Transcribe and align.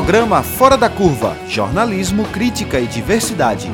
Programa 0.00 0.42
Fora 0.42 0.78
da 0.78 0.88
Curva 0.88 1.36
Jornalismo, 1.46 2.24
Crítica 2.28 2.80
e 2.80 2.86
Diversidade. 2.86 3.68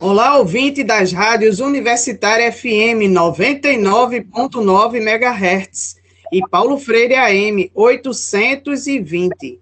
Olá, 0.00 0.38
ouvinte 0.38 0.84
das 0.84 1.12
rádios 1.12 1.58
Universitária 1.58 2.52
FM 2.52 3.10
99.9 3.10 4.98
MHz 4.98 5.96
e 6.32 6.40
Paulo 6.48 6.78
Freire 6.78 7.16
AM 7.16 7.72
820. 7.74 9.58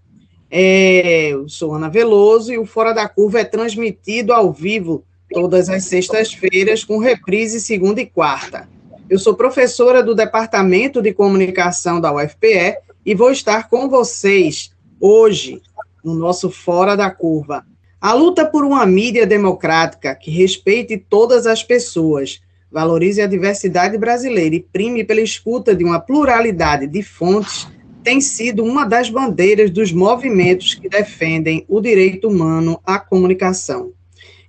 É, 0.51 1.29
eu 1.31 1.49
sou 1.49 1.73
Ana 1.73 1.89
Veloso 1.89 2.53
e 2.53 2.59
o 2.59 2.67
Fora 2.67 2.93
da 2.93 3.09
Curva 3.09 3.41
é 3.41 3.45
transmitido 3.45 4.35
ao 4.35 4.53
vivo 4.53 5.03
todas 5.31 5.71
as 5.71 5.85
sextas-feiras, 5.85 6.85
com 6.85 6.99
reprise 6.99 7.59
segunda 7.59 8.03
e 8.03 8.07
quarta. 8.07 8.69
Eu 9.09 9.21
sou 9.21 9.35
professora 9.35 10.03
do 10.03 10.17
Departamento 10.17 11.01
de 11.01 11.13
Comunicação 11.13 12.01
da 12.01 12.13
UFPE 12.13 12.79
e 13.05 13.15
vou 13.15 13.31
estar 13.31 13.69
com 13.69 13.89
vocês 13.89 14.73
hoje 15.01 15.63
no 16.05 16.13
nosso 16.17 16.51
Fora 16.51 16.97
da 16.97 17.09
Curva. 17.09 17.65
A 18.01 18.13
luta 18.13 18.45
por 18.45 18.65
uma 18.65 18.85
mídia 18.85 19.25
democrática 19.25 20.13
que 20.17 20.33
respeite 20.33 20.99
todas 20.99 21.47
as 21.47 21.63
pessoas, 21.63 22.41
valorize 22.69 23.23
a 23.23 23.29
diversidade 23.29 23.97
brasileira 23.97 24.57
e 24.57 24.61
prime 24.61 25.05
pela 25.05 25.21
escuta 25.21 25.73
de 25.73 25.85
uma 25.85 26.01
pluralidade 26.01 26.89
de 26.89 27.01
fontes 27.01 27.69
tem 28.03 28.21
sido 28.21 28.65
uma 28.65 28.85
das 28.85 29.09
bandeiras 29.09 29.71
dos 29.71 29.93
movimentos 29.93 30.75
que 30.75 30.89
defendem 30.89 31.65
o 31.69 31.81
direito 31.81 32.27
humano 32.27 32.81
à 32.85 32.99
comunicação. 32.99 33.93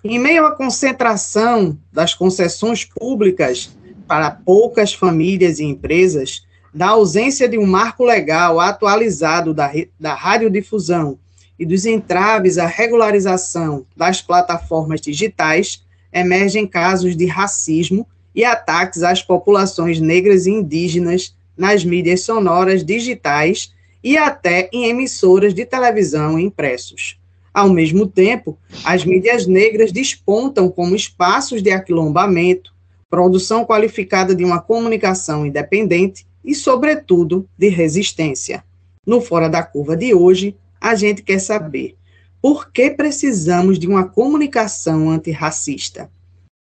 Em 0.04 0.18
meio 0.18 0.48
à 0.48 0.52
concentração 0.52 1.78
das 1.92 2.14
concessões 2.16 2.86
públicas 2.86 3.77
para 4.08 4.32
poucas 4.32 4.94
famílias 4.94 5.60
e 5.60 5.66
empresas, 5.66 6.46
da 6.74 6.90
ausência 6.90 7.48
de 7.50 7.58
um 7.58 7.66
marco 7.66 8.04
legal 8.04 8.60
atualizado 8.60 9.54
da, 9.54 9.72
da 9.99 10.14
radiodifusão 10.14 11.18
e 11.60 11.66
dos 11.66 11.86
entraves 11.86 12.58
à 12.58 12.66
regularização 12.66 13.86
das 13.96 14.22
plataformas 14.22 15.02
digitais, 15.02 15.84
emergem 16.14 16.68
casos 16.68 17.18
de 17.18 17.26
racismo 17.26 18.08
e 18.34 18.46
ataques 18.46 19.02
às 19.02 19.22
populações 19.22 19.99
negras 19.99 20.46
e 20.46 20.52
indígenas 20.52 21.36
nas 21.58 21.84
mídias 21.84 22.21
sonoras 22.21 22.86
digitais 22.86 23.74
e 24.04 24.16
até 24.16 24.70
em 24.71 24.86
emissoras 24.86 25.54
de 25.54 25.66
televisão 25.66 26.40
e 26.40 26.44
impressos. 26.44 27.18
Ao 27.52 27.68
mesmo 27.68 28.05
tempo, 28.05 28.55
as 28.84 29.04
mídias 29.04 29.48
negras 29.48 29.92
despontam 29.92 30.70
como 30.70 30.96
espaços 30.96 31.64
de 31.64 31.71
aquilombamento, 31.71 32.71
produção 33.10 33.66
qualificada 33.66 34.36
de 34.36 34.44
uma 34.44 34.60
comunicação 34.60 35.46
independente 35.46 36.27
e, 36.44 36.54
sobretudo, 36.54 37.48
de 37.58 37.70
resistência. 37.70 38.64
No 39.05 39.22
Fora 39.22 39.49
da 39.49 39.64
Curva 39.64 39.96
de 39.96 40.14
hoje, 40.14 40.55
a 40.80 40.96
gente 40.96 41.24
quer 41.24 41.40
saber 41.40 41.96
por 42.41 42.72
que 42.72 42.91
precisamos 42.91 43.80
de 43.80 43.88
uma 43.88 44.05
comunicação 44.05 45.10
antirracista. 45.10 46.10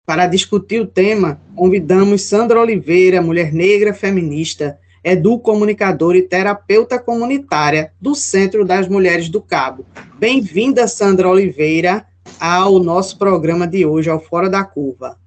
Para 0.06 0.26
discutir 0.26 0.80
o 0.80 0.86
tema, 0.86 1.40
convidamos 1.54 2.22
Sandra 2.22 2.60
Oliveira, 2.60 3.22
mulher 3.22 3.52
negra 3.52 3.94
feminista, 3.94 4.78
educomunicadora 5.04 6.18
e 6.18 6.22
terapeuta 6.22 6.98
comunitária 6.98 7.92
do 8.00 8.14
Centro 8.14 8.64
das 8.64 8.88
Mulheres 8.88 9.28
do 9.28 9.40
Cabo. 9.40 9.86
Bem-vinda, 10.18 10.88
Sandra 10.88 11.28
Oliveira, 11.28 12.06
ao 12.40 12.78
nosso 12.78 13.16
programa 13.18 13.66
de 13.66 13.86
hoje, 13.86 14.10
ao 14.10 14.20
Fora 14.20 14.50
da 14.50 14.64
Curva. 14.64 15.19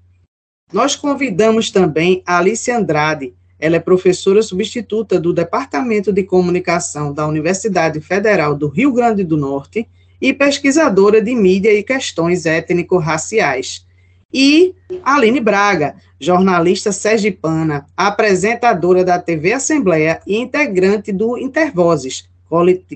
Nós 0.74 0.96
convidamos 0.96 1.70
também 1.70 2.24
a 2.26 2.40
Alice 2.40 2.70
Andrade. 2.72 3.32
Ela 3.60 3.76
é 3.76 3.80
professora 3.80 4.42
substituta 4.42 5.20
do 5.20 5.32
Departamento 5.32 6.12
de 6.12 6.24
Comunicação 6.24 7.14
da 7.14 7.28
Universidade 7.28 8.02
Federal 8.02 8.56
do 8.56 8.68
Rio 8.68 8.92
Grande 8.92 9.24
do 9.24 9.38
Norte 9.38 9.88
e 10.20 10.34
pesquisadora 10.34 11.22
de 11.22 11.36
mídia 11.36 11.72
e 11.72 11.84
questões 11.84 12.48
étnico-raciais. 12.48 13.86
E 14.34 14.74
Aline 15.04 15.40
Braga, 15.40 15.96
jornalista 16.20 16.92
sergipana, 16.92 17.86
apresentadora 17.96 19.06
da 19.06 19.20
TV 19.20 19.54
Assembleia 19.54 20.22
e 20.26 20.38
integrante 20.38 21.12
do 21.12 21.38
Intervozes, 21.38 22.28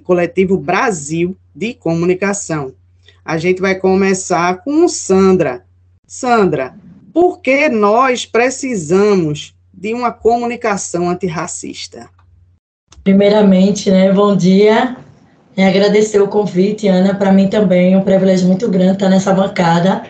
coletivo 0.03 0.57
Brasil 0.57 1.37
de 1.55 1.75
Comunicação. 1.75 2.73
A 3.23 3.37
gente 3.37 3.61
vai 3.61 3.75
começar 3.75 4.63
com 4.63 4.87
Sandra. 4.87 5.63
Sandra, 6.07 6.73
por 7.17 7.41
que 7.41 7.67
nós 7.67 8.27
precisamos 8.27 9.55
de 9.73 9.91
uma 9.91 10.11
comunicação 10.11 11.09
antirracista? 11.09 12.07
Primeiramente, 13.03 13.89
né, 13.89 14.13
bom 14.13 14.35
dia. 14.37 14.95
E 15.57 15.63
agradecer 15.63 16.21
o 16.21 16.27
convite, 16.27 16.87
Ana. 16.87 17.15
Para 17.15 17.31
mim 17.31 17.47
também 17.47 17.95
é 17.95 17.97
um 17.97 18.03
privilégio 18.03 18.47
muito 18.47 18.69
grande 18.69 18.91
estar 18.91 19.09
nessa 19.09 19.33
bancada. 19.33 20.03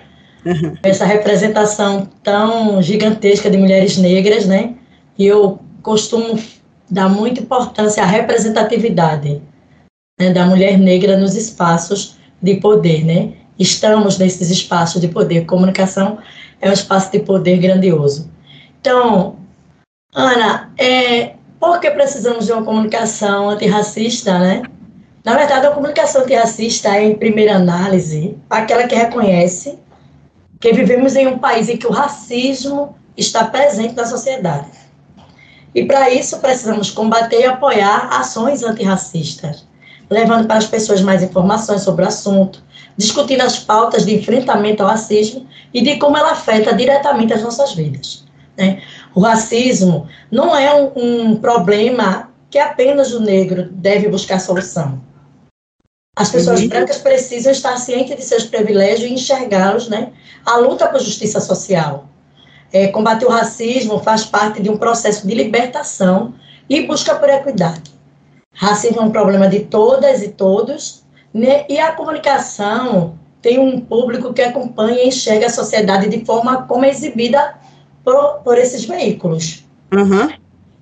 Uhum. 0.46 0.76
Essa 0.84 1.06
representação 1.06 2.10
tão 2.22 2.82
gigantesca 2.82 3.50
de 3.50 3.58
mulheres 3.58 3.96
negras, 3.98 4.46
né? 4.46 4.76
E 5.18 5.26
eu 5.26 5.62
costumo 5.82 6.38
dar 6.92 7.08
muita 7.08 7.40
importância 7.40 8.04
à 8.04 8.06
representatividade 8.06 9.42
né, 10.20 10.34
da 10.34 10.46
mulher 10.46 10.78
negra 10.78 11.16
nos 11.16 11.38
espaços 11.38 12.18
de 12.42 12.56
poder, 12.56 13.06
né? 13.06 13.32
Estamos 13.60 14.18
nesses 14.18 14.50
espaços 14.50 15.02
de 15.02 15.08
poder. 15.08 15.46
Comunicação 15.46 16.20
é 16.62 16.70
um 16.70 16.74
espaço 16.74 17.12
de 17.12 17.20
poder 17.20 17.58
grandioso. 17.58 18.30
Então, 18.80 19.36
Ana, 20.14 20.72
é, 20.78 21.34
por 21.60 21.80
que 21.80 21.90
precisamos 21.92 22.46
de 22.46 22.52
uma 22.52 22.64
comunicação 22.64 23.50
antirracista, 23.50 24.38
né? 24.40 24.64
Na 25.24 25.36
verdade, 25.36 25.68
a 25.68 25.72
comunicação 25.72 26.22
antirracista 26.22 26.96
é, 26.96 27.04
em 27.04 27.16
primeira 27.16 27.56
análise, 27.56 28.38
aquela 28.50 28.88
que 28.88 28.96
reconhece 28.96 29.78
que 30.60 30.74
vivemos 30.74 31.16
em 31.16 31.28
um 31.28 31.38
país 31.38 31.70
em 31.70 31.78
que 31.78 31.88
o 31.88 31.92
racismo 31.92 32.96
está 33.16 33.46
presente 33.46 33.96
na 33.96 34.06
sociedade. 34.06 34.70
E 35.76 35.86
para 35.86 36.10
isso 36.10 36.40
precisamos 36.40 36.90
combater 36.90 37.42
e 37.42 37.46
apoiar 37.46 38.10
ações 38.12 38.64
antirracistas, 38.64 39.68
levando 40.10 40.48
para 40.48 40.58
as 40.58 40.66
pessoas 40.66 41.02
mais 41.02 41.22
informações 41.22 41.82
sobre 41.82 42.04
o 42.04 42.08
assunto, 42.08 42.64
discutindo 42.98 43.42
as 43.42 43.60
pautas 43.60 44.06
de 44.06 44.16
enfrentamento 44.16 44.82
ao 44.82 44.90
racismo 44.90 45.48
e 45.74 45.82
de 45.82 45.98
como 45.98 46.18
ela 46.18 46.32
afeta 46.32 46.74
diretamente 46.74 47.34
as 47.34 47.44
nossas 47.44 47.74
vidas. 47.74 48.26
Né? 48.58 48.82
O 49.14 49.22
racismo 49.22 50.08
não 50.32 50.56
é 50.56 50.74
um, 50.74 50.92
um 50.96 51.36
problema 51.38 52.32
que 52.50 52.58
apenas 52.58 53.14
o 53.14 53.20
negro 53.20 53.70
deve 53.72 54.10
buscar 54.10 54.40
solução. 54.40 55.02
As 56.16 56.32
pessoas 56.32 56.62
uhum. 56.62 56.70
brancas 56.70 56.98
precisam 56.98 57.52
estar 57.52 57.78
cientes 57.78 58.16
de 58.16 58.24
seus 58.24 58.44
privilégios 58.44 59.08
e 59.08 59.14
enxergá-los, 59.14 59.88
né? 59.88 60.12
A 60.44 60.58
luta 60.58 60.88
por 60.88 61.00
justiça 61.00 61.40
social. 61.40 62.08
É, 62.74 62.88
combater 62.88 63.26
o 63.26 63.30
racismo 63.30 64.00
faz 64.00 64.26
parte 64.26 64.60
de 64.60 64.70
um 64.70 64.78
processo 64.78 65.28
de 65.28 65.36
libertação 65.36 66.34
e 66.68 66.88
busca 66.88 67.14
por 67.14 67.30
equidade. 67.30 67.92
Racismo 68.52 69.02
é 69.02 69.04
um 69.04 69.12
problema 69.12 69.48
de 69.48 69.60
todas 69.60 70.24
e 70.24 70.30
todos, 70.30 71.04
né? 71.34 71.66
e 71.70 71.80
a 71.80 71.92
comunicação 71.92 73.18
tem 73.42 73.60
um 73.60 73.80
público 73.80 74.34
que 74.34 74.42
acompanha 74.42 75.04
e 75.04 75.08
enxerga 75.08 75.46
a 75.46 75.50
sociedade 75.50 76.10
de 76.10 76.26
forma 76.26 76.64
como 76.64 76.86
é 76.86 76.90
exibida 76.90 77.56
por, 78.04 78.40
por 78.44 78.58
esses 78.58 78.86
veículos. 78.86 79.66
Uhum. 79.94 80.30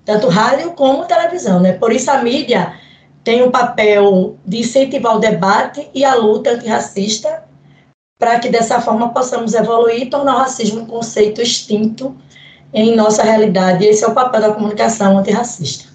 Tanto 0.04 0.28
rádio 0.28 0.72
como 0.72 1.04
televisão, 1.04 1.60
né? 1.60 1.72
Por 1.72 1.92
isso 1.92 2.10
a 2.10 2.22
mídia 2.22 2.74
tem 3.22 3.42
um 3.42 3.50
papel 3.50 4.36
de 4.44 4.58
incentivar 4.58 5.16
o 5.16 5.18
debate 5.18 5.88
e 5.92 6.04
a 6.04 6.14
luta 6.14 6.50
antirracista 6.50 7.42
para 8.18 8.38
que 8.38 8.48
dessa 8.48 8.80
forma 8.80 9.10
possamos 9.10 9.52
evoluir 9.54 10.02
e 10.02 10.06
tornar 10.06 10.36
o 10.36 10.38
racismo 10.38 10.82
um 10.82 10.86
conceito 10.86 11.42
extinto 11.42 12.16
em 12.72 12.94
nossa 12.94 13.22
realidade. 13.22 13.84
Esse 13.84 14.04
é 14.04 14.08
o 14.08 14.14
papel 14.14 14.40
da 14.40 14.52
comunicação 14.52 15.18
antirracista. 15.18 15.88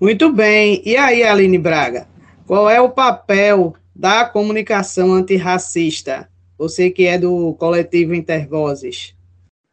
Muito 0.00 0.32
bem. 0.32 0.82
E 0.84 0.96
aí, 0.96 1.22
Aline 1.22 1.58
Braga, 1.58 2.06
qual 2.52 2.68
é 2.68 2.78
o 2.78 2.90
papel 2.90 3.74
da 3.96 4.26
comunicação 4.26 5.14
antirracista? 5.14 6.28
Você 6.58 6.90
que 6.90 7.06
é 7.06 7.16
do 7.16 7.54
coletivo 7.54 8.14
Intervozes. 8.14 9.14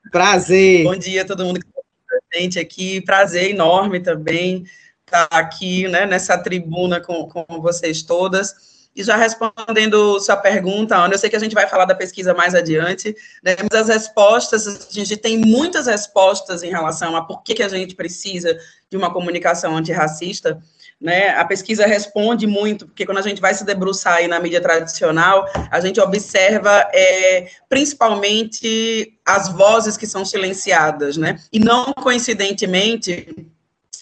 Prazer. 0.09 0.85
Bom 0.85 0.95
dia 0.95 1.23
a 1.23 1.25
todo 1.25 1.43
mundo 1.43 1.59
que 1.59 1.67
está 1.67 1.81
presente 2.07 2.57
aqui. 2.57 3.01
Prazer 3.01 3.49
enorme 3.49 3.99
também 3.99 4.63
estar 5.05 5.27
aqui 5.29 5.89
né, 5.89 6.05
nessa 6.05 6.37
tribuna 6.37 7.01
com, 7.01 7.27
com 7.27 7.61
vocês 7.61 8.01
todas. 8.01 8.87
E 8.95 9.03
já 9.03 9.17
respondendo 9.17 10.17
sua 10.21 10.37
pergunta, 10.37 10.95
Ana, 10.95 11.15
eu 11.15 11.19
sei 11.19 11.29
que 11.29 11.35
a 11.35 11.39
gente 11.39 11.53
vai 11.53 11.67
falar 11.67 11.83
da 11.83 11.93
pesquisa 11.93 12.33
mais 12.33 12.55
adiante, 12.55 13.13
né, 13.43 13.57
mas 13.61 13.81
as 13.81 13.89
respostas, 13.89 14.67
a 14.67 14.93
gente 14.93 15.17
tem 15.17 15.37
muitas 15.37 15.87
respostas 15.87 16.63
em 16.63 16.69
relação 16.69 17.13
a 17.17 17.25
por 17.25 17.43
que, 17.43 17.55
que 17.55 17.63
a 17.63 17.67
gente 17.67 17.93
precisa 17.93 18.57
de 18.89 18.95
uma 18.95 19.11
comunicação 19.11 19.75
antirracista, 19.75 20.57
né? 20.99 21.29
A 21.29 21.45
pesquisa 21.45 21.85
responde 21.85 22.45
muito, 22.45 22.85
porque 22.85 23.05
quando 23.05 23.19
a 23.19 23.23
gente 23.23 23.39
vai 23.39 23.53
se 23.53 23.63
debruçar 23.63 24.15
aí 24.15 24.27
na 24.27 24.39
mídia 24.39 24.59
tradicional, 24.59 25.47
a 25.71 25.79
gente 25.79 25.99
observa 25.99 26.89
é, 26.93 27.49
principalmente 27.69 29.17
as 29.25 29.47
vozes 29.49 29.95
que 29.95 30.05
são 30.05 30.25
silenciadas, 30.25 31.15
né? 31.15 31.39
E 31.53 31.59
não 31.59 31.93
coincidentemente, 31.93 33.47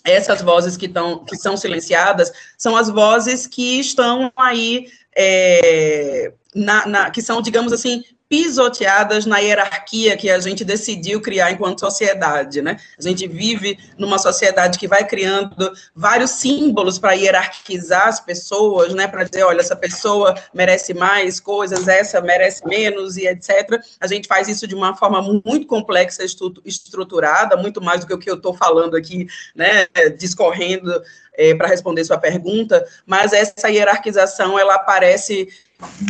essas 0.04 0.42
vozes 0.42 0.76
que, 0.76 0.88
estão, 0.88 1.24
que 1.24 1.36
são 1.36 1.56
silenciadas 1.56 2.32
são 2.58 2.76
as 2.76 2.90
vozes 2.90 3.46
que 3.46 3.80
estão 3.80 4.32
aí, 4.36 4.88
é, 5.16 6.34
na, 6.56 6.88
na, 6.88 7.10
que 7.12 7.22
são, 7.22 7.42
digamos 7.42 7.72
assim, 7.72 8.04
pisoteadas 8.30 9.26
na 9.26 9.40
hierarquia 9.40 10.18
que 10.18 10.30
a 10.30 10.40
gente 10.40 10.66
decidiu 10.66 11.22
criar 11.22 11.52
enquanto 11.52 11.80
sociedade, 11.80 12.62
né? 12.62 12.78
A 13.00 13.02
gente 13.02 13.28
vive 13.28 13.78
numa 13.98 14.18
sociedade 14.18 14.78
que 14.78 14.88
vai 14.88 15.06
criando 15.06 15.72
vários 15.96 16.32
símbolos 16.32 17.00
para 17.00 17.14
hierarquizar 17.14 18.08
as 18.08 18.20
pessoas, 18.20 18.94
né? 18.94 19.08
Para 19.08 19.24
dizer, 19.24 19.44
olha, 19.44 19.62
essa 19.62 19.76
pessoa 19.76 20.36
merece 20.54 20.94
mais 20.94 21.40
coisas, 21.40 21.88
essa 21.88 22.20
merece 22.20 22.68
menos 22.68 23.16
e 23.16 23.28
etc. 23.28 23.80
A 24.00 24.08
gente 24.08 24.28
faz 24.28 24.50
isso 24.50 24.68
de 24.68 24.76
uma 24.76 24.96
forma 24.96 25.22
muito 25.22 25.66
complexa, 25.66 26.24
estruturada, 26.66 27.56
muito 27.56 27.82
mais 27.82 28.02
do 28.02 28.08
que 28.08 28.14
o 28.14 28.20
que 28.20 28.30
eu 28.30 28.36
estou 28.36 28.54
falando 28.54 28.98
aqui, 28.98 29.28
né? 29.56 29.88
Discorrendo 30.18 31.02
é, 31.38 31.56
para 31.56 31.68
responder 31.68 32.04
sua 32.04 32.18
pergunta, 32.18 32.86
mas 33.06 33.32
essa 33.32 33.70
hierarquização 33.70 34.60
ela 34.60 34.76
aparece 34.76 35.48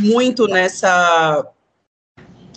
muito 0.02 0.48
nessa 0.48 1.46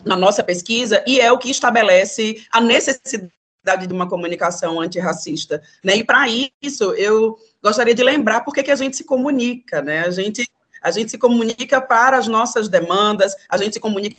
na 0.05 0.17
nossa 0.17 0.43
pesquisa, 0.43 1.03
e 1.07 1.21
é 1.21 1.31
o 1.31 1.39
que 1.39 1.51
estabelece 1.51 2.45
a 2.51 2.61
necessidade 2.61 3.87
de 3.87 3.93
uma 3.93 4.09
comunicação 4.09 4.81
antirracista. 4.81 5.63
Né? 5.85 5.97
E 5.97 6.05
para 6.05 6.27
isso, 6.63 6.95
eu 6.95 7.39
gostaria 7.63 7.95
de 7.95 8.03
lembrar 8.03 8.41
por 8.41 8.55
que 8.55 8.71
a 8.71 8.77
gente 8.77 8.97
se 8.97 9.05
comunica, 9.05 9.83
né? 9.83 10.01
A 10.01 10.11
gente, 10.11 10.49
a 10.83 10.91
gente 10.91 11.11
se 11.11 11.19
comunica 11.19 11.81
para 11.81 12.17
as 12.17 12.27
nossas 12.27 12.69
demandas, 12.69 13.37
a 13.49 13.57
gente 13.57 13.75
se 13.75 13.81
comunica 13.81 14.17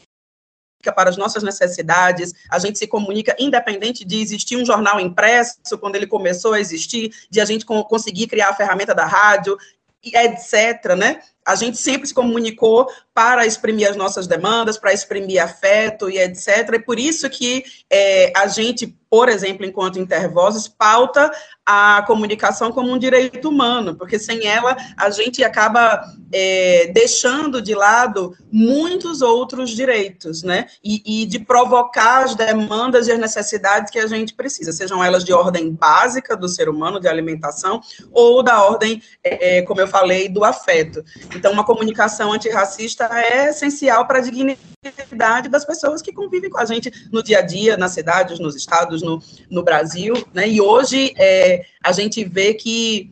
para 0.96 1.10
as 1.10 1.18
nossas 1.18 1.44
necessidades, 1.44 2.34
a 2.50 2.58
gente 2.58 2.80
se 2.80 2.88
comunica 2.88 3.36
independente 3.38 4.04
de 4.04 4.20
existir 4.20 4.58
um 4.58 4.66
jornal 4.66 5.00
impresso, 5.00 5.78
quando 5.80 5.96
ele 5.96 6.08
começou 6.08 6.54
a 6.54 6.60
existir, 6.60 7.14
de 7.30 7.40
a 7.40 7.46
gente 7.46 7.66
conseguir 7.66 8.28
criar 8.28 8.50
a 8.50 8.56
ferramenta 8.56 8.96
da 8.96 9.06
rádio, 9.06 9.58
etc., 10.04 10.96
né? 10.98 11.22
A 11.46 11.56
gente 11.56 11.78
sempre 11.78 12.08
se 12.08 12.14
comunicou 12.14 12.88
para 13.14 13.46
exprimir 13.46 13.90
as 13.90 13.96
nossas 13.96 14.28
demandas, 14.28 14.78
para 14.78 14.94
exprimir 14.94 15.44
afeto 15.44 16.10
e 16.10 16.18
etc. 16.18 16.74
E 16.74 16.80
por 16.80 16.98
isso 16.98 17.30
que 17.30 17.64
é, 17.90 18.32
a 18.36 18.48
gente, 18.48 18.88
por 19.10 19.28
exemplo, 19.28 19.66
enquanto 19.66 20.00
intervozes, 20.00 20.68
pauta 20.68 21.30
a 21.66 22.04
comunicação 22.08 22.72
como 22.72 22.92
um 22.92 22.98
direito 22.98 23.50
humano, 23.50 23.96
porque 23.96 24.18
sem 24.18 24.48
ela 24.48 24.76
a 24.98 25.10
gente 25.10 25.44
acaba 25.44 26.02
é, 26.34 26.92
deixando 26.94 27.62
de 27.62 27.76
lado 27.76 28.36
muitos 28.52 29.22
outros 29.22 29.70
direitos, 29.72 30.44
né? 30.44 30.68
E, 30.84 31.24
e, 31.24 31.26
de 31.26 31.40
provocar 31.40 32.24
as 32.24 32.36
demandas 32.36 33.08
e 33.08 33.12
as 33.12 33.20
necessidades 33.20 33.92
que 33.92 34.00
a 34.00 34.08
gente 34.08 34.34
precisa, 34.34 34.72
sejam 34.72 35.04
elas 35.04 35.24
de 35.24 35.34
ordem 35.34 35.72
básica 35.72 36.36
do 36.36 36.48
ser 36.48 36.70
humano, 36.70 37.00
de 37.00 37.08
alimentação, 37.08 37.82
ou 38.12 38.42
da 38.42 38.64
ordem, 38.64 39.02
é, 39.24 39.58
é 39.58 39.62
como 39.62 39.82
eu 39.82 39.88
falei, 39.88 40.28
do 40.30 40.44
afeto. 40.44 41.04
Então, 41.36 41.52
uma 41.52 41.64
comunicação 41.64 42.32
antirracista 42.32 43.10
é 43.14 43.50
essencial 43.50 44.06
para 44.06 44.20
a 44.20 44.22
dignidade 44.22 45.50
das 45.50 45.66
pessoas 45.66 46.02
que 46.02 46.12
convivem 46.12 46.50
com 46.50 46.60
a 46.60 46.66
gente 46.66 46.92
no 47.12 47.24
dia 47.24 47.40
a 47.40 47.42
dia, 47.42 47.78
nas 47.78 47.92
cidades, 47.92 48.40
nos 48.40 48.56
estados, 48.56 49.02
no, 49.02 49.22
no 49.50 49.64
Brasil, 49.64 50.14
né? 50.34 50.48
E 50.48 50.60
hoje 50.60 51.14
é, 51.18 51.66
a 51.84 51.92
gente 51.92 52.24
vê 52.24 52.54
que 52.54 53.12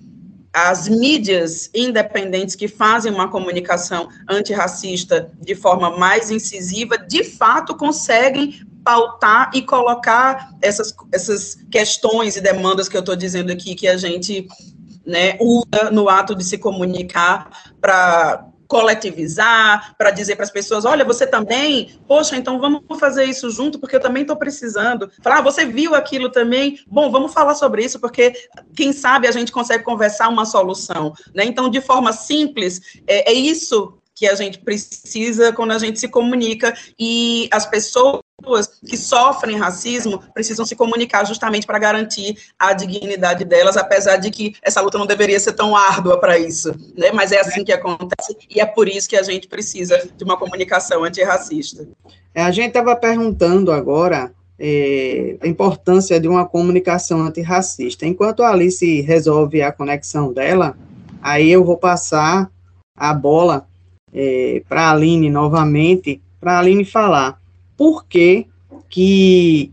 as 0.52 0.88
mídias 0.88 1.70
independentes 1.74 2.56
que 2.56 2.68
fazem 2.68 3.14
uma 3.14 3.30
comunicação 3.30 4.10
antirracista 4.28 5.32
de 5.40 5.56
forma 5.56 5.98
mais 5.98 6.32
incisiva, 6.32 6.98
de 6.98 7.24
fato 7.24 7.76
conseguem 7.76 8.60
pautar 8.84 9.52
e 9.54 9.62
colocar 9.62 10.52
essas, 10.62 10.94
essas 11.14 11.58
questões 11.72 12.36
e 12.36 12.42
demandas 12.42 12.90
que 12.90 12.98
eu 12.98 13.02
estou 13.02 13.16
dizendo 13.16 13.52
aqui, 13.52 13.76
que 13.76 13.88
a 13.88 13.98
gente 13.98 14.48
né, 15.10 15.38
usa 15.40 15.92
no 15.92 16.08
ato 16.08 16.36
de 16.36 16.44
se 16.44 16.58
comunicar 16.58 17.50
para 17.82 18.46
coletivizar, 18.68 19.96
para 19.98 20.12
dizer 20.12 20.36
para 20.36 20.46
as 20.46 20.52
pessoas, 20.52 20.86
olha, 20.86 21.04
você 21.04 21.26
também, 21.26 22.00
poxa, 22.08 22.38
então 22.38 22.60
vamos 22.60 22.84
fazer 23.00 23.26
isso 23.26 23.50
junto, 23.50 23.80
porque 23.80 23.96
eu 23.96 24.00
também 24.00 24.22
estou 24.22 24.38
precisando. 24.38 25.10
Falar, 25.24 25.40
ah, 25.40 25.42
você 25.42 25.66
viu 25.66 25.96
aquilo 25.96 26.30
também? 26.30 26.80
Bom, 26.86 27.10
vamos 27.10 27.34
falar 27.34 27.56
sobre 27.56 27.84
isso, 27.84 28.00
porque 28.00 28.32
quem 28.76 28.94
sabe 28.94 29.28
a 29.28 29.32
gente 29.32 29.52
consegue 29.52 29.84
conversar 29.84 30.30
uma 30.30 30.46
solução. 30.46 31.14
Né? 31.34 31.46
Então, 31.46 31.68
de 31.68 31.82
forma 31.82 32.14
simples, 32.14 32.80
é, 33.08 33.32
é 33.32 33.34
isso 33.34 33.98
que 34.14 34.28
a 34.28 34.36
gente 34.36 34.60
precisa 34.60 35.52
quando 35.52 35.72
a 35.72 35.80
gente 35.80 36.00
se 36.00 36.08
comunica 36.08 36.78
e 37.00 37.50
as 37.52 37.66
pessoas 37.66 38.22
que 38.86 38.98
sofrem 38.98 39.58
racismo 39.58 40.22
precisam 40.34 40.66
se 40.66 40.76
comunicar 40.76 41.26
justamente 41.26 41.68
para 41.68 41.80
garantir 41.80 42.38
a 42.58 42.74
dignidade 42.74 43.46
delas, 43.46 43.78
apesar 43.78 44.18
de 44.18 44.32
que 44.32 44.56
essa 44.62 44.82
luta 44.82 44.98
não 44.98 45.06
deveria 45.06 45.40
ser 45.40 45.54
tão 45.54 45.76
árdua 45.76 46.20
para 46.20 46.38
isso, 46.38 46.72
né? 46.98 47.12
Mas 47.14 47.32
é 47.32 47.40
assim 47.40 47.64
que 47.64 47.72
acontece 47.72 48.38
e 48.50 48.60
é 48.60 48.66
por 48.66 48.88
isso 48.88 49.10
que 49.10 49.18
a 49.18 49.24
gente 49.24 49.48
precisa 49.48 50.10
de 50.16 50.24
uma 50.24 50.38
comunicação 50.38 51.04
antirracista. 51.04 51.88
É, 52.34 52.44
a 52.44 52.52
gente 52.52 52.70
estava 52.70 52.96
perguntando 52.96 53.72
agora 53.72 54.32
é, 54.60 55.38
a 55.42 55.48
importância 55.48 56.20
de 56.20 56.28
uma 56.28 56.46
comunicação 56.46 57.22
antirracista. 57.22 58.06
Enquanto 58.06 58.44
a 58.44 58.50
Alice 58.50 59.02
resolve 59.02 59.62
a 59.62 59.72
conexão 59.72 60.34
dela, 60.34 60.78
aí 61.22 61.50
eu 61.50 61.64
vou 61.64 61.78
passar 61.78 62.52
a 62.96 63.14
bola 63.14 63.66
é, 64.14 64.62
para 64.68 64.84
a 64.84 64.92
Aline 64.92 65.30
novamente, 65.30 66.22
para 66.40 66.54
a 66.54 66.60
Aline 66.60 66.84
falar 66.84 67.39
por 67.80 68.06
que, 68.06 68.46
que 68.90 69.72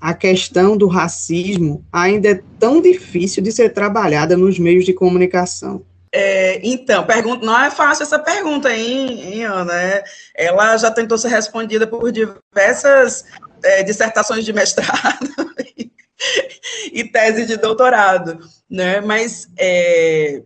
a 0.00 0.14
questão 0.14 0.74
do 0.74 0.86
racismo 0.86 1.84
ainda 1.92 2.30
é 2.30 2.42
tão 2.58 2.80
difícil 2.80 3.42
de 3.42 3.52
ser 3.52 3.74
trabalhada 3.74 4.38
nos 4.38 4.58
meios 4.58 4.86
de 4.86 4.94
comunicação. 4.94 5.84
É, 6.10 6.58
então, 6.66 7.04
pergunta, 7.04 7.44
não 7.44 7.60
é 7.60 7.70
fácil 7.70 8.04
essa 8.04 8.18
pergunta, 8.18 8.74
hein, 8.74 9.20
hein, 9.20 9.44
Ana? 9.44 9.74
É, 9.74 10.04
ela 10.34 10.78
já 10.78 10.90
tentou 10.90 11.18
ser 11.18 11.28
respondida 11.28 11.86
por 11.86 12.10
diversas 12.10 13.26
é, 13.62 13.82
dissertações 13.82 14.42
de 14.42 14.54
mestrado 14.54 15.28
e, 15.76 15.92
e 16.90 17.04
tese 17.04 17.44
de 17.44 17.58
doutorado, 17.58 18.38
né? 18.70 19.02
Mas 19.02 19.46
é, 19.58 20.42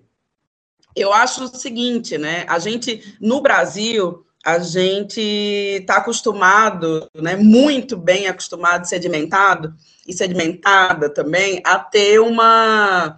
eu 0.97 1.13
acho 1.13 1.45
o 1.45 1.57
seguinte, 1.57 2.19
né? 2.19 2.45
A 2.49 2.59
gente, 2.59 3.17
no 3.21 3.41
Brasil, 3.41 4.27
a 4.45 4.59
gente 4.59 5.21
está 5.21 5.97
acostumado, 5.97 7.09
né, 7.15 7.37
muito 7.37 7.97
bem 7.97 8.27
acostumado, 8.27 8.87
sedimentado, 8.87 9.75
e 10.07 10.13
sedimentada 10.13 11.11
também, 11.11 11.61
a 11.65 11.79
ter 11.79 12.21
uma. 12.21 13.17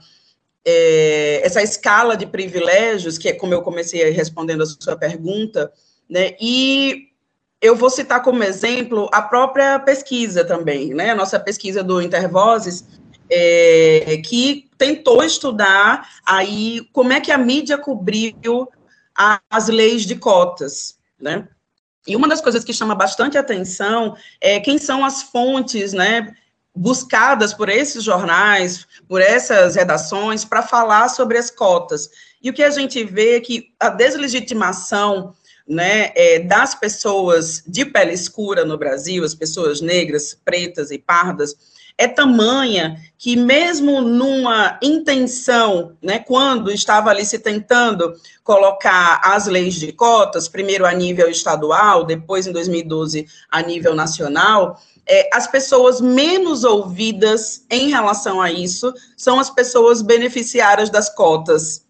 É, 0.65 1.41
essa 1.45 1.63
escala 1.63 2.17
de 2.17 2.27
privilégios, 2.27 3.19
que 3.19 3.29
é 3.29 3.33
como 3.33 3.53
eu 3.53 3.63
comecei 3.63 4.09
respondendo 4.11 4.63
a 4.63 4.67
sua 4.67 4.97
pergunta, 4.97 5.73
né, 6.09 6.37
e 6.41 7.09
eu 7.61 7.77
vou 7.77 7.91
citar 7.91 8.23
como 8.23 8.43
exemplo 8.43 9.09
a 9.13 9.23
própria 9.23 9.79
pesquisa 9.79 10.45
também, 10.45 10.93
né, 10.95 11.11
a 11.11 11.15
nossa 11.15 11.39
pesquisa 11.39 11.83
do 11.83 12.03
Intervozes, 12.03 12.85
é, 13.31 14.21
que 14.25 14.69
tentou 14.77 15.25
estudar 15.25 16.09
aí 16.27 16.87
como 16.93 17.13
é 17.13 17.21
que 17.21 17.33
a 17.33 17.39
mídia 17.39 17.79
cobriu 17.79 18.69
as 19.51 19.69
leis 19.69 20.05
de 20.05 20.17
cotas, 20.17 20.99
né? 21.23 21.49
E 22.07 22.17
uma 22.17 22.29
das 22.29 22.41
coisas 22.41 22.65
que 22.65 22.73
chama 22.73 22.95
bastante 22.95 23.39
atenção 23.39 24.17
é 24.41 24.59
quem 24.59 24.77
são 24.77 25.05
as 25.05 25.23
fontes, 25.23 25.93
né, 25.93 26.35
buscadas 26.75 27.55
por 27.55 27.69
esses 27.69 28.03
jornais, 28.03 28.87
por 29.07 29.21
essas 29.21 29.77
redações, 29.77 30.45
para 30.45 30.63
falar 30.63 31.09
sobre 31.09 31.39
as 31.39 31.51
cotas. 31.51 32.11
E 32.43 32.51
o 32.51 32.53
que 32.53 32.63
a 32.63 32.71
gente 32.71 33.05
vê 33.05 33.37
é 33.37 33.41
que 33.41 33.73
a 33.79 33.89
deslegitimação 33.89 35.35
né, 35.69 36.11
é, 36.17 36.41
das 36.41 36.75
pessoas 36.75 37.63
de 37.67 37.85
pele 37.85 38.13
escura 38.13 38.65
no 38.65 38.77
Brasil, 38.77 39.23
as 39.23 39.35
pessoas 39.35 39.81
negras, 39.81 40.37
pretas 40.45 40.91
e 40.91 40.99
pardas, 40.99 41.55
é 41.97 42.09
tamanha 42.09 42.97
que 43.19 43.37
mesmo 43.37 44.01
numa 44.01 44.79
intenção, 44.83 45.93
né, 46.03 46.19
quando 46.19 46.71
estava 46.71 47.11
ali 47.11 47.25
se 47.25 47.39
tentando 47.39 48.15
colocar 48.43 49.21
as 49.23 49.47
leis 49.47 49.75
de 49.75 49.93
cotas, 49.93 50.49
primeiro 50.49 50.85
a 50.85 50.93
nível 50.93 51.29
estadual, 51.29 52.05
depois 52.05 52.47
em 52.47 52.53
2012 52.53 53.27
a 53.51 53.63
nível 53.63 53.95
nacional, 53.95 54.81
é, 55.07 55.29
as 55.33 55.47
pessoas 55.47 56.01
menos 56.01 56.65
ouvidas 56.65 57.65
em 57.71 57.91
relação 57.91 58.41
a 58.41 58.51
isso 58.51 58.93
são 59.17 59.39
as 59.39 59.51
pessoas 59.51 60.03
beneficiárias 60.03 60.91
das 60.91 61.09
cotas. 61.09 61.85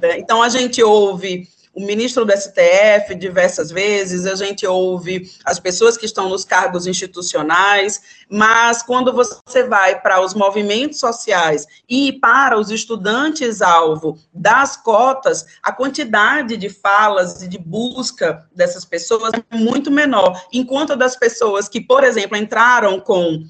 Né? 0.00 0.18
Então 0.18 0.42
a 0.42 0.48
gente 0.48 0.82
ouve 0.82 1.48
o 1.74 1.80
ministro 1.80 2.24
do 2.24 2.32
STF 2.32 3.14
diversas 3.14 3.70
vezes, 3.70 4.26
a 4.26 4.34
gente 4.34 4.66
ouve 4.66 5.30
as 5.44 5.58
pessoas 5.58 5.96
que 5.96 6.04
estão 6.04 6.28
nos 6.28 6.44
cargos 6.44 6.86
institucionais, 6.86 8.00
mas 8.28 8.82
quando 8.82 9.12
você 9.12 9.62
vai 9.64 10.00
para 10.00 10.20
os 10.20 10.34
movimentos 10.34 11.00
sociais 11.00 11.66
e 11.88 12.12
para 12.12 12.58
os 12.58 12.70
estudantes-alvo 12.70 14.18
das 14.32 14.76
cotas, 14.76 15.46
a 15.62 15.72
quantidade 15.72 16.58
de 16.58 16.68
falas 16.68 17.42
e 17.42 17.48
de 17.48 17.58
busca 17.58 18.46
dessas 18.54 18.84
pessoas 18.84 19.32
é 19.32 19.56
muito 19.56 19.90
menor, 19.90 20.44
enquanto 20.52 20.94
das 20.94 21.16
pessoas 21.16 21.68
que, 21.68 21.80
por 21.80 22.04
exemplo, 22.04 22.36
entraram 22.36 23.00
com 23.00 23.46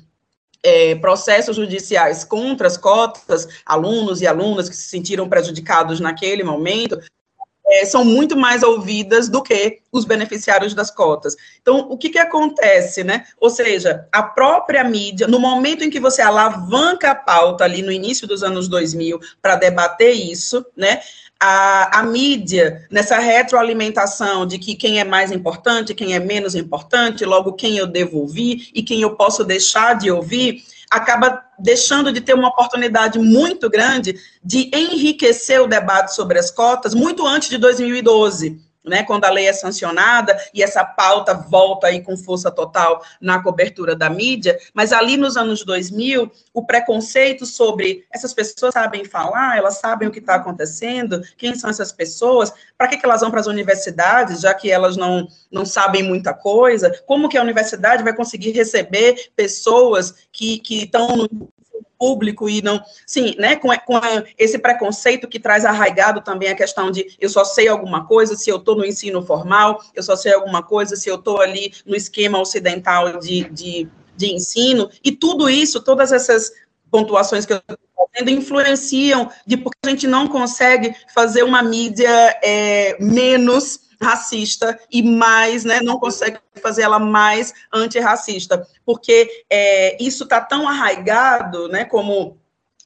é, 0.63 0.95
processos 0.95 1.57
judiciais 1.57 2.23
contra 2.23 2.69
as 2.69 2.77
cotas, 2.77 3.49
alunos 3.67 4.21
e 4.21 4.29
alunas 4.29 4.69
que 4.69 4.77
se 4.77 4.89
sentiram 4.89 5.29
prejudicados 5.29 5.99
naquele 5.99 6.45
momento, 6.45 7.01
é, 7.67 7.85
são 7.85 8.05
muito 8.05 8.37
mais 8.37 8.63
ouvidas 8.63 9.29
do 9.29 9.43
que 9.43 9.79
os 9.91 10.05
beneficiários 10.05 10.75
das 10.75 10.91
cotas. 10.91 11.37
Então, 11.61 11.87
o 11.91 11.97
que, 11.97 12.11
que 12.11 12.19
acontece, 12.19 13.05
né? 13.05 13.25
Ou 13.41 13.51
seja, 13.51 14.07
a 14.11 14.23
própria 14.23 14.83
mídia, 14.83 15.29
no 15.29 15.39
momento 15.39 15.85
em 15.85 15.91
que 15.91 16.01
você 16.01 16.21
alavanca 16.23 17.11
a 17.11 17.15
pauta 17.15 17.65
ali 17.65 17.83
no 17.83 17.93
início 17.93 18.27
dos 18.27 18.43
anos 18.43 18.69
2000 18.69 19.21
para 19.41 19.57
debater 19.57 20.13
isso, 20.13 20.65
né? 20.77 21.01
A, 21.39 21.99
a, 21.99 22.03
mídia, 22.05 22.87
nessa 22.89 23.19
retroalimentação 23.19 24.47
de 24.47 24.59
que 24.59 24.77
quem 24.77 25.01
é 25.01 25.05
mais 25.05 25.33
importante, 25.33 25.95
quem 25.95 26.15
é 26.15 26.21
menos 26.21 26.55
importante, 26.55 27.25
logo 27.25 27.55
quem 27.55 27.77
eu 27.77 27.87
devo 27.87 28.19
ouvir 28.19 28.71
e 28.73 28.81
quem 28.81 29.03
eu 29.03 29.17
posso 29.17 29.43
deixar 29.43 29.95
de 29.95 30.09
ouvir, 30.09 30.63
acaba 30.93 31.43
deixando 31.59 32.13
de 32.13 32.21
ter 32.21 32.35
uma 32.35 32.49
oportunidade 32.49 33.19
muito 33.19 33.71
grande 33.71 34.19
de 34.45 34.71
enriquecer 34.75 35.61
o 35.61 35.67
debate 35.67 36.15
sobre 36.15 36.39
as 36.39 36.51
cotas 36.51 36.95
muito 36.95 37.27
antes 37.27 37.49
de 37.49 37.57
2012 37.57 38.61
né, 38.85 39.03
quando 39.05 39.25
a 39.25 39.31
lei 39.31 39.47
é 39.47 39.53
sancionada 39.53 40.37
e 40.53 40.63
essa 40.63 40.85
pauta 40.85 41.35
volta 41.35 41.87
aí 41.87 42.01
com 42.01 42.17
força 42.17 42.51
total 42.51 43.03
na 43.21 43.43
cobertura 43.43 43.95
da 43.95 44.11
mídia, 44.11 44.59
mas 44.75 44.93
ali 44.93 45.17
nos 45.17 45.37
anos 45.37 45.65
2000, 45.65 46.31
o 46.53 46.65
preconceito 46.65 47.47
sobre 47.47 48.05
essas 48.13 48.35
pessoas 48.35 48.75
sabem 48.75 49.05
falar, 49.05 49.57
elas 49.57 49.79
sabem 49.79 50.09
o 50.09 50.11
que 50.11 50.19
está 50.19 50.35
acontecendo, 50.35 51.23
quem 51.37 51.55
são 51.55 51.71
essas 51.71 51.93
pessoas, 51.93 52.53
para 52.77 52.89
que, 52.89 52.97
que 52.97 53.07
elas 53.07 53.21
vão 53.21 53.31
para 53.31 53.41
as 53.41 53.47
universidades, 53.47 54.41
já 54.41 54.53
que 54.53 54.71
elas 54.71 54.97
não, 54.97 55.27
não 55.51 55.65
sabem 55.65 56.03
muita 56.03 56.35
coisa, 56.35 56.93
como 57.07 57.29
que 57.29 57.39
a 57.39 57.43
universidade 57.43 58.03
vai 58.03 58.15
conseguir 58.15 58.51
receber 58.53 59.31
pessoas 59.37 60.15
que 60.33 60.61
estão 60.69 61.17
no 61.17 61.29
público 62.03 62.51
e 62.51 62.61
não, 62.61 62.83
sim, 63.07 63.33
né, 63.39 63.55
com, 63.55 63.69
com 63.69 64.01
esse 64.37 64.59
preconceito 64.59 65.29
que 65.29 65.39
traz 65.39 65.65
arraigado 65.65 66.21
também 66.21 66.49
a 66.49 66.57
questão 66.57 66.91
de 66.91 67.15
eu 67.21 67.29
só 67.29 67.45
sei 67.45 67.69
alguma 67.69 68.05
coisa 68.09 68.35
se 68.35 68.51
eu 68.51 68.57
estou 68.57 68.75
no 68.75 68.85
ensino 68.85 69.23
formal, 69.23 69.81
eu 69.95 70.03
só 70.03 70.17
sei 70.17 70.35
alguma 70.35 70.65
coisa 70.65 70.97
se 70.97 71.09
eu 71.09 71.15
estou 71.15 71.41
ali 71.41 71.73
no 71.87 71.95
esquema 71.95 72.41
ocidental 72.41 73.21
de, 73.21 73.45
de, 73.51 73.89
de 74.17 74.35
ensino, 74.35 74.91
e 75.05 75.13
tudo 75.13 75.49
isso, 75.49 75.81
todas 75.81 76.11
essas 76.11 76.51
pontuações 76.91 77.47
que 77.47 77.53
eu 77.53 77.63
fazendo 78.13 78.31
influenciam 78.33 79.31
de 79.47 79.57
porque 79.57 79.79
a 79.87 79.89
gente 79.89 80.09
não 80.09 80.27
consegue 80.27 80.97
fazer 81.15 81.45
uma 81.45 81.63
mídia 81.63 82.11
é, 82.43 82.97
menos 82.99 83.79
racista 84.03 84.79
e 84.91 85.03
mais, 85.03 85.65
né, 85.65 85.81
não 85.81 85.99
consegue 85.99 86.39
fazer 86.63 86.83
ela 86.83 86.99
mais 86.99 87.55
antirracista, 87.73 88.67
porque 88.85 89.45
é, 89.49 90.03
isso 90.03 90.25
está 90.25 90.41
tão 90.41 90.69
arraigado, 90.69 91.69
né, 91.69 91.85
como 91.85 92.37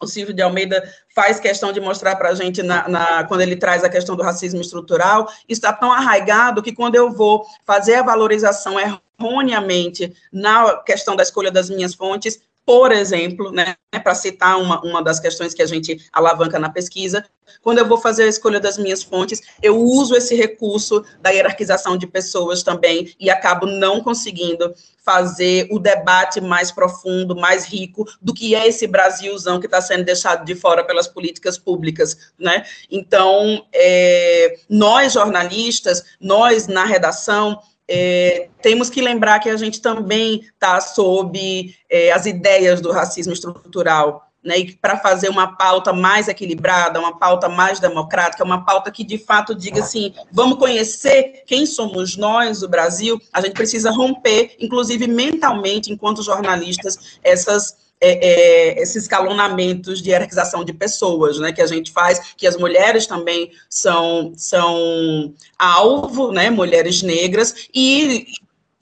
o 0.01 0.07
Silvio 0.07 0.35
de 0.35 0.43
Almeida 0.43 0.83
faz 1.15 1.41
questão 1.41 1.73
de 1.73 1.81
mostrar 1.81 2.17
para 2.17 2.29
a 2.29 2.35
gente 2.35 2.63
na, 2.63 2.87
na, 2.89 3.25
quando 3.25 3.41
ele 3.41 3.57
traz 3.57 3.83
a 3.83 3.89
questão 3.89 4.15
do 4.15 4.23
racismo 4.23 4.61
estrutural, 4.61 5.29
está 5.49 5.73
tão 5.73 5.91
arraigado 5.91 6.63
que 6.63 6.75
quando 6.75 6.97
eu 6.97 7.11
vou 7.11 7.47
fazer 7.65 7.95
a 7.95 8.03
valorização 8.03 8.77
erroneamente 8.79 10.15
na 10.31 10.77
questão 10.79 11.17
da 11.17 11.23
escolha 11.23 11.51
das 11.51 11.71
minhas 11.71 11.95
fontes, 11.95 12.41
por 12.67 12.91
exemplo, 12.91 13.53
né, 13.53 13.77
para 13.93 14.15
citar 14.15 14.61
uma, 14.61 14.83
uma 14.83 15.01
das 15.01 15.21
questões 15.21 15.55
que 15.55 15.63
a 15.63 15.67
gente 15.67 16.05
alavanca 16.13 16.59
na 16.59 16.69
pesquisa, 16.69 17.25
quando 17.63 17.79
eu 17.79 17.87
vou 17.87 17.97
fazer 17.97 18.25
a 18.25 18.29
escolha 18.29 18.59
das 18.59 18.77
minhas 18.77 19.05
fontes, 19.05 19.41
eu 19.63 19.81
uso 19.81 20.17
esse 20.17 20.35
recurso 20.35 21.05
da 21.21 21.31
hierarquização 21.31 21.97
de 21.97 22.09
pessoas 22.09 22.65
também 22.65 23.15
e 23.21 23.31
acabo 23.31 23.67
não 23.67 24.03
conseguindo 24.03 24.75
fazer 25.05 25.69
o 25.71 25.79
debate 25.79 26.41
mais 26.41 26.73
profundo, 26.73 27.37
mais 27.37 27.65
rico 27.65 28.05
do 28.21 28.35
que 28.35 28.57
é 28.57 28.67
esse 28.67 28.89
Brasilzão 28.89 29.61
que 29.61 29.67
está 29.67 29.81
sendo 29.81 30.05
deixado 30.05 30.45
de 30.45 30.57
fora 30.57 30.83
pelas 30.83 31.07
políticas 31.07 31.57
públicas, 31.57 32.33
né? 32.37 32.65
Então, 32.91 33.65
é, 33.73 34.59
nós 34.69 35.13
jornalistas, 35.13 36.03
nós 36.21 36.67
na 36.67 36.85
redação, 36.85 37.61
é, 37.89 38.49
temos 38.61 38.91
que 38.91 39.01
lembrar 39.01 39.39
que 39.39 39.49
a 39.49 39.57
gente 39.57 39.81
também 39.81 40.41
está 40.41 40.81
sob 40.81 41.75
é, 41.89 42.13
as 42.13 42.27
ideias 42.27 42.81
do 42.81 42.91
racismo 42.91 43.33
estrutural, 43.33 44.27
né, 44.47 44.59
e 44.59 44.73
para 44.77 44.97
fazer 44.97 45.29
uma 45.29 45.57
pauta 45.57 45.93
mais 45.93 46.29
equilibrada, 46.29 47.01
uma 47.01 47.19
pauta 47.19 47.49
mais 47.49 47.81
democrática, 47.81 48.45
uma 48.45 48.65
pauta 48.65 48.93
que 48.93 49.03
de 49.03 49.19
fato 49.19 49.55
diga 49.55 49.81
assim, 49.81 50.15
vamos 50.31 50.59
conhecer 50.59 51.43
quem 51.47 51.67
somos 51.67 52.17
nós, 52.17 52.63
o 52.63 52.69
Brasil, 52.69 53.21
a 53.33 53.41
gente 53.41 53.55
precisa 53.55 53.91
romper, 53.91 54.55
inclusive 54.61 55.09
mentalmente, 55.09 55.93
enquanto 55.93 56.23
jornalistas, 56.23 57.19
essas 57.25 57.86
é, 58.01 58.75
é, 58.77 58.83
esses 58.83 59.05
escalonamentos 59.05 60.03
de 60.03 60.11
hierarquização 60.11 60.65
de 60.65 60.73
pessoas, 60.73 61.39
né, 61.39 61.53
que 61.53 61.63
a 61.63 61.67
gente 61.67 61.93
faz, 61.93 62.35
que 62.37 62.47
as 62.47 62.57
mulheres 62.57 63.07
também 63.07 63.51
são, 63.71 64.33
são 64.37 65.35
alvo, 65.59 66.33
né, 66.33 66.51
mulheres 66.51 67.03
negras, 67.03 67.69
e 67.75 68.27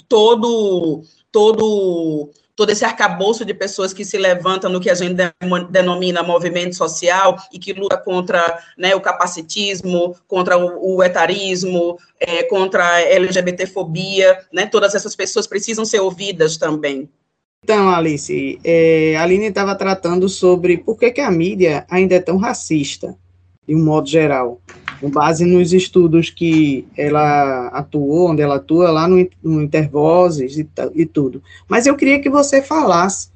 todo, 0.09 1.03
todo, 1.31 2.31
todo 2.57 2.71
esse 2.71 2.85
arcabouço 2.85 3.45
de 3.45 3.55
pessoas 3.55 3.93
que 3.93 4.05
se 4.05 4.19
levantam 4.19 4.71
no 4.71 4.81
que 4.81 4.91
a 4.91 4.95
gente 4.95 5.17
denomina 5.71 6.23
movimento 6.23 6.75
social 6.75 7.37
e 7.53 7.59
que 7.59 7.73
luta 7.73 7.97
contra 7.97 8.59
né, 8.77 8.95
o 8.97 9.01
capacitismo, 9.01 10.17
contra 10.27 10.59
o, 10.59 10.97
o 10.97 11.03
etarismo, 11.05 11.99
é, 12.19 12.43
contra 12.45 12.85
a 12.85 13.01
LGBTfobia, 13.01 14.45
né, 14.53 14.67
todas 14.67 14.95
essas 14.95 15.15
pessoas 15.15 15.47
precisam 15.47 15.85
ser 15.85 16.01
ouvidas 16.01 16.57
também. 16.57 17.09
Então, 17.65 17.89
Alice, 17.89 18.61
é, 18.63 19.17
a 19.17 19.23
Aline 19.23 19.47
estava 19.47 19.75
tratando 19.75 20.29
sobre 20.29 20.77
por 20.77 20.99
que, 20.99 21.11
que 21.11 21.21
a 21.23 21.31
mídia 21.31 21.87
ainda 21.89 22.15
é 22.15 22.21
tão 22.21 22.37
racista, 22.37 23.17
de 23.67 23.75
um 23.75 23.83
modo 23.83 24.07
geral, 24.07 24.61
com 25.01 25.11
base 25.11 25.47
nos 25.47 25.73
estudos 25.73 26.29
que 26.29 26.87
ela 26.95 27.69
atuou, 27.69 28.33
onde 28.33 28.43
ela 28.43 28.57
atua 28.57 28.91
lá 28.91 29.09
no, 29.09 29.17
no 29.43 29.63
Intervozes 29.63 30.59
e, 30.59 30.69
e 30.95 31.07
tudo. 31.07 31.43
Mas 31.67 31.87
eu 31.87 31.97
queria 31.97 32.21
que 32.21 32.29
você 32.29 32.61
falasse 32.61 33.31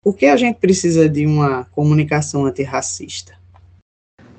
por 0.00 0.16
que 0.16 0.26
a 0.26 0.36
gente 0.36 0.60
precisa 0.60 1.08
de 1.08 1.26
uma 1.26 1.64
comunicação 1.72 2.46
antirracista. 2.46 3.32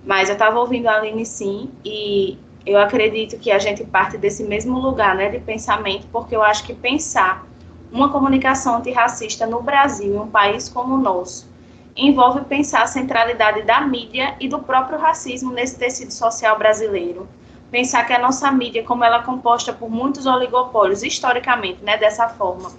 Mas 0.05 0.29
eu 0.29 0.35
estava 0.35 0.57
ouvindo 0.57 0.87
a 0.87 0.95
Aline 0.95 1.25
sim, 1.25 1.69
e 1.83 2.37
eu 2.65 2.79
acredito 2.79 3.37
que 3.37 3.51
a 3.51 3.59
gente 3.59 3.83
parte 3.83 4.17
desse 4.17 4.45
mesmo 4.45 4.79
lugar 4.79 5.17
né, 5.17 5.27
de 5.27 5.39
pensamento, 5.39 6.07
porque 6.13 6.33
eu 6.33 6.41
acho 6.41 6.63
que 6.63 6.73
pensar 6.73 7.45
uma 7.93 8.09
comunicação 8.09 8.77
antirracista 8.77 9.45
no 9.45 9.61
Brasil, 9.61 10.15
em 10.15 10.19
um 10.19 10.27
país 10.27 10.67
como 10.67 10.95
o 10.95 10.97
nosso, 10.97 11.47
envolve 11.95 12.41
pensar 12.41 12.81
a 12.81 12.87
centralidade 12.87 13.61
da 13.61 13.81
mídia 13.81 14.35
e 14.39 14.47
do 14.47 14.57
próprio 14.57 14.97
racismo 14.97 15.51
nesse 15.51 15.77
tecido 15.77 16.11
social 16.11 16.57
brasileiro. 16.57 17.27
Pensar 17.69 18.03
que 18.05 18.13
a 18.13 18.17
nossa 18.17 18.51
mídia, 18.51 18.83
como 18.83 19.03
ela 19.03 19.17
é 19.17 19.21
composta 19.23 19.71
por 19.71 19.91
muitos 19.91 20.25
oligopólios, 20.25 21.03
historicamente, 21.03 21.83
né, 21.83 21.95
dessa 21.95 22.27
forma, 22.29 22.71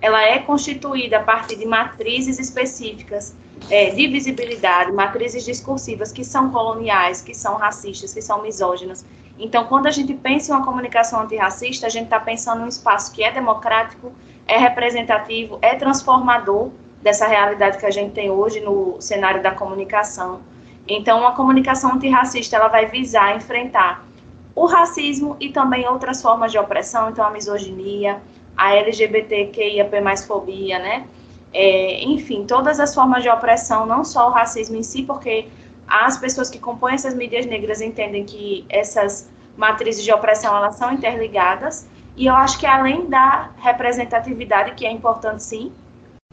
ela 0.00 0.22
é 0.22 0.38
constituída 0.38 1.18
a 1.18 1.22
partir 1.22 1.56
de 1.56 1.66
matrizes 1.66 2.38
específicas 2.38 3.34
é, 3.68 3.90
de 3.90 4.06
visibilidade, 4.06 4.92
matrizes 4.92 5.44
discursivas 5.44 6.12
que 6.12 6.24
são 6.24 6.50
coloniais, 6.50 7.20
que 7.20 7.34
são 7.34 7.56
racistas, 7.56 8.14
que 8.14 8.22
são 8.22 8.40
misóginas. 8.40 9.04
Então, 9.36 9.64
quando 9.64 9.88
a 9.88 9.90
gente 9.90 10.14
pensa 10.14 10.52
em 10.52 10.54
uma 10.54 10.64
comunicação 10.64 11.20
antirracista, 11.20 11.86
a 11.86 11.90
gente 11.90 12.04
está 12.04 12.20
pensando 12.20 12.60
em 12.60 12.64
um 12.64 12.68
espaço 12.68 13.12
que 13.12 13.22
é 13.22 13.32
democrático, 13.32 14.12
é 14.50 14.58
representativo, 14.58 15.60
é 15.62 15.76
transformador 15.76 16.70
dessa 17.00 17.24
realidade 17.24 17.78
que 17.78 17.86
a 17.86 17.90
gente 17.90 18.10
tem 18.10 18.30
hoje 18.32 18.58
no 18.58 19.00
cenário 19.00 19.40
da 19.40 19.52
comunicação. 19.52 20.40
Então, 20.88 21.20
uma 21.20 21.36
comunicação 21.36 21.92
antirracista, 21.92 22.56
ela 22.56 22.66
vai 22.66 22.86
visar 22.86 23.36
enfrentar 23.36 24.04
o 24.52 24.66
racismo 24.66 25.36
e 25.38 25.50
também 25.50 25.88
outras 25.88 26.20
formas 26.20 26.50
de 26.50 26.58
opressão, 26.58 27.10
então 27.10 27.24
a 27.24 27.30
misoginia, 27.30 28.20
a 28.56 28.74
LGBTQIAP+, 28.74 30.16
fobia, 30.26 30.80
né? 30.80 31.06
É, 31.52 32.02
enfim, 32.02 32.44
todas 32.44 32.80
as 32.80 32.92
formas 32.92 33.22
de 33.22 33.28
opressão, 33.28 33.86
não 33.86 34.02
só 34.02 34.28
o 34.28 34.32
racismo 34.32 34.76
em 34.76 34.82
si, 34.82 35.04
porque 35.04 35.46
as 35.86 36.18
pessoas 36.18 36.50
que 36.50 36.58
compõem 36.58 36.94
essas 36.94 37.14
mídias 37.14 37.46
negras 37.46 37.80
entendem 37.80 38.24
que 38.24 38.64
essas 38.68 39.30
matrizes 39.56 40.02
de 40.02 40.12
opressão, 40.12 40.56
elas 40.56 40.74
são 40.74 40.92
interligadas, 40.92 41.88
e 42.16 42.26
eu 42.26 42.34
acho 42.34 42.58
que 42.58 42.66
além 42.66 43.06
da 43.06 43.50
representatividade, 43.58 44.72
que 44.72 44.86
é 44.86 44.90
importante 44.90 45.42
sim, 45.42 45.72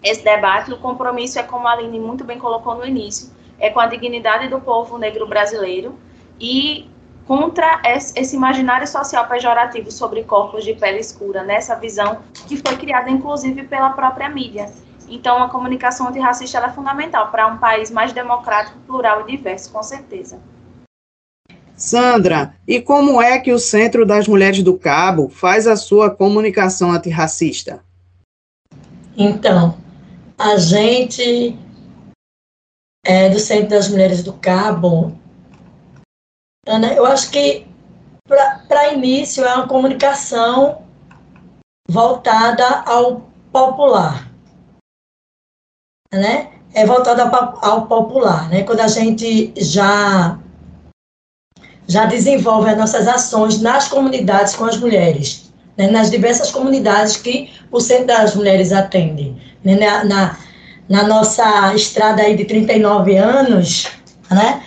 esse 0.03 0.24
debate, 0.24 0.72
o 0.72 0.77
compromisso 0.77 1.39
é 1.39 1.43
como 1.43 1.67
a 1.67 1.72
Aline 1.72 2.00
muito 2.00 2.24
bem 2.24 2.38
colocou 2.38 2.75
no 2.75 2.86
início, 2.86 3.31
é 3.60 3.69
com 3.69 3.79
a 3.79 3.88
dignidade 3.88 4.48
do 4.48 4.60
povo 4.60 4.98
negro 4.98 5.27
brasileiro 5.27 5.98
e 6.39 6.89
contra 7.25 7.81
esse 7.84 8.36
imaginário 8.36 8.88
social 8.88 9.27
pejorativo 9.27 9.91
sobre 9.91 10.24
corpos 10.24 10.63
de 10.63 10.74
pele 10.74 11.00
escura, 11.00 11.43
nessa 11.43 11.75
visão 11.75 12.19
que 12.48 12.55
foi 12.57 12.77
criada 12.77 13.10
inclusive 13.10 13.63
pela 13.63 13.89
própria 13.89 14.29
mídia. 14.29 14.72
Então, 15.10 15.41
a 15.41 15.50
comunicação 15.50 16.07
antirracista 16.07 16.60
é 16.60 16.69
fundamental 16.69 17.29
para 17.29 17.48
um 17.48 17.57
país 17.57 17.89
mais 17.89 18.13
democrático, 18.13 18.77
plural 18.79 19.22
e 19.22 19.36
diverso, 19.36 19.72
com 19.72 19.81
certeza. 19.81 20.39
Sandra, 21.77 22.55
e 22.67 22.81
como 22.81 23.22
é 23.22 23.39
que 23.39 23.53
o 23.53 23.60
Centro 23.60 24.03
das 24.03 24.27
Mulheres 24.27 24.63
do 24.63 24.75
Cabo 24.75 25.29
faz 25.29 25.67
a 25.67 25.75
sua 25.75 26.10
comunicação 26.10 26.91
antirracista? 26.91 27.84
Então, 29.15 29.77
a 30.36 30.57
gente 30.57 31.55
é, 33.05 33.29
do 33.29 33.39
Centro 33.39 33.69
das 33.69 33.89
Mulheres 33.89 34.24
do 34.24 34.34
Cabo, 34.34 35.15
Ana, 36.67 36.93
eu 36.93 37.05
acho 37.05 37.29
que 37.29 37.67
para 38.67 38.91
início 38.91 39.46
é 39.46 39.55
uma 39.55 39.67
comunicação 39.67 40.84
voltada 41.88 42.81
ao 42.81 43.22
popular, 43.51 44.29
né? 46.12 46.51
É 46.74 46.86
voltada 46.86 47.24
ao 47.24 47.88
popular, 47.88 48.50
né? 48.50 48.63
Quando 48.63 48.81
a 48.81 48.88
gente 48.88 49.53
já 49.55 50.38
já 51.88 52.06
desenvolve 52.06 52.70
as 52.70 52.77
nossas 52.77 53.08
ações 53.08 53.62
nas 53.62 53.88
comunidades 53.88 54.56
com 54.56 54.65
as 54.65 54.77
mulheres, 54.77 55.51
né? 55.77 55.89
nas 55.89 56.12
diversas 56.12 56.51
comunidades 56.51 57.15
que 57.15 57.50
o 57.72 57.79
Centro 57.79 58.08
das 58.08 58.36
Mulheres 58.36 58.74
atende, 58.74 59.36
né? 59.63 60.03
na, 60.03 60.38
na, 60.89 61.08
nossa 61.08 61.74
estrada 61.74 62.22
aí 62.22 62.36
de 62.36 62.46
39 62.46 63.15
anos, 63.15 63.88
né? 64.29 64.63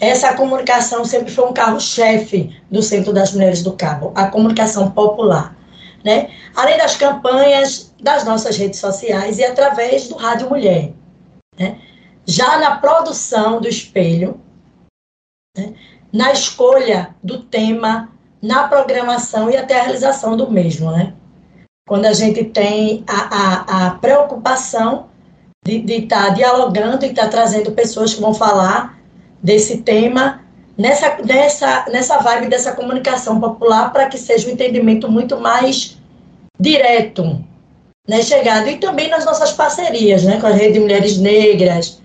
Essa 0.00 0.34
comunicação 0.34 1.04
sempre 1.04 1.32
foi 1.32 1.44
um 1.46 1.52
carro-chefe 1.52 2.56
do 2.70 2.80
Centro 2.82 3.12
das 3.12 3.32
Mulheres 3.32 3.64
do 3.64 3.72
Cabo, 3.72 4.12
a 4.14 4.26
comunicação 4.26 4.92
popular, 4.92 5.56
né? 6.04 6.28
Além 6.54 6.78
das 6.78 6.96
campanhas 6.96 7.92
das 8.00 8.24
nossas 8.24 8.56
redes 8.56 8.78
sociais 8.78 9.38
e 9.38 9.44
através 9.44 10.06
do 10.06 10.14
Rádio 10.14 10.48
Mulher, 10.48 10.92
né? 11.58 11.78
Já 12.24 12.58
na 12.58 12.76
produção 12.76 13.60
do 13.60 13.66
espelho, 13.66 14.40
né? 15.56 15.72
Na 16.12 16.32
escolha 16.32 17.14
do 17.22 17.38
tema, 17.38 18.08
na 18.42 18.68
programação 18.68 19.50
e 19.50 19.56
até 19.56 19.78
a 19.78 19.82
realização 19.82 20.36
do 20.36 20.50
mesmo, 20.50 20.90
né? 20.90 21.12
Quando 21.86 22.06
a 22.06 22.12
gente 22.12 22.44
tem 22.44 23.04
a, 23.06 23.36
a, 23.36 23.86
a 23.86 23.90
preocupação 23.92 25.06
de 25.64 25.80
estar 25.92 26.26
tá 26.26 26.28
dialogando 26.30 27.04
e 27.04 27.08
estar 27.08 27.24
tá 27.24 27.28
trazendo 27.28 27.72
pessoas 27.72 28.14
que 28.14 28.20
vão 28.20 28.34
falar 28.34 28.98
desse 29.42 29.78
tema 29.78 30.40
nessa, 30.78 31.18
nessa, 31.24 31.86
nessa 31.90 32.18
vibe 32.18 32.48
dessa 32.48 32.72
comunicação 32.72 33.40
popular 33.40 33.92
para 33.92 34.06
que 34.06 34.16
seja 34.16 34.48
um 34.48 34.52
entendimento 34.52 35.10
muito 35.10 35.36
mais 35.38 35.98
direto, 36.58 37.44
né, 38.06 38.22
chegado. 38.22 38.68
E 38.68 38.78
também 38.78 39.08
nas 39.08 39.24
nossas 39.24 39.52
parcerias, 39.52 40.22
né, 40.22 40.40
com 40.40 40.46
a 40.46 40.50
Rede 40.50 40.74
de 40.74 40.80
Mulheres 40.80 41.18
Negras, 41.18 42.00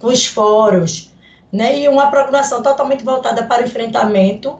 com 0.00 0.08
os 0.08 0.26
fóruns, 0.26 1.12
né, 1.52 1.78
e 1.78 1.88
uma 1.88 2.10
programação 2.10 2.62
totalmente 2.62 3.04
voltada 3.04 3.44
para 3.44 3.62
o 3.62 3.66
enfrentamento 3.66 4.58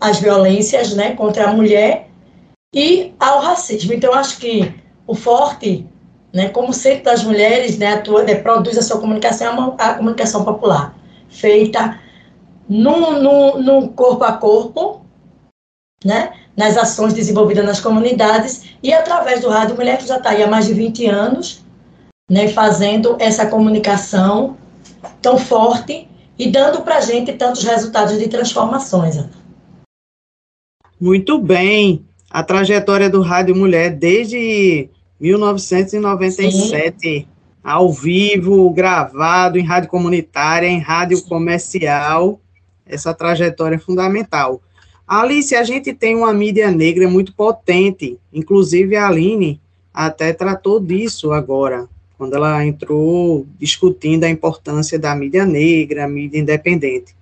às 0.00 0.18
violências 0.18 0.94
né, 0.94 1.14
contra 1.14 1.48
a 1.48 1.52
mulher 1.52 2.08
e 2.74 3.12
ao 3.18 3.40
racismo. 3.40 3.92
Então, 3.92 4.14
acho 4.14 4.38
que 4.38 4.74
o 5.06 5.14
forte 5.14 5.86
né, 6.32 6.48
como 6.48 6.72
Centro 6.72 7.04
das 7.04 7.22
Mulheres 7.22 7.78
né, 7.78 7.94
atua, 7.94 8.22
né, 8.22 8.36
produz 8.36 8.78
a 8.78 8.82
sua 8.82 9.00
comunicação, 9.00 9.76
é 9.78 9.82
a 9.82 9.94
comunicação 9.94 10.44
popular, 10.44 10.94
feita 11.28 11.98
no, 12.68 13.20
no, 13.20 13.58
no 13.58 13.88
corpo 13.88 14.24
a 14.24 14.32
corpo, 14.32 15.04
né, 16.04 16.32
nas 16.56 16.76
ações 16.76 17.12
desenvolvidas 17.12 17.64
nas 17.64 17.80
comunidades 17.80 18.64
e 18.82 18.92
através 18.92 19.40
do 19.40 19.48
Rádio 19.48 19.76
Mulher, 19.76 19.98
que 19.98 20.06
já 20.06 20.16
está 20.16 20.30
aí 20.30 20.42
há 20.42 20.46
mais 20.46 20.66
de 20.66 20.74
20 20.74 21.06
anos, 21.06 21.64
né, 22.30 22.48
fazendo 22.48 23.16
essa 23.18 23.46
comunicação 23.46 24.56
tão 25.20 25.38
forte 25.38 26.08
e 26.38 26.50
dando 26.50 26.82
para 26.82 26.96
a 26.98 27.00
gente 27.00 27.32
tantos 27.34 27.62
resultados 27.64 28.18
de 28.18 28.28
transformações. 28.28 29.16
Muito 31.00 31.38
bem. 31.38 32.04
A 32.30 32.42
trajetória 32.42 33.10
do 33.10 33.22
Rádio 33.22 33.56
Mulher 33.56 33.90
desde 33.90 34.88
1997, 35.20 36.96
Sim. 36.98 37.26
ao 37.62 37.92
vivo, 37.92 38.70
gravado 38.70 39.58
em 39.58 39.64
rádio 39.64 39.90
comunitária, 39.90 40.66
em 40.66 40.78
rádio 40.78 41.22
comercial. 41.24 42.40
Essa 42.86 43.12
trajetória 43.12 43.76
é 43.76 43.78
fundamental. 43.78 44.62
Alice, 45.06 45.54
a 45.56 45.64
gente 45.64 45.92
tem 45.92 46.14
uma 46.14 46.32
mídia 46.32 46.70
negra 46.70 47.08
muito 47.08 47.34
potente, 47.34 48.16
inclusive 48.32 48.94
a 48.96 49.08
Aline 49.08 49.60
até 49.92 50.32
tratou 50.32 50.78
disso 50.78 51.32
agora, 51.32 51.88
quando 52.20 52.34
ela 52.34 52.62
entrou 52.66 53.46
discutindo 53.58 54.24
a 54.24 54.28
importância 54.28 54.98
da 54.98 55.14
mídia 55.14 55.46
negra, 55.46 56.06
mídia 56.06 56.38
independente. 56.38 57.16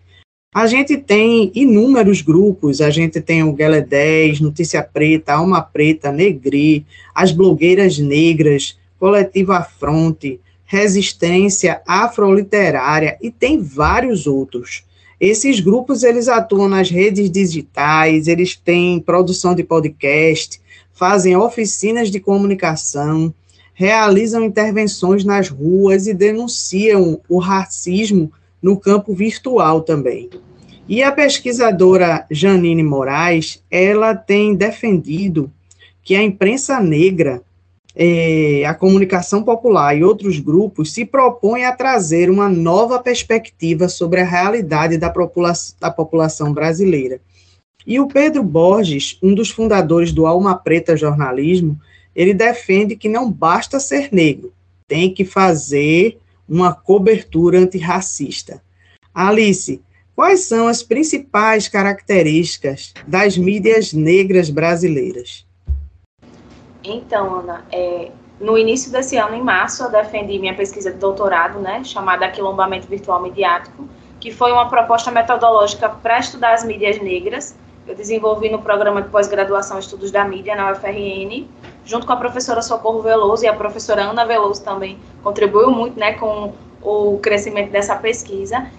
A 0.53 0.67
gente 0.67 0.97
tem 0.97 1.53
inúmeros 1.55 2.21
grupos, 2.21 2.81
a 2.81 2.91
gente 2.91 3.21
tem 3.21 3.45
o 3.45 3.53
Guelé 3.53 3.81
10, 3.81 4.41
Notícia 4.41 4.83
Preta, 4.83 5.35
Alma 5.35 5.63
Preta, 5.63 6.11
Negri, 6.11 6.85
as 7.15 7.31
blogueiras 7.31 7.97
negras, 7.97 8.77
Coletivo 8.99 9.53
Afronte, 9.53 10.41
Resistência 10.65 11.81
Afroliterária 11.87 13.17
e 13.23 13.31
tem 13.31 13.63
vários 13.63 14.27
outros. 14.27 14.83
Esses 15.21 15.61
grupos, 15.61 16.03
eles 16.03 16.27
atuam 16.27 16.69
nas 16.69 16.91
redes 16.91 17.31
digitais, 17.31 18.27
eles 18.27 18.57
têm 18.57 18.99
produção 18.99 19.55
de 19.55 19.63
podcast, 19.63 20.61
fazem 20.93 21.37
oficinas 21.37 22.11
de 22.11 22.19
comunicação, 22.19 23.33
realizam 23.79 24.43
intervenções 24.43 25.25
nas 25.25 25.49
ruas 25.49 26.09
e 26.09 26.12
denunciam 26.12 27.21
o 27.29 27.38
racismo 27.38 28.33
no 28.61 28.77
campo 28.77 29.14
virtual 29.14 29.83
também. 29.83 30.29
E 30.88 31.01
a 31.01 31.12
pesquisadora 31.12 32.27
Janine 32.29 32.83
Moraes, 32.83 33.62
ela 33.71 34.17
tem 34.17 34.57
defendido 34.57 35.49
que 36.03 36.17
a 36.17 36.23
imprensa 36.25 36.81
negra, 36.81 37.41
é, 37.95 38.64
a 38.67 38.75
comunicação 38.75 39.45
popular 39.45 39.97
e 39.97 40.03
outros 40.03 40.41
grupos 40.41 40.93
se 40.93 41.05
propõem 41.05 41.64
a 41.64 41.71
trazer 41.71 42.29
uma 42.31 42.49
nova 42.49 42.99
perspectiva 42.99 43.88
sobre 43.88 44.21
a 44.21 44.25
realidade 44.25 44.99
da, 44.99 45.09
popula 45.09 45.53
da 45.79 45.88
população 45.88 46.53
brasileira. 46.53 47.21
E 47.87 48.01
o 48.01 48.09
Pedro 48.09 48.43
Borges, 48.43 49.17
um 49.23 49.37
dos 49.37 49.51
fundadores 49.51 50.11
do 50.11 50.27
Alma 50.27 50.57
Preta 50.57 50.97
Jornalismo, 50.97 51.79
ele 52.18 52.35
defende 52.35 52.96
que 52.96 53.09
não 53.09 53.31
basta 53.31 53.78
ser 53.78 54.09
negro, 54.11 54.52
tem 54.88 55.14
que 55.14 55.24
fazer 55.24 56.18
uma 56.48 56.74
cobertura 56.74 57.61
antirracista. 57.61 58.61
Alice, 59.14 59.81
quais 60.16 60.40
são 60.40 60.66
as 60.66 60.83
principais 60.83 61.68
características 61.68 62.92
das 63.07 63.38
mídias 63.38 63.92
negras 63.92 64.50
brasileiras? 64.50 65.46
Então, 66.83 67.38
Ana, 67.38 67.64
é, 67.70 68.11
no 68.40 68.59
início 68.59 68.90
desse 68.90 69.16
ano, 69.16 69.37
em 69.37 69.42
março, 69.42 69.85
eu 69.85 69.90
defendi 69.90 70.40
minha 70.40 70.57
pesquisa 70.57 70.90
de 70.90 70.98
doutorado, 70.98 71.61
né, 71.61 71.85
chamada 71.85 72.26
Aquilombamento 72.26 72.88
Virtual 72.88 73.22
Midiático, 73.22 73.88
que 74.18 74.33
foi 74.33 74.50
uma 74.50 74.68
proposta 74.68 75.12
metodológica 75.12 75.88
para 75.88 76.18
estudar 76.18 76.54
as 76.54 76.64
mídias 76.64 77.00
negras. 77.00 77.54
Eu 77.88 77.94
desenvolvi 77.94 78.51
no 78.51 78.61
programa 78.61 79.01
de 79.01 79.09
pós-graduação 79.09 79.79
Estudos 79.79 80.11
da 80.11 80.22
Mídia, 80.22 80.55
na 80.55 80.70
UFRN, 80.72 81.48
junto 81.87 82.07
com 82.07 82.12
a 82.12 82.16
professora 82.16 82.61
Socorro 82.61 83.01
Veloso 83.01 83.46
e 83.46 83.48
a 83.48 83.55
professora 83.55 84.03
Ana 84.03 84.27
Veloso 84.27 84.62
também 84.62 84.98
contribuiu 85.22 85.70
muito 85.70 85.98
né, 85.98 86.12
com 86.12 86.53
o 86.83 87.18
crescimento 87.22 87.70
dessa 87.70 87.96
pesquisa. 87.96 88.70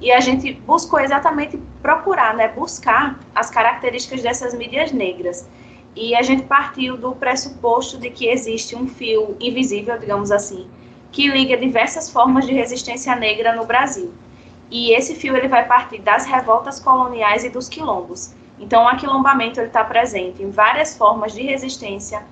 E 0.00 0.10
a 0.10 0.18
gente 0.18 0.54
buscou 0.54 0.98
exatamente 0.98 1.56
procurar, 1.80 2.34
né, 2.34 2.48
buscar 2.48 3.20
as 3.32 3.48
características 3.48 4.22
dessas 4.22 4.52
mídias 4.54 4.90
negras. 4.90 5.48
E 5.94 6.16
a 6.16 6.22
gente 6.22 6.42
partiu 6.42 6.96
do 6.96 7.12
pressuposto 7.14 7.96
de 7.96 8.10
que 8.10 8.26
existe 8.26 8.74
um 8.74 8.88
fio 8.88 9.36
invisível, 9.38 9.96
digamos 9.96 10.32
assim, 10.32 10.68
que 11.12 11.28
liga 11.28 11.56
diversas 11.56 12.10
formas 12.10 12.44
de 12.44 12.54
resistência 12.54 13.14
negra 13.14 13.54
no 13.54 13.64
Brasil. 13.64 14.12
E 14.68 14.92
esse 14.94 15.14
fio 15.14 15.36
ele 15.36 15.46
vai 15.46 15.64
partir 15.64 16.00
das 16.00 16.26
revoltas 16.26 16.80
coloniais 16.80 17.44
e 17.44 17.48
dos 17.48 17.68
quilombos. 17.68 18.36
Então, 18.58 18.84
o 18.84 18.88
aquilombamento 18.88 19.60
está 19.60 19.84
presente 19.84 20.42
em 20.42 20.50
várias 20.50 20.96
formas 20.96 21.32
de 21.32 21.42
resistência 21.42 22.22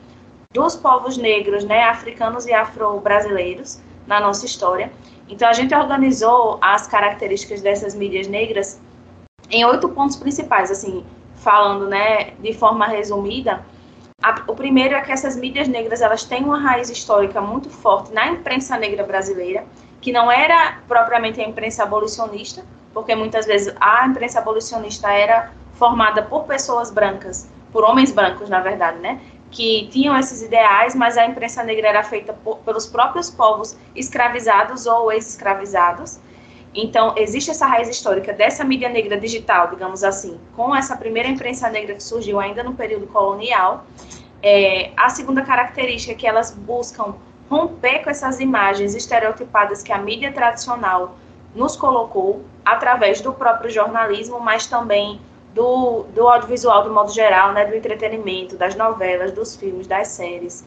dos 0.52 0.74
povos 0.74 1.16
negros, 1.16 1.64
né, 1.64 1.84
africanos 1.84 2.46
e 2.46 2.52
afro-brasileiros 2.52 3.80
na 4.06 4.20
nossa 4.20 4.46
história. 4.46 4.90
Então, 5.28 5.48
a 5.48 5.52
gente 5.52 5.74
organizou 5.74 6.58
as 6.60 6.86
características 6.86 7.60
dessas 7.60 7.94
mídias 7.94 8.26
negras 8.26 8.80
em 9.50 9.64
oito 9.64 9.88
pontos 9.88 10.16
principais, 10.16 10.70
assim, 10.70 11.04
falando, 11.36 11.88
né, 11.88 12.30
de 12.40 12.52
forma 12.52 12.86
resumida. 12.86 13.64
A, 14.22 14.42
o 14.48 14.54
primeiro 14.54 14.94
é 14.94 15.00
que 15.00 15.12
essas 15.12 15.36
mídias 15.36 15.68
negras, 15.68 16.00
elas 16.00 16.24
têm 16.24 16.42
uma 16.44 16.58
raiz 16.58 16.88
histórica 16.90 17.40
muito 17.40 17.68
forte 17.70 18.12
na 18.12 18.28
imprensa 18.28 18.76
negra 18.78 19.04
brasileira, 19.04 19.64
que 20.00 20.10
não 20.12 20.30
era 20.30 20.78
propriamente 20.88 21.40
a 21.40 21.46
imprensa 21.46 21.82
abolicionista, 21.82 22.64
porque 22.94 23.14
muitas 23.14 23.46
vezes 23.46 23.74
a 23.80 24.06
imprensa 24.06 24.38
abolicionista 24.38 25.12
era 25.12 25.52
formada 25.78 26.22
por 26.22 26.44
pessoas 26.44 26.90
brancas, 26.90 27.48
por 27.72 27.84
homens 27.84 28.12
brancos, 28.12 28.48
na 28.48 28.60
verdade, 28.60 28.98
né? 28.98 29.20
que 29.50 29.88
tinham 29.90 30.18
esses 30.18 30.42
ideais, 30.42 30.94
mas 30.94 31.16
a 31.16 31.24
imprensa 31.24 31.62
negra 31.62 31.88
era 31.88 32.02
feita 32.02 32.32
por, 32.32 32.58
pelos 32.58 32.86
próprios 32.86 33.30
povos 33.30 33.76
escravizados 33.94 34.86
ou 34.86 35.12
ex-escravizados. 35.12 36.18
Então, 36.74 37.14
existe 37.16 37.50
essa 37.50 37.66
raiz 37.66 37.88
histórica 37.88 38.32
dessa 38.32 38.62
mídia 38.62 38.88
negra 38.88 39.18
digital, 39.18 39.68
digamos 39.70 40.04
assim, 40.04 40.38
com 40.54 40.76
essa 40.76 40.94
primeira 40.96 41.28
imprensa 41.28 41.70
negra 41.70 41.94
que 41.94 42.02
surgiu 42.02 42.38
ainda 42.38 42.62
no 42.62 42.74
período 42.74 43.06
colonial. 43.06 43.86
É, 44.42 44.90
a 44.96 45.08
segunda 45.08 45.42
característica 45.42 46.12
é 46.12 46.14
que 46.14 46.26
elas 46.26 46.50
buscam 46.50 47.14
romper 47.48 48.00
com 48.00 48.10
essas 48.10 48.40
imagens 48.40 48.94
estereotipadas 48.94 49.82
que 49.82 49.92
a 49.92 49.98
mídia 49.98 50.32
tradicional 50.32 51.16
nos 51.54 51.76
colocou, 51.76 52.44
através 52.62 53.22
do 53.22 53.32
próprio 53.32 53.70
jornalismo, 53.70 54.38
mas 54.38 54.66
também 54.66 55.18
do, 55.56 56.04
do 56.14 56.28
audiovisual 56.28 56.82
de 56.82 56.90
modo 56.90 57.10
geral, 57.10 57.52
né, 57.52 57.64
do 57.64 57.74
entretenimento, 57.74 58.56
das 58.56 58.76
novelas, 58.76 59.32
dos 59.32 59.56
filmes, 59.56 59.86
das 59.86 60.08
séries. 60.08 60.64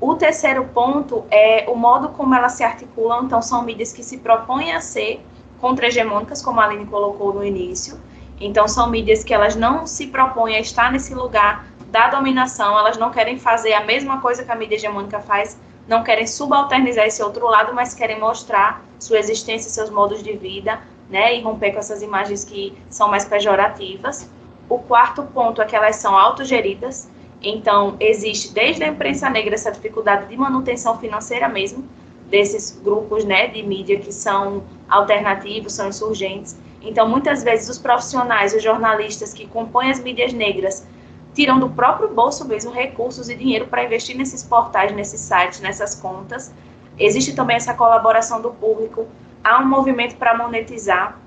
O 0.00 0.14
terceiro 0.14 0.64
ponto 0.64 1.24
é 1.30 1.66
o 1.68 1.76
modo 1.76 2.08
como 2.08 2.34
elas 2.34 2.52
se 2.52 2.64
articulam, 2.64 3.26
então 3.26 3.42
são 3.42 3.62
mídias 3.62 3.92
que 3.92 4.02
se 4.02 4.16
propõem 4.16 4.72
a 4.72 4.80
ser 4.80 5.20
contra-hegemônicas, 5.60 6.40
como 6.42 6.60
a 6.60 6.64
Aline 6.64 6.86
colocou 6.86 7.34
no 7.34 7.44
início, 7.44 8.00
então 8.40 8.66
são 8.66 8.88
mídias 8.88 9.22
que 9.22 9.34
elas 9.34 9.54
não 9.54 9.86
se 9.86 10.06
propõem 10.06 10.56
a 10.56 10.60
estar 10.60 10.90
nesse 10.90 11.14
lugar 11.14 11.66
da 11.90 12.08
dominação, 12.08 12.76
elas 12.76 12.96
não 12.96 13.10
querem 13.10 13.38
fazer 13.38 13.74
a 13.74 13.84
mesma 13.84 14.20
coisa 14.20 14.42
que 14.42 14.50
a 14.50 14.56
mídia 14.56 14.76
hegemônica 14.76 15.20
faz, 15.20 15.60
não 15.86 16.02
querem 16.02 16.26
subalternizar 16.26 17.06
esse 17.06 17.22
outro 17.22 17.46
lado, 17.46 17.74
mas 17.74 17.92
querem 17.92 18.18
mostrar 18.18 18.82
sua 18.98 19.18
existência, 19.18 19.70
seus 19.70 19.90
modos 19.90 20.22
de 20.22 20.32
vida, 20.32 20.80
né, 21.12 21.36
e 21.36 21.42
romper 21.42 21.72
com 21.72 21.78
essas 21.78 22.02
imagens 22.02 22.44
que 22.44 22.76
são 22.88 23.08
mais 23.08 23.24
pejorativas. 23.24 24.28
O 24.68 24.78
quarto 24.78 25.22
ponto 25.24 25.60
é 25.60 25.66
que 25.66 25.76
elas 25.76 25.96
são 25.96 26.16
autogeridas, 26.16 27.08
então 27.42 27.96
existe 28.00 28.52
desde 28.52 28.82
a 28.82 28.88
imprensa 28.88 29.28
negra 29.28 29.54
essa 29.54 29.70
dificuldade 29.70 30.26
de 30.26 30.36
manutenção 30.36 30.98
financeira 30.98 31.48
mesmo 31.48 31.84
desses 32.30 32.80
grupos, 32.82 33.24
né, 33.24 33.46
de 33.48 33.62
mídia 33.62 33.98
que 33.98 34.10
são 34.10 34.64
alternativos, 34.88 35.74
são 35.74 35.88
insurgentes. 35.88 36.56
Então, 36.80 37.06
muitas 37.06 37.44
vezes 37.44 37.68
os 37.68 37.78
profissionais, 37.78 38.54
os 38.54 38.62
jornalistas 38.62 39.34
que 39.34 39.46
compõem 39.46 39.90
as 39.90 40.00
mídias 40.00 40.32
negras 40.32 40.86
tiram 41.34 41.58
do 41.58 41.68
próprio 41.68 42.08
bolso 42.08 42.46
mesmo 42.46 42.70
recursos 42.70 43.28
e 43.28 43.34
dinheiro 43.34 43.66
para 43.66 43.84
investir 43.84 44.16
nesses 44.16 44.42
portais, 44.42 44.92
nesses 44.92 45.20
sites, 45.20 45.60
nessas 45.60 45.94
contas. 45.94 46.52
Existe 46.98 47.34
também 47.34 47.56
essa 47.56 47.74
colaboração 47.74 48.40
do 48.40 48.50
público. 48.50 49.06
Há 49.44 49.58
um 49.58 49.66
movimento 49.66 50.14
para 50.16 50.38
monetizar. 50.38 51.18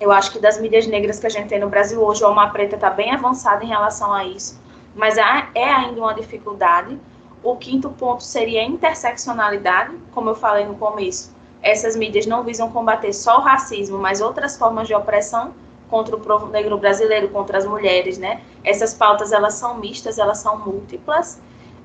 Eu 0.00 0.10
acho 0.10 0.32
que 0.32 0.38
das 0.38 0.58
mídias 0.58 0.86
negras 0.86 1.20
que 1.20 1.26
a 1.26 1.30
gente 1.30 1.48
tem 1.48 1.60
no 1.60 1.68
Brasil 1.68 2.02
hoje, 2.02 2.22
o 2.24 2.26
Alma 2.26 2.48
Preta 2.48 2.76
está 2.76 2.88
bem 2.88 3.12
avançada 3.12 3.62
em 3.62 3.68
relação 3.68 4.10
a 4.14 4.24
isso, 4.24 4.58
mas 4.94 5.18
é 5.18 5.70
ainda 5.70 6.00
uma 6.00 6.14
dificuldade. 6.14 6.98
O 7.42 7.56
quinto 7.56 7.90
ponto 7.90 8.22
seria 8.22 8.62
a 8.62 8.64
interseccionalidade, 8.64 9.94
como 10.12 10.30
eu 10.30 10.34
falei 10.34 10.64
no 10.64 10.74
começo. 10.74 11.36
Essas 11.60 11.94
mídias 11.94 12.24
não 12.24 12.42
visam 12.42 12.70
combater 12.72 13.12
só 13.12 13.36
o 13.36 13.42
racismo, 13.42 13.98
mas 13.98 14.22
outras 14.22 14.56
formas 14.56 14.88
de 14.88 14.94
opressão, 14.94 15.52
contra 15.90 16.16
o 16.16 16.20
povo 16.20 16.46
negro 16.46 16.78
brasileiro, 16.78 17.28
contra 17.28 17.58
as 17.58 17.66
mulheres, 17.66 18.16
né? 18.16 18.40
Essas 18.64 18.94
pautas, 18.94 19.32
elas 19.32 19.52
são 19.52 19.76
mistas, 19.76 20.18
elas 20.18 20.38
são 20.38 20.58
múltiplas. 20.58 21.38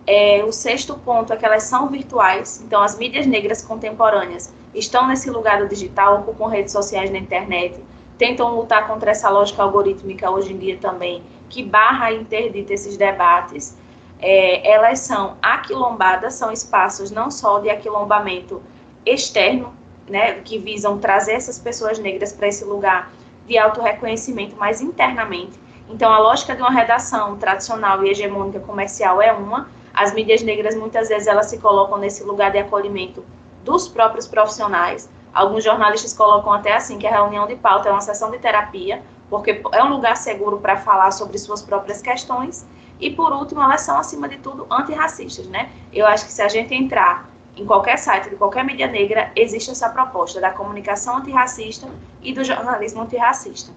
É, 0.07 0.43
o 0.43 0.51
sexto 0.51 0.95
ponto 0.99 1.33
é 1.33 1.37
que 1.37 1.45
elas 1.45 1.63
são 1.63 1.87
virtuais, 1.89 2.61
então 2.63 2.81
as 2.81 2.97
mídias 2.97 3.25
negras 3.25 3.63
contemporâneas 3.63 4.53
estão 4.73 5.07
nesse 5.07 5.31
lugar 5.31 5.59
do 5.59 5.67
digital, 5.67 6.19
ocupam 6.19 6.47
redes 6.47 6.71
sociais 6.71 7.09
na 7.09 7.17
internet, 7.17 7.83
tentam 8.17 8.55
lutar 8.55 8.87
contra 8.87 9.11
essa 9.11 9.29
lógica 9.29 9.63
algorítmica 9.63 10.29
hoje 10.29 10.53
em 10.53 10.57
dia 10.57 10.77
também, 10.77 11.23
que 11.49 11.63
barra 11.63 12.11
e 12.11 12.21
interdita 12.21 12.73
esses 12.73 12.97
debates. 12.97 13.77
É, 14.19 14.71
elas 14.71 14.99
são 14.99 15.37
aquilombadas, 15.41 16.35
são 16.35 16.51
espaços 16.51 17.11
não 17.11 17.29
só 17.31 17.59
de 17.59 17.69
aquilombamento 17.69 18.61
externo, 19.05 19.73
né, 20.07 20.33
que 20.41 20.57
visam 20.57 20.99
trazer 20.99 21.33
essas 21.33 21.57
pessoas 21.59 21.97
negras 21.99 22.31
para 22.31 22.47
esse 22.47 22.63
lugar 22.63 23.11
de 23.47 23.57
autorreconhecimento, 23.57 24.55
mas 24.57 24.81
internamente. 24.81 25.59
Então, 25.89 26.11
a 26.11 26.19
lógica 26.19 26.55
de 26.55 26.61
uma 26.61 26.71
redação 26.71 27.37
tradicional 27.37 28.03
e 28.03 28.09
hegemônica 28.09 28.59
comercial 28.59 29.21
é 29.21 29.31
uma. 29.31 29.69
As 29.95 30.13
mídias 30.13 30.43
negras, 30.43 30.75
muitas 30.75 31.07
vezes, 31.07 31.27
elas 31.27 31.47
se 31.47 31.57
colocam 31.57 31.97
nesse 31.97 32.23
lugar 32.23 32.51
de 32.51 32.57
acolhimento 32.57 33.23
dos 33.63 33.87
próprios 33.87 34.27
profissionais. 34.27 35.09
Alguns 35.33 35.63
jornalistas 35.63 36.13
colocam 36.13 36.51
até 36.51 36.75
assim 36.75 36.97
que 36.97 37.07
a 37.07 37.11
reunião 37.11 37.47
de 37.47 37.55
pauta 37.55 37.89
é 37.89 37.91
uma 37.91 38.01
sessão 38.01 38.29
de 38.29 38.37
terapia, 38.37 39.01
porque 39.29 39.61
é 39.71 39.83
um 39.83 39.89
lugar 39.89 40.17
seguro 40.17 40.57
para 40.57 40.77
falar 40.77 41.11
sobre 41.11 41.37
suas 41.37 41.61
próprias 41.61 42.01
questões. 42.01 42.65
E, 42.99 43.09
por 43.09 43.31
último, 43.33 43.61
elas 43.61 43.81
são, 43.81 43.97
acima 43.97 44.27
de 44.27 44.37
tudo, 44.37 44.67
antirracistas, 44.69 45.47
né? 45.47 45.71
Eu 45.91 46.05
acho 46.05 46.25
que 46.25 46.31
se 46.31 46.41
a 46.41 46.47
gente 46.47 46.73
entrar 46.73 47.29
em 47.55 47.65
qualquer 47.65 47.97
site 47.97 48.29
de 48.29 48.35
qualquer 48.35 48.65
mídia 48.65 48.87
negra, 48.87 49.31
existe 49.35 49.71
essa 49.71 49.89
proposta 49.89 50.41
da 50.41 50.51
comunicação 50.51 51.17
antirracista 51.17 51.87
e 52.21 52.33
do 52.33 52.43
jornalismo 52.43 53.01
antirracista. 53.01 53.71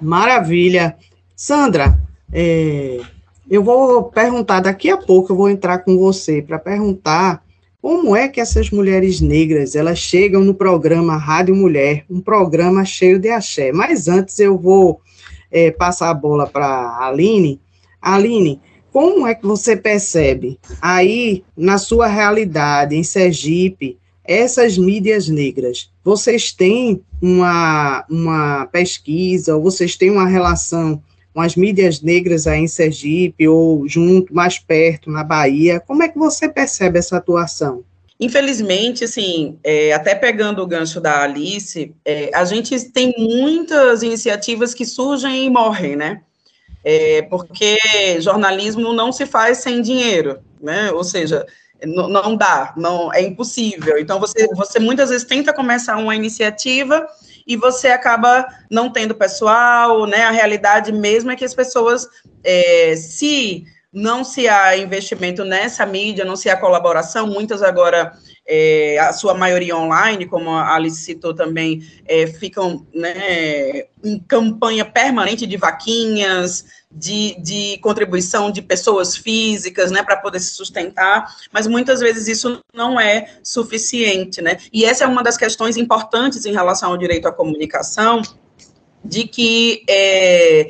Maravilha. 0.00 0.96
Sandra, 1.36 1.98
é, 2.32 3.00
eu 3.48 3.62
vou 3.62 4.04
perguntar 4.04 4.60
daqui 4.60 4.90
a 4.90 4.96
pouco, 4.96 5.32
eu 5.32 5.36
vou 5.36 5.48
entrar 5.48 5.78
com 5.78 5.96
você 5.96 6.42
para 6.42 6.58
perguntar 6.58 7.44
como 7.80 8.16
é 8.16 8.26
que 8.26 8.40
essas 8.40 8.70
mulheres 8.70 9.20
negras, 9.20 9.76
elas 9.76 9.98
chegam 9.98 10.42
no 10.42 10.54
programa 10.54 11.16
Rádio 11.16 11.54
Mulher, 11.54 12.04
um 12.10 12.20
programa 12.20 12.84
cheio 12.84 13.18
de 13.18 13.28
axé. 13.28 13.70
Mas 13.70 14.08
antes 14.08 14.40
eu 14.40 14.58
vou 14.58 15.00
é, 15.52 15.70
passar 15.70 16.10
a 16.10 16.14
bola 16.14 16.48
para 16.48 16.66
a 16.66 17.06
Aline. 17.06 17.60
Aline, 18.02 18.60
como 18.92 19.26
é 19.26 19.34
que 19.34 19.46
você 19.46 19.76
percebe 19.76 20.58
aí, 20.80 21.44
na 21.56 21.78
sua 21.78 22.08
realidade, 22.08 22.96
em 22.96 23.04
Sergipe, 23.04 23.98
essas 24.24 24.76
mídias 24.76 25.28
negras? 25.28 25.90
Vocês 26.02 26.50
têm 26.50 27.00
uma, 27.22 28.04
uma 28.10 28.66
pesquisa, 28.66 29.54
ou 29.54 29.62
vocês 29.62 29.96
têm 29.96 30.10
uma 30.10 30.26
relação 30.26 31.00
com 31.36 31.42
as 31.42 31.54
mídias 31.54 32.00
negras 32.00 32.46
aí 32.46 32.60
em 32.60 32.66
Sergipe, 32.66 33.46
ou 33.46 33.86
junto, 33.86 34.34
mais 34.34 34.58
perto, 34.58 35.10
na 35.10 35.22
Bahia? 35.22 35.78
Como 35.78 36.02
é 36.02 36.08
que 36.08 36.18
você 36.18 36.48
percebe 36.48 36.98
essa 36.98 37.18
atuação? 37.18 37.84
Infelizmente, 38.18 39.04
assim, 39.04 39.58
é, 39.62 39.92
até 39.92 40.14
pegando 40.14 40.62
o 40.62 40.66
gancho 40.66 40.98
da 40.98 41.20
Alice, 41.22 41.94
é, 42.02 42.30
a 42.32 42.46
gente 42.46 42.90
tem 42.90 43.14
muitas 43.18 44.02
iniciativas 44.02 44.72
que 44.72 44.86
surgem 44.86 45.44
e 45.44 45.50
morrem, 45.50 45.94
né? 45.94 46.22
é, 46.86 47.22
porque 47.22 47.76
jornalismo 48.20 48.92
não 48.92 49.10
se 49.10 49.26
faz 49.26 49.58
sem 49.58 49.82
dinheiro, 49.82 50.38
né? 50.62 50.92
Ou 50.92 51.02
seja, 51.02 51.44
não, 51.84 52.08
não 52.08 52.36
dá, 52.36 52.72
não 52.76 53.12
é 53.12 53.20
impossível. 53.22 53.98
Então 53.98 54.20
você, 54.20 54.46
você 54.54 54.78
muitas 54.78 55.10
vezes 55.10 55.26
tenta 55.26 55.52
começar 55.52 55.96
uma 55.96 56.14
iniciativa 56.14 57.04
e 57.46 57.56
você 57.56 57.88
acaba 57.88 58.46
não 58.70 58.90
tendo 58.90 59.14
pessoal, 59.14 60.06
né? 60.06 60.24
A 60.24 60.30
realidade 60.30 60.92
mesmo 60.92 61.30
é 61.30 61.36
que 61.36 61.44
as 61.44 61.54
pessoas 61.54 62.08
é, 62.42 62.96
se 62.96 63.64
não 63.92 64.24
se 64.24 64.48
há 64.48 64.76
investimento 64.76 65.44
nessa 65.44 65.86
mídia, 65.86 66.24
não 66.24 66.36
se 66.36 66.50
há 66.50 66.56
colaboração, 66.56 67.26
muitas 67.26 67.62
agora 67.62 68.12
é, 68.46 68.98
a 68.98 69.12
sua 69.12 69.34
maioria 69.34 69.76
online, 69.76 70.26
como 70.26 70.50
a 70.50 70.74
Alice 70.74 71.02
citou 71.02 71.34
também, 71.34 71.82
é, 72.06 72.26
ficam 72.26 72.86
né, 72.94 73.84
em 74.04 74.18
campanha 74.20 74.84
permanente 74.84 75.46
de 75.46 75.56
vaquinhas, 75.56 76.64
de, 76.90 77.36
de 77.42 77.78
contribuição 77.78 78.50
de 78.50 78.62
pessoas 78.62 79.16
físicas, 79.16 79.90
né, 79.90 80.02
para 80.02 80.16
poder 80.16 80.40
se 80.40 80.52
sustentar, 80.52 81.26
mas 81.52 81.66
muitas 81.66 82.00
vezes 82.00 82.28
isso 82.28 82.60
não 82.72 82.98
é 83.00 83.38
suficiente, 83.42 84.40
né, 84.40 84.58
e 84.72 84.84
essa 84.84 85.04
é 85.04 85.06
uma 85.06 85.22
das 85.22 85.36
questões 85.36 85.76
importantes 85.76 86.46
em 86.46 86.52
relação 86.52 86.90
ao 86.90 86.96
direito 86.96 87.26
à 87.26 87.32
comunicação, 87.32 88.22
de 89.04 89.26
que 89.26 89.84
é, 89.88 90.68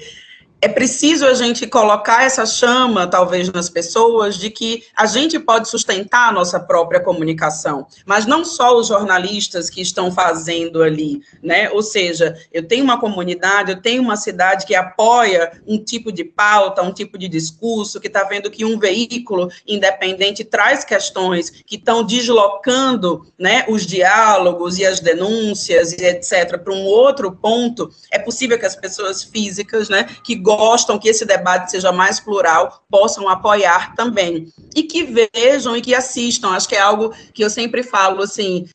é 0.66 0.68
preciso 0.68 1.24
a 1.26 1.32
gente 1.32 1.64
colocar 1.64 2.24
essa 2.24 2.44
chama, 2.44 3.06
talvez, 3.06 3.48
nas 3.52 3.70
pessoas, 3.70 4.36
de 4.36 4.50
que 4.50 4.82
a 4.96 5.06
gente 5.06 5.38
pode 5.38 5.68
sustentar 5.68 6.28
a 6.28 6.32
nossa 6.32 6.58
própria 6.58 6.98
comunicação, 6.98 7.86
mas 8.04 8.26
não 8.26 8.44
só 8.44 8.76
os 8.76 8.88
jornalistas 8.88 9.70
que 9.70 9.80
estão 9.80 10.10
fazendo 10.10 10.82
ali, 10.82 11.20
né? 11.40 11.70
Ou 11.70 11.84
seja, 11.84 12.36
eu 12.52 12.66
tenho 12.66 12.82
uma 12.82 12.98
comunidade, 12.98 13.70
eu 13.70 13.80
tenho 13.80 14.02
uma 14.02 14.16
cidade 14.16 14.66
que 14.66 14.74
apoia 14.74 15.52
um 15.64 15.78
tipo 15.78 16.10
de 16.10 16.24
pauta, 16.24 16.82
um 16.82 16.92
tipo 16.92 17.16
de 17.16 17.28
discurso, 17.28 18.00
que 18.00 18.08
está 18.08 18.24
vendo 18.24 18.50
que 18.50 18.64
um 18.64 18.76
veículo 18.76 19.48
independente 19.68 20.42
traz 20.42 20.84
questões 20.84 21.48
que 21.64 21.76
estão 21.76 22.02
deslocando, 22.02 23.24
né, 23.38 23.64
os 23.68 23.86
diálogos 23.86 24.78
e 24.78 24.84
as 24.84 24.98
denúncias 24.98 25.92
e 25.92 26.04
etc. 26.04 26.58
para 26.58 26.74
um 26.74 26.84
outro 26.86 27.30
ponto. 27.30 27.88
É 28.10 28.18
possível 28.18 28.58
que 28.58 28.66
as 28.66 28.74
pessoas 28.74 29.22
físicas, 29.22 29.88
né, 29.88 30.08
que 30.24 30.34
gostam 30.34 30.55
que 30.98 31.08
esse 31.08 31.24
debate 31.24 31.70
seja 31.70 31.92
mais 31.92 32.20
plural, 32.20 32.82
possam 32.90 33.28
apoiar 33.28 33.94
também. 33.94 34.52
E 34.74 34.82
que 34.82 35.04
vejam 35.34 35.76
e 35.76 35.80
que 35.80 35.94
assistam. 35.94 36.50
Acho 36.50 36.68
que 36.68 36.74
é 36.74 36.80
algo 36.80 37.12
que 37.32 37.44
eu 37.44 37.50
sempre 37.50 37.82
falo, 37.82 38.22
assim, 38.22 38.66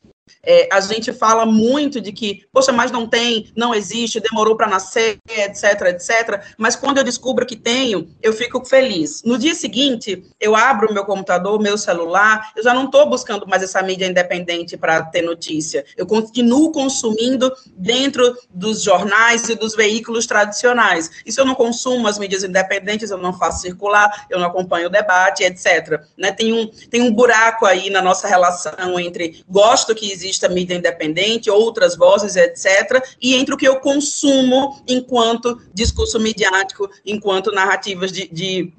É, 0.44 0.68
a 0.72 0.80
gente 0.80 1.12
fala 1.12 1.46
muito 1.46 2.00
de 2.00 2.12
que, 2.12 2.44
poxa, 2.52 2.72
mas 2.72 2.90
não 2.90 3.06
tem, 3.06 3.50
não 3.56 3.74
existe, 3.74 4.20
demorou 4.20 4.56
para 4.56 4.66
nascer, 4.66 5.18
etc, 5.28 5.82
etc. 5.88 6.42
Mas 6.58 6.74
quando 6.74 6.98
eu 6.98 7.04
descubro 7.04 7.46
que 7.46 7.56
tenho, 7.56 8.08
eu 8.20 8.32
fico 8.32 8.64
feliz. 8.64 9.22
No 9.24 9.38
dia 9.38 9.54
seguinte, 9.54 10.24
eu 10.40 10.56
abro 10.56 10.92
meu 10.92 11.04
computador, 11.04 11.60
meu 11.60 11.78
celular, 11.78 12.52
eu 12.56 12.62
já 12.62 12.74
não 12.74 12.86
estou 12.86 13.08
buscando 13.08 13.46
mais 13.46 13.62
essa 13.62 13.82
mídia 13.82 14.06
independente 14.06 14.76
para 14.76 15.02
ter 15.02 15.22
notícia. 15.22 15.84
Eu 15.96 16.06
continuo 16.06 16.72
consumindo 16.72 17.52
dentro 17.76 18.36
dos 18.50 18.82
jornais 18.82 19.48
e 19.48 19.54
dos 19.54 19.76
veículos 19.76 20.26
tradicionais. 20.26 21.10
E 21.24 21.32
se 21.32 21.40
eu 21.40 21.44
não 21.44 21.54
consumo 21.54 22.08
as 22.08 22.18
mídias 22.18 22.42
independentes, 22.42 23.10
eu 23.10 23.18
não 23.18 23.32
faço 23.32 23.62
circular, 23.62 24.26
eu 24.28 24.38
não 24.38 24.46
acompanho 24.46 24.88
o 24.88 24.90
debate, 24.90 25.44
etc. 25.44 26.02
Né? 26.16 26.32
Tem, 26.32 26.52
um, 26.52 26.66
tem 26.66 27.00
um 27.00 27.12
buraco 27.12 27.64
aí 27.64 27.90
na 27.90 28.02
nossa 28.02 28.26
relação 28.26 28.98
entre 28.98 29.44
gosto 29.48 29.94
que 29.94 30.10
exista 30.32 30.48
mídia 30.48 30.74
independente, 30.74 31.50
outras 31.50 31.96
vozes, 31.96 32.34
etc., 32.36 33.02
e 33.20 33.34
entre 33.34 33.54
o 33.54 33.56
que 33.56 33.68
eu 33.68 33.76
consumo 33.76 34.82
enquanto 34.88 35.60
discurso 35.72 36.18
midiático, 36.18 36.90
enquanto 37.04 37.52
narrativas 37.52 38.10
de, 38.10 38.26
de 38.28 38.72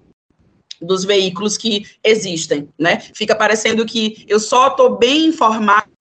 dos 0.82 1.06
veículos 1.06 1.56
que 1.56 1.86
existem, 2.04 2.68
né? 2.78 3.00
Fica 3.14 3.34
parecendo 3.34 3.86
que 3.86 4.26
eu 4.28 4.38
só 4.38 4.68
estou 4.68 4.98
bem 4.98 5.28
informada 5.28 5.93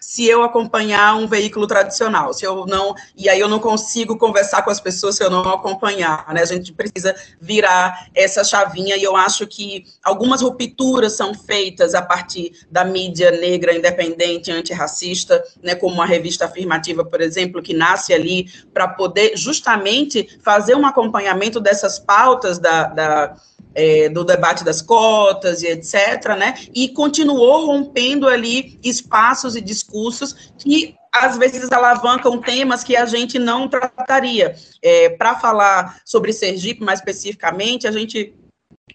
se 0.00 0.26
eu 0.26 0.42
acompanhar 0.42 1.16
um 1.16 1.26
veículo 1.26 1.66
tradicional, 1.66 2.32
se 2.32 2.44
eu 2.44 2.66
não, 2.66 2.94
e 3.16 3.28
aí 3.28 3.40
eu 3.40 3.48
não 3.48 3.58
consigo 3.58 4.16
conversar 4.16 4.62
com 4.62 4.70
as 4.70 4.80
pessoas 4.80 5.16
se 5.16 5.24
eu 5.24 5.30
não 5.30 5.40
acompanhar, 5.48 6.32
né? 6.34 6.42
A 6.42 6.46
gente 6.46 6.72
precisa 6.72 7.14
virar 7.40 8.08
essa 8.14 8.44
chavinha 8.44 8.96
e 8.96 9.02
eu 9.02 9.16
acho 9.16 9.46
que 9.46 9.86
algumas 10.02 10.42
rupturas 10.42 11.14
são 11.14 11.34
feitas 11.34 11.94
a 11.94 12.02
partir 12.02 12.52
da 12.70 12.84
mídia 12.84 13.30
negra 13.30 13.74
independente 13.74 14.50
antirracista, 14.50 15.42
né, 15.62 15.74
como 15.74 16.02
a 16.02 16.06
revista 16.06 16.44
afirmativa, 16.44 17.04
por 17.04 17.20
exemplo, 17.20 17.62
que 17.62 17.74
nasce 17.74 18.12
ali 18.12 18.50
para 18.72 18.88
poder 18.88 19.36
justamente 19.36 20.38
fazer 20.42 20.74
um 20.74 20.86
acompanhamento 20.86 21.60
dessas 21.60 21.98
pautas 21.98 22.58
da, 22.58 22.84
da 22.84 23.36
é, 23.78 24.08
do 24.08 24.24
debate 24.24 24.64
das 24.64 24.82
cotas 24.82 25.62
e 25.62 25.68
etc., 25.68 26.36
né? 26.36 26.54
E 26.74 26.88
continuou 26.88 27.64
rompendo 27.66 28.26
ali 28.26 28.76
espaços 28.82 29.54
e 29.54 29.60
discursos 29.60 30.52
que 30.58 30.96
às 31.12 31.38
vezes 31.38 31.70
alavancam 31.70 32.40
temas 32.40 32.82
que 32.82 32.96
a 32.96 33.06
gente 33.06 33.38
não 33.38 33.68
trataria. 33.68 34.56
É, 34.82 35.10
Para 35.10 35.36
falar 35.36 36.00
sobre 36.04 36.32
Sergipe 36.32 36.82
mais 36.82 36.98
especificamente, 36.98 37.86
a 37.86 37.92
gente 37.92 38.34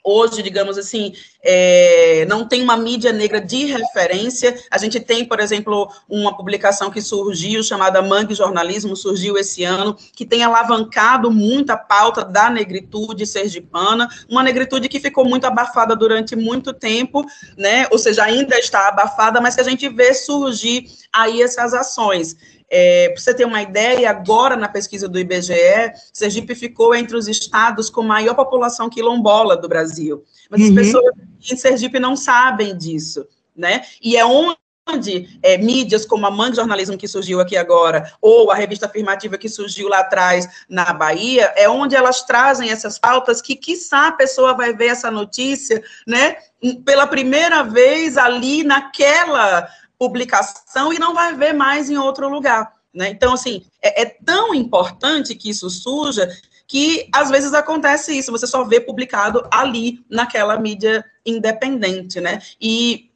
hoje, 0.03 0.43
digamos 0.43 0.77
assim, 0.77 1.13
é, 1.43 2.25
não 2.29 2.47
tem 2.47 2.63
uma 2.63 2.77
mídia 2.77 3.11
negra 3.11 3.41
de 3.41 3.65
referência. 3.65 4.55
A 4.71 4.77
gente 4.77 4.99
tem, 4.99 5.25
por 5.25 5.41
exemplo, 5.41 5.91
uma 6.07 6.35
publicação 6.35 6.89
que 6.89 7.01
surgiu, 7.01 7.61
chamada 7.61 8.01
Mangue 8.01 8.33
Jornalismo, 8.33 8.95
surgiu 8.95 9.37
esse 9.37 9.63
ano, 9.63 9.97
que 10.15 10.25
tem 10.25 10.43
alavancado 10.43 11.29
muito 11.29 11.71
a 11.71 11.77
pauta 11.77 12.23
da 12.23 12.49
negritude 12.49 13.27
sergipana, 13.27 14.07
uma 14.29 14.41
negritude 14.41 14.87
que 14.87 15.01
ficou 15.01 15.25
muito 15.25 15.45
abafada 15.45 15.95
durante 15.95 16.35
muito 16.35 16.71
tempo, 16.71 17.25
né? 17.57 17.87
Ou 17.91 17.97
seja, 17.97 18.23
ainda 18.23 18.57
está 18.57 18.87
abafada, 18.87 19.41
mas 19.41 19.55
que 19.55 19.61
a 19.61 19.65
gente 19.65 19.89
vê 19.89 20.13
surgir 20.13 20.85
aí 21.11 21.41
essas 21.41 21.73
ações. 21.73 22.37
É, 22.69 23.09
Para 23.09 23.21
você 23.21 23.33
ter 23.33 23.45
uma 23.45 23.61
ideia, 23.61 24.09
agora 24.09 24.55
na 24.55 24.67
pesquisa 24.67 25.07
do 25.07 25.19
IBGE, 25.19 25.93
Sergipe 26.11 26.55
ficou 26.55 26.95
entre 26.95 27.15
os 27.15 27.27
estados 27.27 27.89
com 27.89 28.01
maior 28.01 28.33
população 28.33 28.89
quilombola 28.89 29.55
do 29.55 29.67
Brasil. 29.67 30.23
Mas 30.49 30.61
uhum. 30.61 30.69
as 30.69 30.73
pessoas 30.73 31.13
em 31.51 31.57
Sergipe 31.57 31.99
não 31.99 32.15
sabem 32.15 32.77
disso, 32.77 33.27
né? 33.55 33.83
E 34.01 34.15
é 34.17 34.25
onde 34.25 35.39
é, 35.41 35.57
mídias 35.57 36.05
como 36.05 36.25
a 36.25 36.31
Mangue 36.31 36.57
Jornalismo, 36.57 36.97
que 36.97 37.07
surgiu 37.07 37.39
aqui 37.39 37.55
agora, 37.55 38.13
ou 38.21 38.51
a 38.51 38.55
revista 38.55 38.85
afirmativa 38.85 39.37
que 39.37 39.47
surgiu 39.47 39.87
lá 39.87 39.99
atrás 39.99 40.47
na 40.67 40.91
Bahia, 40.93 41.53
é 41.55 41.69
onde 41.69 41.95
elas 41.95 42.23
trazem 42.23 42.69
essas 42.69 42.99
pautas 42.99 43.41
que, 43.41 43.55
quiçá, 43.55 44.07
a 44.07 44.11
pessoa 44.11 44.53
vai 44.53 44.73
ver 44.73 44.87
essa 44.87 45.09
notícia, 45.09 45.81
né, 46.05 46.37
pela 46.85 47.07
primeira 47.07 47.63
vez 47.63 48.17
ali 48.17 48.63
naquela 48.63 49.69
publicação 49.97 50.91
e 50.91 50.99
não 50.99 51.13
vai 51.13 51.33
ver 51.33 51.53
mais 51.53 51.89
em 51.89 51.97
outro 51.97 52.27
lugar. 52.27 52.73
Né? 52.93 53.09
Então, 53.09 53.33
assim, 53.33 53.65
é, 53.81 54.03
é 54.03 54.05
tão 54.05 54.53
importante 54.53 55.33
que 55.33 55.49
isso 55.49 55.69
surja 55.69 56.29
que 56.73 57.07
às 57.13 57.29
vezes 57.29 57.53
acontece 57.53 58.17
isso, 58.17 58.31
você 58.31 58.47
só 58.47 58.63
vê 58.63 58.79
publicado 58.79 59.47
ali 59.51 60.03
naquela 60.09 60.59
mídia 60.59 61.05
independente, 61.23 62.19
né? 62.19 62.41
E 62.59 63.11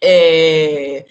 é, 0.00 1.04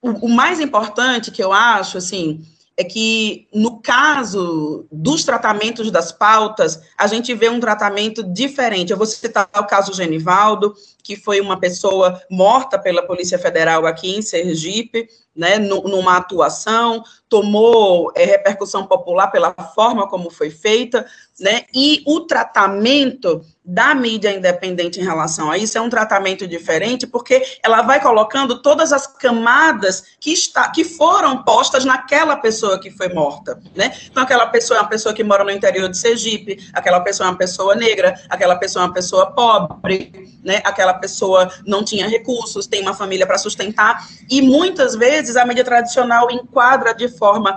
o, 0.00 0.26
o, 0.26 0.28
mais 0.28 0.60
importante 0.60 1.32
que 1.32 1.42
eu 1.42 1.52
acho, 1.52 1.98
assim, 1.98 2.46
é 2.76 2.84
que 2.84 3.48
no 3.52 3.80
caso 3.80 4.86
dos 4.92 5.24
tratamentos 5.24 5.90
das 5.90 6.12
pautas, 6.12 6.80
a 6.96 7.08
gente 7.08 7.34
vê 7.34 7.48
um 7.48 7.58
tratamento 7.58 8.22
diferente. 8.22 8.92
Eu 8.92 8.96
vou 8.96 9.04
citar 9.04 9.50
o 9.56 9.66
caso 9.66 9.92
Genivaldo, 9.92 10.76
que 11.02 11.16
foi 11.16 11.40
uma 11.40 11.58
pessoa 11.58 12.22
morta 12.30 12.78
pela 12.78 13.04
Polícia 13.04 13.36
Federal 13.36 13.84
aqui 13.84 14.16
em 14.16 14.22
Sergipe, 14.22 15.08
né, 15.34 15.58
numa 15.58 16.16
atuação, 16.16 17.04
tomou 17.28 18.10
é, 18.16 18.24
repercussão 18.24 18.84
popular 18.84 19.28
pela 19.28 19.52
forma 19.52 20.08
como 20.08 20.30
foi 20.30 20.50
feita, 20.50 21.06
né, 21.38 21.62
e 21.72 22.02
o 22.04 22.20
tratamento 22.20 23.40
da 23.64 23.94
mídia 23.94 24.34
independente 24.34 25.00
em 25.00 25.04
relação 25.04 25.50
a 25.50 25.56
isso 25.56 25.78
é 25.78 25.80
um 25.80 25.88
tratamento 25.88 26.46
diferente, 26.46 27.06
porque 27.06 27.42
ela 27.62 27.82
vai 27.82 28.00
colocando 28.00 28.60
todas 28.60 28.92
as 28.92 29.06
camadas 29.06 30.16
que, 30.18 30.32
está, 30.32 30.68
que 30.70 30.82
foram 30.82 31.44
postas 31.44 31.84
naquela 31.84 32.36
pessoa 32.36 32.80
que 32.80 32.90
foi 32.90 33.08
morta, 33.10 33.60
né, 33.76 33.94
então 34.10 34.24
aquela 34.24 34.46
pessoa 34.48 34.78
é 34.78 34.82
uma 34.82 34.88
pessoa 34.88 35.14
que 35.14 35.22
mora 35.22 35.44
no 35.44 35.50
interior 35.52 35.88
de 35.88 35.96
Sergipe, 35.96 36.68
aquela 36.72 37.00
pessoa 37.00 37.28
é 37.28 37.30
uma 37.30 37.38
pessoa 37.38 37.76
negra, 37.76 38.20
aquela 38.28 38.56
pessoa 38.56 38.84
é 38.84 38.86
uma 38.88 38.94
pessoa 38.94 39.30
pobre, 39.30 40.38
né, 40.42 40.60
aquela 40.64 40.94
pessoa 40.94 41.48
não 41.64 41.84
tinha 41.84 42.08
recursos, 42.08 42.66
tem 42.66 42.82
uma 42.82 42.94
família 42.94 43.26
para 43.26 43.38
sustentar, 43.38 44.04
e 44.28 44.42
muitas 44.42 44.96
vezes 44.96 45.19
a 45.36 45.44
mídia 45.44 45.64
tradicional 45.64 46.30
enquadra 46.30 46.94
de 46.94 47.08
forma 47.08 47.56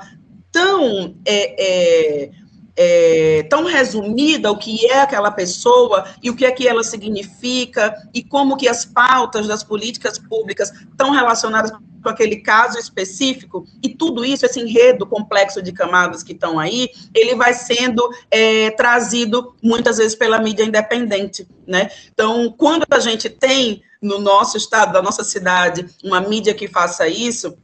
tão 0.52 1.16
é, 1.26 2.26
é, 2.26 2.32
é, 2.76 3.44
tão 3.44 3.66
resumida 3.66 4.52
o 4.52 4.58
que 4.58 4.86
é 4.88 5.02
aquela 5.02 5.32
pessoa 5.32 6.06
e 6.22 6.30
o 6.30 6.36
que 6.36 6.46
é 6.46 6.52
que 6.52 6.68
ela 6.68 6.84
significa 6.84 7.96
e 8.14 8.24
como 8.24 8.58
que 8.58 8.68
as 8.68 8.86
pautas 8.86 9.48
das 9.48 9.64
políticas 9.64 10.18
públicas 10.18 10.72
estão 10.72 11.12
relacionadas 11.12 11.72
com 12.04 12.10
aquele 12.10 12.38
caso 12.38 12.78
específico, 12.78 13.66
e 13.82 13.90
tudo 13.90 14.26
isso, 14.26 14.46
esse 14.46 14.60
enredo 14.60 15.06
complexo 15.06 15.62
de 15.62 15.72
camadas 15.72 16.22
que 16.22 16.34
estão 16.34 16.60
aí, 16.60 16.90
ele 17.14 17.36
vai 17.36 17.54
sendo 17.54 18.08
é, 18.30 18.70
trazido 18.72 19.56
muitas 19.64 19.98
vezes 19.98 20.16
pela 20.16 20.40
mídia 20.40 20.64
independente, 20.64 21.48
né? 21.66 21.90
Então, 22.14 22.54
quando 22.56 22.86
a 22.92 23.00
gente 23.00 23.30
tem 23.30 23.82
no 24.02 24.20
nosso 24.20 24.58
estado, 24.58 24.92
da 24.92 25.02
nossa 25.02 25.24
cidade, 25.24 25.86
uma 26.04 26.20
mídia 26.20 26.54
que 26.54 26.68
faça 26.68 27.08
isso, 27.08 27.58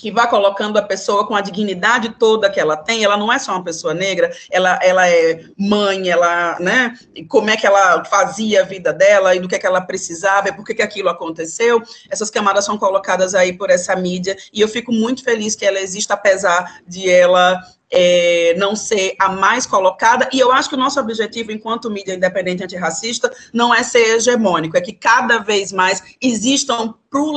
que 0.00 0.10
vá 0.10 0.26
colocando 0.26 0.78
a 0.78 0.82
pessoa 0.82 1.26
com 1.26 1.34
a 1.34 1.42
dignidade 1.42 2.14
toda 2.18 2.48
que 2.48 2.58
ela 2.58 2.76
tem, 2.76 3.04
ela 3.04 3.18
não 3.18 3.30
é 3.30 3.38
só 3.38 3.52
uma 3.52 3.62
pessoa 3.62 3.92
negra, 3.92 4.32
ela, 4.50 4.78
ela 4.82 5.06
é 5.06 5.44
mãe, 5.58 6.08
ela, 6.08 6.58
né, 6.58 6.96
como 7.28 7.50
é 7.50 7.56
que 7.56 7.66
ela 7.66 8.02
fazia 8.06 8.62
a 8.62 8.64
vida 8.64 8.92
dela 8.94 9.34
e 9.34 9.40
do 9.40 9.46
que 9.46 9.56
é 9.56 9.58
que 9.58 9.66
ela 9.66 9.80
precisava 9.80 10.48
e 10.48 10.52
por 10.52 10.64
que 10.64 10.74
que 10.74 10.82
aquilo 10.82 11.10
aconteceu, 11.10 11.82
essas 12.08 12.30
camadas 12.30 12.64
são 12.64 12.78
colocadas 12.78 13.34
aí 13.34 13.52
por 13.52 13.68
essa 13.68 13.94
mídia, 13.94 14.36
e 14.52 14.60
eu 14.62 14.68
fico 14.68 14.90
muito 14.90 15.22
feliz 15.22 15.54
que 15.54 15.66
ela 15.66 15.78
exista, 15.78 16.14
apesar 16.14 16.80
de 16.86 17.10
ela 17.10 17.60
é, 17.90 18.54
não 18.56 18.74
ser 18.74 19.16
a 19.18 19.28
mais 19.28 19.66
colocada, 19.66 20.30
e 20.32 20.40
eu 20.40 20.50
acho 20.50 20.70
que 20.70 20.76
o 20.76 20.78
nosso 20.78 20.98
objetivo, 20.98 21.52
enquanto 21.52 21.90
mídia 21.90 22.14
independente 22.14 22.64
antirracista, 22.64 23.30
não 23.52 23.74
é 23.74 23.82
ser 23.82 24.16
hegemônico, 24.16 24.78
é 24.78 24.80
que 24.80 24.92
cada 24.92 25.38
vez 25.38 25.72
mais 25.72 26.02
existam 26.22 26.94
pro, 27.10 27.34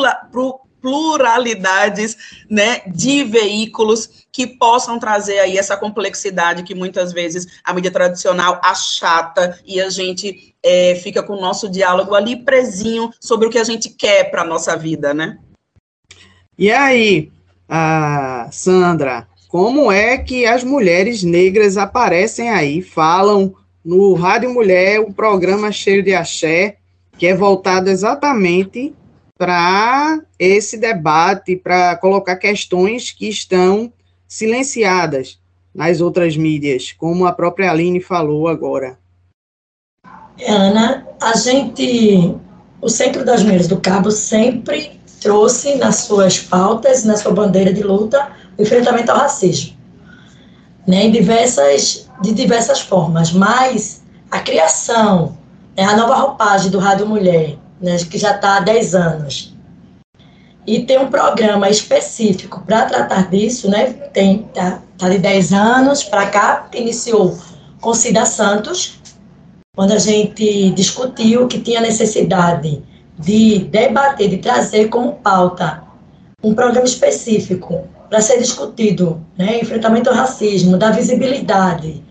pluralidades 0.84 2.44
né, 2.50 2.82
de 2.86 3.24
veículos 3.24 4.28
que 4.30 4.46
possam 4.46 5.00
trazer 5.00 5.40
aí 5.40 5.58
essa 5.58 5.78
complexidade 5.78 6.64
que 6.64 6.76
muitas 6.76 7.14
vezes 7.14 7.48
a 7.64 7.74
mídia 7.74 7.90
tradicional 7.90 8.60
achata 8.62 9.58
e 9.66 9.80
a 9.80 9.90
gente 9.90 10.54
é, 10.62 10.96
fica 10.96 11.24
com 11.24 11.34
o 11.34 11.42
nosso 11.42 11.70
diálogo 11.70 12.14
ali 12.14 12.36
presinho 12.36 13.10
sobre 13.18 13.48
o 13.48 13.50
que 13.50 13.58
a 13.58 13.64
gente 13.64 13.90
quer 13.90 14.30
para 14.30 14.42
a 14.42 14.46
nossa 14.46 14.76
vida, 14.76 15.14
né? 15.14 15.40
E 16.58 16.70
aí, 16.70 17.32
Sandra, 18.52 19.26
como 19.48 19.90
é 19.90 20.18
que 20.18 20.46
as 20.46 20.66
mulheres 20.66 21.24
negras 21.24 21.78
aparecem 21.78 22.50
aí, 22.50 22.82
falam 22.82 23.56
no 23.84 24.14
Rádio 24.14 24.54
Mulher, 24.54 25.00
o 25.00 25.14
programa 25.14 25.72
cheio 25.72 26.04
de 26.04 26.14
axé, 26.14 26.78
que 27.18 27.26
é 27.26 27.34
voltado 27.34 27.90
exatamente 27.90 28.94
para 29.44 30.22
esse 30.40 30.78
debate, 30.78 31.58
para 31.58 31.98
colocar 31.98 32.38
questões 32.38 33.12
que 33.12 33.28
estão 33.28 33.92
silenciadas 34.26 35.38
nas 35.76 36.00
outras 36.00 36.38
mídias, 36.38 36.94
como 36.94 37.26
a 37.26 37.34
própria 37.34 37.70
Aline 37.70 38.00
falou 38.00 38.48
agora. 38.48 38.98
Ana, 40.48 41.06
a 41.22 41.36
gente, 41.36 42.34
o 42.82 42.88
Centro 42.88 43.26
das 43.26 43.44
Mulheres 43.44 43.68
do 43.68 43.82
Cabo 43.82 44.12
sempre 44.12 44.98
trouxe 45.20 45.76
nas 45.76 45.98
suas 45.98 46.40
pautas, 46.40 47.04
na 47.04 47.18
sua 47.18 47.34
bandeira 47.34 47.74
de 47.74 47.84
luta, 47.84 48.32
o 48.58 48.62
enfrentamento 48.62 49.12
ao 49.12 49.18
racismo, 49.18 49.76
né, 50.88 51.04
em 51.04 51.12
diversas, 51.12 52.10
de 52.22 52.32
diversas 52.32 52.80
formas, 52.80 53.34
mas 53.34 54.04
a 54.32 54.40
criação, 54.40 55.38
né, 55.76 55.84
a 55.84 55.98
nova 55.98 56.16
roupagem 56.16 56.72
do 56.72 56.80
Rádio 56.80 57.06
Mulher, 57.06 57.58
né, 57.84 57.98
que 58.10 58.18
já 58.18 58.36
está 58.36 58.58
há 58.58 58.60
10 58.62 58.96
anos, 58.96 59.54
e 60.66 60.80
tem 60.84 60.98
um 60.98 61.10
programa 61.10 61.70
específico 61.70 62.64
para 62.66 62.86
tratar 62.86 63.30
disso, 63.30 63.70
né, 63.70 63.92
tem, 64.14 64.44
tá, 64.54 64.82
tá 64.98 65.10
de 65.10 65.18
10 65.18 65.52
anos 65.52 66.04
para 66.04 66.28
cá, 66.28 66.70
iniciou 66.74 67.38
com 67.82 67.94
Cida 67.94 68.26
Santos, 68.26 69.00
quando 69.76 69.92
a 69.92 70.00
gente 70.00 70.72
discutiu 70.72 71.48
que 71.48 71.60
tinha 71.60 71.82
necessidade 71.82 72.82
de 73.20 73.60
debater, 73.60 74.30
de 74.30 74.38
trazer 74.38 74.88
como 74.88 75.14
pauta 75.14 75.84
um 76.42 76.54
programa 76.54 76.86
específico 76.86 77.88
para 78.10 78.22
ser 78.22 78.38
discutido, 78.38 79.22
né, 79.38 79.60
enfrentamento 79.60 80.10
ao 80.10 80.16
racismo, 80.16 80.78
da 80.78 80.92
visibilidade, 80.92 82.02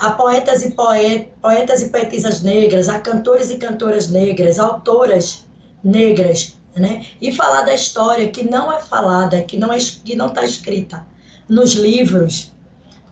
a 0.00 0.12
poetas 0.12 0.62
e 0.62 0.70
poet, 0.70 1.32
poetas 1.40 1.82
e 1.82 1.90
poetisas 1.90 2.42
negras, 2.42 2.88
a 2.88 2.98
cantores 2.98 3.50
e 3.50 3.58
cantoras 3.58 4.08
negras, 4.08 4.58
autoras 4.58 5.44
negras, 5.84 6.56
né, 6.74 7.04
e 7.20 7.32
falar 7.32 7.62
da 7.62 7.74
história 7.74 8.30
que 8.30 8.48
não 8.48 8.72
é 8.72 8.80
falada, 8.80 9.42
que 9.42 9.56
não 9.56 9.72
é 9.72 9.78
que 9.78 10.16
não 10.16 10.28
está 10.28 10.44
escrita 10.44 11.06
nos 11.48 11.72
livros, 11.72 12.52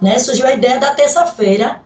né, 0.00 0.18
surgiu 0.18 0.46
a 0.46 0.54
ideia 0.54 0.78
da 0.78 0.94
terça-feira 0.94 1.80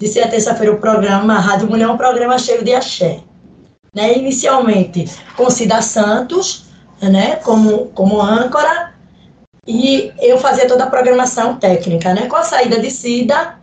de 0.00 0.08
ser 0.08 0.22
a 0.22 0.28
terça-feira 0.28 0.72
o 0.72 0.78
programa 0.78 1.34
a 1.34 1.40
Rádio 1.40 1.68
Mulher 1.68 1.88
um 1.88 1.96
programa 1.96 2.38
cheio 2.38 2.64
de 2.64 2.74
axé 2.74 3.20
né, 3.94 4.16
inicialmente 4.16 5.04
com 5.36 5.50
Cida 5.50 5.82
Santos, 5.82 6.64
né, 7.00 7.36
como, 7.36 7.88
como 7.88 8.22
âncora, 8.22 8.94
e 9.66 10.12
eu 10.18 10.38
fazia 10.38 10.66
toda 10.66 10.84
a 10.84 10.90
programação 10.90 11.56
técnica, 11.56 12.14
né, 12.14 12.26
com 12.26 12.36
a 12.36 12.42
saída 12.42 12.80
de 12.80 12.90
Cida, 12.90 13.58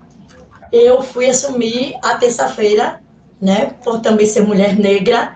eu 0.72 1.02
fui 1.02 1.30
assumir 1.30 1.96
a 2.04 2.16
terça-feira, 2.16 3.02
né, 3.42 3.74
por 3.84 4.00
também 4.00 4.26
ser 4.26 4.42
mulher 4.42 4.78
negra, 4.78 5.36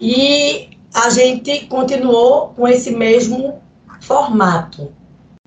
e 0.00 0.70
a 0.94 1.10
gente 1.10 1.66
continuou 1.66 2.48
com 2.54 2.68
esse 2.68 2.90
mesmo 2.90 3.60
formato, 4.00 4.92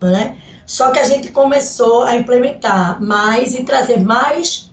né, 0.02 0.38
só 0.66 0.92
que 0.92 1.00
a 1.00 1.06
gente 1.06 1.32
começou 1.32 2.04
a 2.04 2.16
implementar 2.16 3.02
mais 3.02 3.56
e 3.56 3.64
trazer 3.64 4.00
mais 4.00 4.72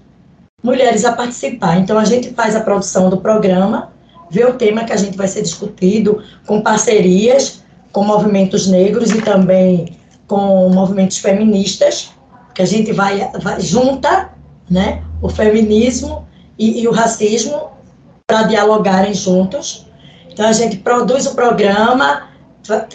mulheres 0.63 1.05
a 1.05 1.13
participar. 1.13 1.77
Então, 1.77 1.97
a 1.97 2.05
gente 2.05 2.33
faz 2.33 2.55
a 2.55 2.59
produção 2.59 3.09
do 3.09 3.17
programa, 3.17 3.91
vê 4.29 4.45
o 4.45 4.53
tema 4.53 4.83
que 4.83 4.93
a 4.93 4.97
gente 4.97 5.17
vai 5.17 5.27
ser 5.27 5.41
discutido, 5.41 6.23
com 6.45 6.61
parcerias 6.61 7.63
com 7.97 8.03
movimentos 8.03 8.67
negros 8.67 9.09
e 9.09 9.19
também 9.23 9.97
com 10.27 10.69
movimentos 10.69 11.17
feministas, 11.17 12.11
que 12.57 12.63
a 12.63 12.65
gente 12.65 12.91
vai, 12.91 13.29
vai 13.39 13.61
junta 13.61 14.31
né, 14.67 15.03
o 15.21 15.29
feminismo 15.29 16.27
e, 16.57 16.81
e 16.81 16.87
o 16.87 16.91
racismo 16.91 17.69
para 18.25 18.43
dialogarem 18.43 19.13
juntos. 19.13 19.85
Então, 20.27 20.47
a 20.47 20.51
gente 20.51 20.77
produz 20.77 21.27
o 21.27 21.35
programa, 21.35 22.29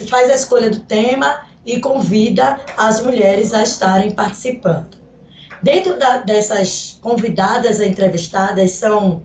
faz 0.09 0.29
a 0.29 0.35
escolha 0.35 0.69
do 0.69 0.81
tema 0.81 1.45
e 1.65 1.79
convida 1.79 2.59
as 2.75 3.01
mulheres 3.01 3.53
a 3.53 3.63
estarem 3.63 4.11
participando. 4.11 4.97
Dentro 5.61 5.97
da, 5.97 6.17
dessas 6.17 6.99
convidadas 7.01 7.79
entrevistadas 7.79 8.71
são 8.71 9.23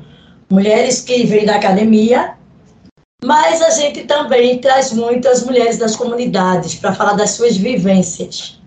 mulheres 0.49 1.01
que 1.01 1.27
vêm 1.27 1.47
da 1.47 1.57
academia, 1.57 2.35
mas 3.25 3.61
a 3.61 3.71
gente 3.71 4.05
também 4.05 4.59
traz 4.59 4.93
muitas 4.93 5.43
mulheres 5.43 5.79
das 5.79 5.97
comunidades 5.97 6.77
para 6.77 6.95
falar 6.95 7.15
das 7.15 7.31
suas 7.31 7.57
vivências, 7.57 8.58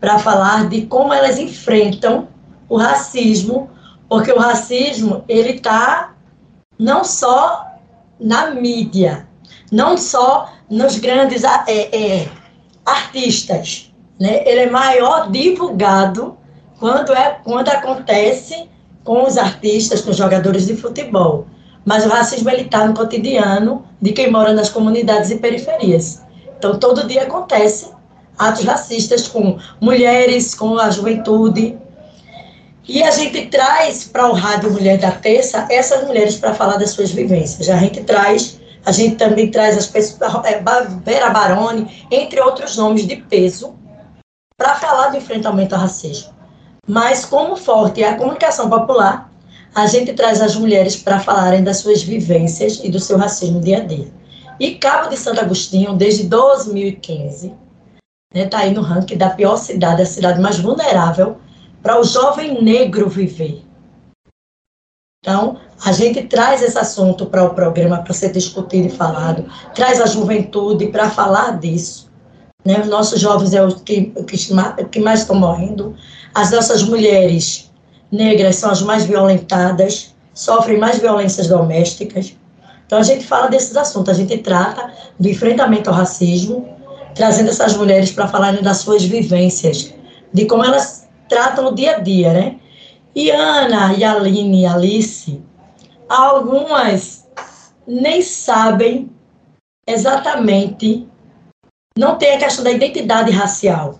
para 0.00 0.18
falar 0.18 0.68
de 0.68 0.82
como 0.86 1.12
elas 1.12 1.38
enfrentam 1.38 2.28
o 2.68 2.76
racismo, 2.76 3.70
porque 4.08 4.32
o 4.32 4.38
racismo 4.38 5.24
ele 5.28 5.50
está 5.50 6.14
não 6.78 7.02
só 7.02 7.66
na 8.20 8.50
mídia, 8.50 9.26
não 9.70 9.96
só 9.96 10.52
nos 10.70 10.98
grandes 10.98 11.44
é, 11.44 11.60
é, 11.66 12.28
artistas, 12.84 13.92
né? 14.20 14.42
ele 14.46 14.60
é 14.60 14.70
maior 14.70 15.30
divulgado 15.30 16.36
quando, 16.78 17.12
é, 17.12 17.40
quando 17.44 17.68
acontece 17.68 18.68
com 19.04 19.24
os 19.24 19.36
artistas, 19.36 20.00
com 20.00 20.10
os 20.10 20.16
jogadores 20.16 20.66
de 20.66 20.76
futebol. 20.76 21.46
Mas 21.84 22.04
o 22.04 22.08
racismo 22.08 22.50
ele 22.50 22.62
está 22.62 22.86
no 22.86 22.94
cotidiano 22.94 23.84
de 24.00 24.12
quem 24.12 24.30
mora 24.30 24.52
nas 24.52 24.68
comunidades 24.68 25.30
e 25.30 25.36
periferias. 25.36 26.22
Então, 26.58 26.78
todo 26.78 27.06
dia 27.06 27.22
acontece 27.22 27.90
atos 28.38 28.64
racistas 28.64 29.26
com 29.26 29.58
mulheres, 29.80 30.54
com 30.54 30.78
a 30.78 30.90
juventude. 30.90 31.76
E 32.86 33.02
a 33.02 33.10
gente 33.10 33.46
traz 33.46 34.04
para 34.04 34.28
o 34.28 34.32
Rádio 34.32 34.72
Mulher 34.72 34.96
da 34.96 35.10
Terça 35.10 35.66
essas 35.70 36.06
mulheres 36.06 36.36
para 36.36 36.54
falar 36.54 36.76
das 36.76 36.90
suas 36.90 37.10
vivências. 37.10 37.68
A 37.68 37.76
gente 37.76 38.02
traz, 38.04 38.58
a 38.84 38.92
gente 38.92 39.16
também 39.16 39.50
traz 39.50 39.76
as 39.76 39.86
pessoas, 39.86 40.32
é, 40.44 40.62
Vera 41.04 41.30
Baroni, 41.30 42.06
entre 42.10 42.40
outros 42.40 42.76
nomes 42.76 43.06
de 43.06 43.16
peso, 43.16 43.74
para 44.56 44.76
falar 44.76 45.08
do 45.08 45.18
enfrentamento 45.18 45.74
ao 45.74 45.82
racismo. 45.82 46.32
Mas 46.86 47.26
como 47.26 47.56
forte 47.56 48.02
é 48.02 48.08
a 48.08 48.16
comunicação 48.16 48.70
popular, 48.70 49.30
a 49.74 49.86
gente 49.86 50.14
traz 50.14 50.40
as 50.40 50.56
mulheres 50.56 50.96
para 50.96 51.20
falarem 51.20 51.62
das 51.62 51.76
suas 51.78 52.02
vivências 52.02 52.80
e 52.82 52.88
do 52.88 52.98
seu 52.98 53.18
racismo 53.18 53.60
dia 53.60 53.78
a 53.78 53.80
dia. 53.80 54.08
E 54.58 54.74
Cabo 54.76 55.10
de 55.10 55.16
Santo 55.16 55.40
Agostinho, 55.40 55.94
desde 55.94 56.24
2015, 56.24 57.54
está 58.34 58.38
né, 58.38 58.46
tá 58.46 58.58
aí 58.58 58.74
no 58.74 58.82
ranking 58.82 59.16
da 59.16 59.30
pior 59.30 59.56
cidade, 59.56 60.02
a 60.02 60.06
cidade 60.06 60.40
mais 60.40 60.58
vulnerável 60.58 61.38
para 61.82 61.98
o 61.98 62.04
jovem 62.04 62.62
negro 62.62 63.08
viver. 63.08 63.64
Então, 65.20 65.56
a 65.84 65.92
gente 65.92 66.22
traz 66.24 66.62
esse 66.62 66.78
assunto 66.78 67.26
para 67.26 67.44
o 67.44 67.54
programa 67.54 68.02
para 68.02 68.12
ser 68.12 68.30
discutido 68.32 68.88
e 68.88 68.90
falado, 68.90 69.50
traz 69.74 70.00
a 70.00 70.06
juventude 70.06 70.88
para 70.88 71.08
falar 71.08 71.58
disso. 71.58 72.10
Né? 72.64 72.80
Os 72.80 72.88
nossos 72.88 73.18
jovens 73.18 73.54
é 73.54 73.64
o 73.64 73.74
que, 73.74 74.12
que 74.90 75.00
mais 75.00 75.20
estão 75.20 75.36
morrendo, 75.36 75.96
as 76.34 76.50
nossas 76.50 76.82
mulheres 76.82 77.70
negras 78.12 78.56
são 78.56 78.70
as 78.70 78.82
mais 78.82 79.04
violentadas, 79.04 80.14
sofrem 80.34 80.78
mais 80.78 80.98
violências 80.98 81.46
domésticas. 81.46 82.36
Então 82.86 82.98
a 82.98 83.02
gente 83.02 83.26
fala 83.26 83.48
desses 83.48 83.76
assuntos, 83.76 84.10
a 84.12 84.16
gente 84.16 84.36
trata 84.38 84.92
do 85.18 85.28
enfrentamento 85.28 85.90
ao 85.90 85.96
racismo, 85.96 86.77
trazendo 87.18 87.50
essas 87.50 87.76
mulheres 87.76 88.12
para 88.12 88.28
falarem 88.28 88.62
das 88.62 88.76
suas 88.76 89.04
vivências, 89.04 89.92
de 90.32 90.46
como 90.46 90.64
elas 90.64 91.08
tratam 91.28 91.66
o 91.66 91.74
dia 91.74 91.96
a 91.96 91.98
dia, 91.98 92.32
né? 92.32 92.60
E 93.12 93.28
Ana, 93.28 93.92
e 93.94 94.04
Aline, 94.04 94.62
e 94.62 94.66
Alice, 94.66 95.42
algumas 96.08 97.26
nem 97.84 98.22
sabem 98.22 99.10
exatamente, 99.84 101.08
não 101.98 102.16
tem 102.16 102.36
a 102.36 102.38
questão 102.38 102.62
da 102.62 102.70
identidade 102.70 103.32
racial. 103.32 103.98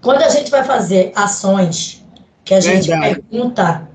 Quando 0.00 0.22
a 0.22 0.28
gente 0.28 0.52
vai 0.52 0.62
fazer 0.62 1.10
ações 1.16 2.06
que 2.44 2.54
a 2.54 2.60
gente 2.60 2.86
Verdade. 2.86 3.16
pergunta 3.16 3.88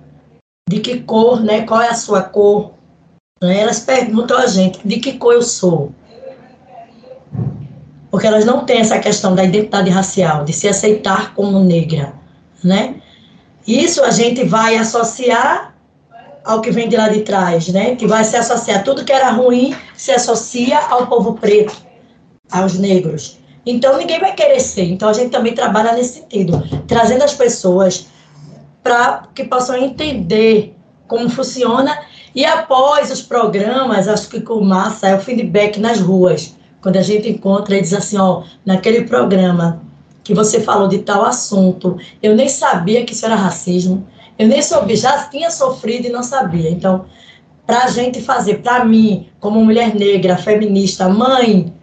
de 0.69 0.82
que 0.82 0.99
cor, 0.99 1.41
né, 1.41 1.65
qual 1.65 1.82
é 1.82 1.88
a 1.88 1.95
sua 1.95 2.23
cor, 2.23 2.73
né, 3.41 3.62
elas 3.62 3.80
perguntam 3.80 4.38
a 4.38 4.47
gente 4.47 4.86
de 4.86 4.99
que 4.99 5.13
cor 5.13 5.34
eu 5.34 5.41
sou. 5.41 5.93
Porque 8.13 8.28
elas 8.28 8.45
não 8.45 8.63
têm 8.63 8.78
essa 8.78 8.99
questão 8.99 9.34
da 9.34 9.43
identidade 9.43 9.89
racial, 9.89 10.45
de 10.45 10.54
se 10.54 10.67
aceitar 10.67 11.34
como 11.34 11.63
negra, 11.63 12.13
né? 12.63 12.97
Isso 13.65 14.04
a 14.04 14.12
gente 14.12 14.43
vai 14.43 14.78
associar 14.78 15.73
ao 16.45 16.62
que 16.62 16.69
vem 16.69 16.88
de 16.88 16.95
lá 16.95 17.10
de 17.10 17.21
trás, 17.21 17.69
né? 17.69 17.95
Que 17.95 18.06
vai 18.06 18.23
se 18.23 18.38
associar 18.38 18.84
tudo 18.84 19.04
que 19.04 19.12
era 19.12 19.32
ruim 19.32 19.76
se 19.95 20.12
associa 20.12 20.78
ao 20.78 21.08
povo 21.08 21.34
preto, 21.34 21.76
aos 22.52 22.78
negros. 22.78 23.39
Então, 23.65 23.97
ninguém 23.97 24.19
vai 24.19 24.36
querer 24.36 24.60
ser. 24.60 24.84
Então, 24.84 25.10
a 25.10 25.13
gente 25.13 25.32
também 25.32 25.56
trabalha 25.56 25.93
nesse 25.93 26.19
sentido, 26.19 26.63
trazendo 26.88 27.23
as 27.23 27.34
pessoas 27.34 28.06
para 28.84 29.23
que 29.34 29.43
possam 29.43 29.76
entender 29.76 30.76
como 31.08 31.28
funciona. 31.32 31.97
E 32.36 32.45
após 32.45 33.10
os 33.10 33.23
programas, 33.23 34.08
acho 34.08 34.30
que 34.30 34.39
com 34.39 34.63
massa 34.63 35.08
é 35.08 35.15
o 35.15 35.19
feedback 35.19 35.80
nas 35.80 35.99
ruas. 35.99 36.54
Quando 36.84 36.98
a 36.98 37.02
gente 37.02 37.30
encontra 37.30 37.78
e 37.78 37.82
diz 37.82 37.93
assim, 37.93 38.17
ó, 38.17 38.43
naquele 38.65 39.06
programa 39.06 39.82
que 40.22 40.34
você 40.34 40.60
falou 40.60 40.89
de 40.89 41.00
tal 41.00 41.24
assunto, 41.24 41.97
eu 42.22 42.36
nem 42.36 42.49
sabia 42.49 43.05
que 43.05 43.14
isso 43.14 43.26
era 43.26 43.36
racismo, 43.36 44.05
eu 44.38 44.49
nem 44.49 44.62
soube, 44.62 44.93
já 44.97 45.24
tinha 45.30 45.49
sofrido 45.49 46.08
e 46.08 46.12
não 46.12 46.22
sabia. 46.22 46.70
Então, 46.70 47.05
para 47.66 47.86
a 47.86 47.88
gente 47.88 48.22
fazer, 48.22 48.55
para 48.55 48.84
mim, 48.84 49.30
como 49.39 49.64
mulher 49.64 49.95
negra, 49.95 50.36
feminista, 50.36 51.08
mãe, 51.08 51.74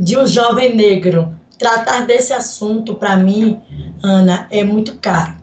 de 0.00 0.16
um 0.16 0.24
jovem 0.24 0.76
negro. 0.76 1.34
Tratar 1.58 2.06
desse 2.06 2.32
assunto, 2.32 2.94
para 2.94 3.16
mim, 3.16 3.60
Ana, 4.02 4.46
é 4.52 4.62
muito 4.62 4.98
caro. 4.98 5.34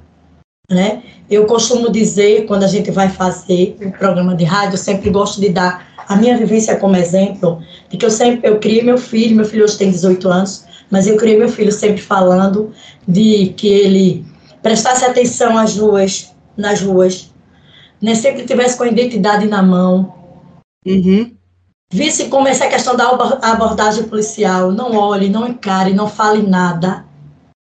Né? 0.71 1.03
Eu 1.29 1.45
costumo 1.45 1.91
dizer, 1.91 2.45
quando 2.45 2.63
a 2.63 2.67
gente 2.67 2.91
vai 2.91 3.09
fazer 3.09 3.75
o 3.81 3.91
programa 3.91 4.35
de 4.35 4.45
rádio, 4.45 4.75
eu 4.75 4.77
sempre 4.77 5.09
gosto 5.09 5.41
de 5.41 5.49
dar 5.49 5.88
a 6.09 6.15
minha 6.15 6.35
vivência 6.35 6.75
como 6.75 6.95
exemplo 6.95 7.61
de 7.87 7.95
que 7.95 8.03
eu 8.03 8.09
sempre, 8.09 8.49
eu 8.49 8.59
criei 8.59 8.81
meu 8.81 8.97
filho, 8.97 9.35
meu 9.35 9.45
filho 9.45 9.63
hoje 9.63 9.77
tem 9.77 9.91
18 9.91 10.27
anos, 10.27 10.65
mas 10.89 11.05
eu 11.05 11.15
criei 11.15 11.37
meu 11.37 11.47
filho 11.47 11.71
sempre 11.71 12.01
falando 12.01 12.73
de 13.07 13.53
que 13.55 13.67
ele 13.67 14.25
prestasse 14.59 15.05
atenção 15.05 15.55
às 15.55 15.77
ruas, 15.77 16.33
nas 16.57 16.81
ruas, 16.81 17.31
né, 18.01 18.15
sempre 18.15 18.43
tivesse 18.43 18.75
com 18.75 18.85
a 18.85 18.87
identidade 18.87 19.45
na 19.45 19.61
mão, 19.61 20.15
uhum. 20.83 21.31
visse 21.93 22.25
como 22.25 22.47
essa 22.47 22.67
questão 22.67 22.95
da 22.95 23.07
abordagem 23.43 24.05
policial, 24.05 24.71
não 24.71 24.95
olhe, 24.97 25.29
não 25.29 25.47
encare, 25.47 25.93
não 25.93 26.09
fale 26.09 26.41
nada, 26.41 27.05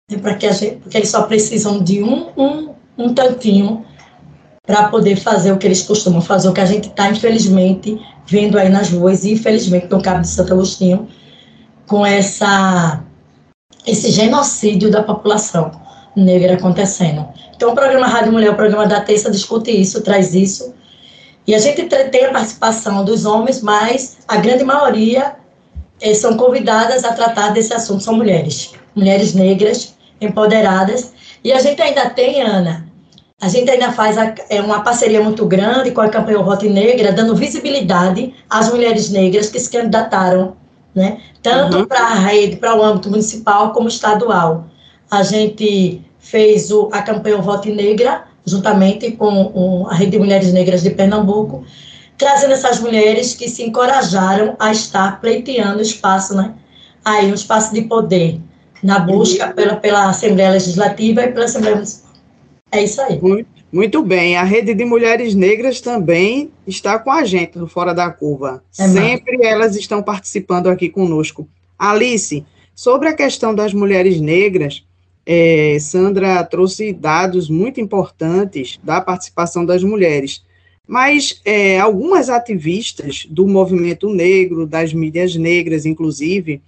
né, 0.10 0.18
para 0.18 0.34
que 0.34 0.48
a 0.48 0.52
gente, 0.52 0.78
porque 0.78 0.98
eles 0.98 1.10
só 1.10 1.24
precisam 1.24 1.84
de 1.84 2.02
um, 2.02 2.32
um, 2.36 2.74
um 2.98 3.14
tantinho 3.14 3.86
para 4.66 4.90
poder 4.90 5.16
fazer 5.16 5.52
o 5.52 5.58
que 5.58 5.66
eles 5.66 5.82
costumam 5.84 6.22
fazer, 6.22 6.48
o 6.48 6.54
que 6.54 6.62
a 6.62 6.66
gente 6.66 6.88
está, 6.88 7.10
infelizmente, 7.10 8.00
vendo 8.26 8.58
aí 8.58 8.70
nas 8.70 8.90
ruas, 8.90 9.24
e 9.24 9.34
infelizmente 9.34 9.88
no 9.90 10.02
Cabo 10.02 10.22
de 10.22 10.28
Santo 10.28 10.54
Agostinho, 10.54 11.08
com 11.88 12.06
essa, 12.06 13.04
esse 13.86 14.12
genocídio 14.12 14.92
da 14.92 15.04
população 15.04 15.72
negra 16.16 16.54
acontecendo. 16.54 17.28
Então, 17.56 17.72
o 17.72 17.76
programa 17.76 18.08
Rádio 18.08 18.32
Mulher, 18.32 18.52
o 18.52 18.56
programa 18.56 18.86
da 18.86 19.02
terça, 19.02 19.32
discute 19.32 19.72
isso, 19.72 20.02
traz 20.02 20.36
isso, 20.36 20.74
e 21.48 21.56
a 21.56 21.60
gente 21.60 21.84
tem 21.86 22.26
a 22.26 22.32
participação 22.32 23.04
dos 23.04 23.26
homens, 23.26 23.62
mas 23.62 24.20
a 24.28 24.38
grande 24.38 24.64
maioria 24.64 25.36
eh, 26.00 26.14
são 26.14 26.38
convidadas 26.38 27.04
a 27.04 27.14
tratar 27.14 27.50
desse 27.50 27.74
assunto, 27.74 28.04
são 28.04 28.16
mulheres, 28.16 28.72
mulheres 28.96 29.34
negras, 29.34 29.96
empoderadas, 30.20 31.14
e 31.44 31.52
a 31.52 31.60
gente 31.60 31.82
ainda 31.82 32.12
tem, 32.12 32.44
Ana, 32.44 32.91
a 33.42 33.48
gente 33.48 33.72
ainda 33.72 33.92
faz 33.92 34.20
a, 34.20 34.36
é, 34.50 34.62
uma 34.62 34.82
parceria 34.82 35.20
muito 35.24 35.44
grande 35.48 35.90
com 35.90 36.00
a 36.00 36.10
campanha 36.10 36.38
Rota 36.38 36.68
Negra, 36.68 37.12
dando 37.12 37.36
visibilidade 37.36 38.36
às 38.48 38.70
mulheres 38.70 39.10
negras 39.10 39.50
que 39.50 39.60
se 39.60 39.68
candidataram, 39.68 40.56
né? 40.94 41.18
tanto 41.42 41.78
uhum. 41.78 41.86
para 41.88 42.02
a 42.02 42.14
rede, 42.14 42.58
para 42.58 42.78
o 42.78 42.84
âmbito 42.84 43.10
municipal 43.10 43.72
como 43.72 43.88
estadual. 43.88 44.68
A 45.10 45.24
gente 45.24 46.04
fez 46.20 46.70
o, 46.70 46.90
a 46.92 47.02
campanha 47.02 47.38
Vote 47.38 47.72
Negra, 47.72 48.26
juntamente 48.46 49.12
com 49.14 49.52
um, 49.56 49.88
a 49.88 49.96
Rede 49.96 50.12
de 50.12 50.20
Mulheres 50.20 50.54
Negras 50.54 50.84
de 50.84 50.92
Pernambuco, 50.92 51.64
trazendo 52.20 52.54
essas 52.54 52.80
mulheres 52.80 53.34
que 53.34 53.50
se 53.50 53.64
encorajaram 53.64 54.56
a 54.60 54.72
estar 54.72 55.20
pleiteando 55.20 55.82
espaço, 55.82 56.36
né? 56.36 56.54
aí 57.04 57.32
um 57.32 57.34
espaço 57.34 57.74
de 57.74 57.82
poder, 57.82 58.40
na 58.84 59.00
busca 59.00 59.48
uhum. 59.48 59.54
pela, 59.54 59.76
pela 59.78 60.10
Assembleia 60.10 60.52
Legislativa 60.52 61.24
e 61.24 61.32
pela 61.32 61.46
Assembleia 61.46 61.76
Municipal. 61.78 62.11
É 62.72 62.84
isso 62.84 63.02
aí. 63.02 63.20
Muito, 63.22 63.50
muito, 63.72 64.02
bem. 64.02 64.38
A 64.38 64.44
Rede 64.44 64.74
de 64.74 64.86
Mulheres 64.86 65.36
Negras 65.36 65.82
também 65.82 66.52
está 66.66 66.98
com 66.98 67.12
a 67.12 67.26
gente 67.26 67.58
no 67.58 67.68
Fora 67.68 67.94
da 67.94 68.10
Curva. 68.10 68.64
É 68.80 68.88
Sempre 68.88 69.38
mais. 69.38 69.52
elas 69.52 69.76
estão 69.76 70.02
participando 70.02 70.68
aqui 70.68 70.90
conosco. 70.90 71.48
Alice, 71.78 72.46
sobre 72.74 73.10
a 73.10 73.14
questão 73.14 73.54
das 73.54 73.74
mulheres 73.74 74.22
negras, 74.22 74.84
é, 75.26 75.78
Sandra 75.80 76.44
trouxe 76.44 76.94
dados 76.94 77.50
muito 77.50 77.82
importantes 77.82 78.80
da 78.82 79.02
participação 79.02 79.66
das 79.66 79.84
mulheres. 79.84 80.44
Mas 80.88 81.42
é, 81.46 81.80
algumas 81.80 82.30
ativistas 82.30 83.26
do 83.30 83.48
movimento 83.48 84.10
negro, 84.10 84.66
das 84.66 84.94
mídias 84.94 85.36
negras, 85.36 85.86
inclusive, 85.86 86.62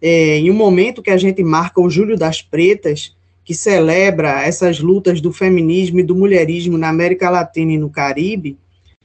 é, 0.00 0.38
em 0.38 0.50
um 0.50 0.54
momento 0.54 1.02
que 1.02 1.10
a 1.10 1.16
gente 1.16 1.42
marca 1.44 1.80
o 1.80 1.88
Júlio 1.88 2.16
das 2.16 2.42
Pretas, 2.42 3.14
que 3.44 3.54
celebra 3.54 4.42
essas 4.42 4.78
lutas 4.78 5.20
do 5.20 5.32
feminismo 5.32 6.00
e 6.00 6.02
do 6.02 6.14
mulherismo 6.14 6.78
na 6.78 6.88
América 6.88 7.28
Latina 7.28 7.72
e 7.72 7.78
no 7.78 7.90
Caribe, 7.90 8.56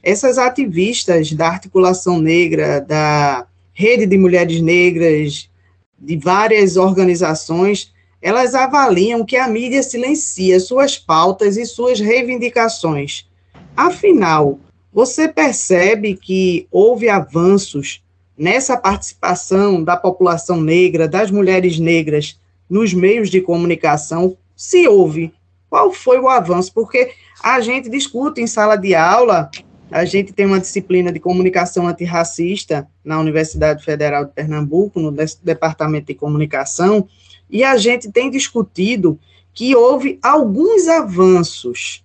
essas 0.02 0.38
ativistas 0.38 1.32
da 1.32 1.48
articulação 1.48 2.20
negra, 2.20 2.80
da 2.80 3.46
rede 3.72 4.06
de 4.06 4.16
mulheres 4.16 4.60
negras, 4.60 5.50
de 5.98 6.16
várias 6.16 6.76
organizações, 6.76 7.92
elas 8.20 8.54
avaliam 8.54 9.24
que 9.24 9.36
a 9.36 9.48
mídia 9.48 9.82
silencia 9.82 10.58
suas 10.60 10.96
pautas 10.96 11.56
e 11.56 11.64
suas 11.66 12.00
reivindicações. 12.00 13.28
Afinal, 13.76 14.58
você 14.92 15.28
percebe 15.28 16.16
que 16.16 16.66
houve 16.70 17.08
avanços 17.08 18.02
nessa 18.36 18.76
participação 18.76 19.82
da 19.82 19.96
população 19.96 20.60
negra, 20.60 21.08
das 21.08 21.30
mulheres 21.30 21.78
negras, 21.78 22.38
nos 22.68 22.92
meios 22.92 23.30
de 23.30 23.40
comunicação, 23.40 24.36
se 24.56 24.86
houve, 24.88 25.32
qual 25.70 25.92
foi 25.92 26.18
o 26.18 26.28
avanço? 26.28 26.72
Porque 26.72 27.12
a 27.42 27.60
gente 27.60 27.88
discute 27.88 28.40
em 28.40 28.46
sala 28.46 28.76
de 28.76 28.94
aula, 28.94 29.50
a 29.90 30.04
gente 30.04 30.32
tem 30.32 30.46
uma 30.46 30.60
disciplina 30.60 31.12
de 31.12 31.20
comunicação 31.20 31.86
antirracista 31.86 32.88
na 33.02 33.18
Universidade 33.18 33.84
Federal 33.84 34.24
de 34.24 34.32
Pernambuco, 34.32 35.00
no 35.00 35.12
Departamento 35.42 36.08
de 36.08 36.14
Comunicação, 36.14 37.08
e 37.48 37.64
a 37.64 37.76
gente 37.76 38.10
tem 38.10 38.30
discutido 38.30 39.18
que 39.54 39.74
houve 39.74 40.18
alguns 40.22 40.88
avanços 40.88 42.04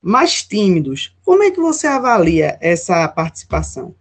mais 0.00 0.42
tímidos. 0.42 1.16
Como 1.24 1.42
é 1.42 1.50
que 1.50 1.60
você 1.60 1.86
avalia 1.86 2.58
essa 2.60 3.08
participação? 3.08 3.94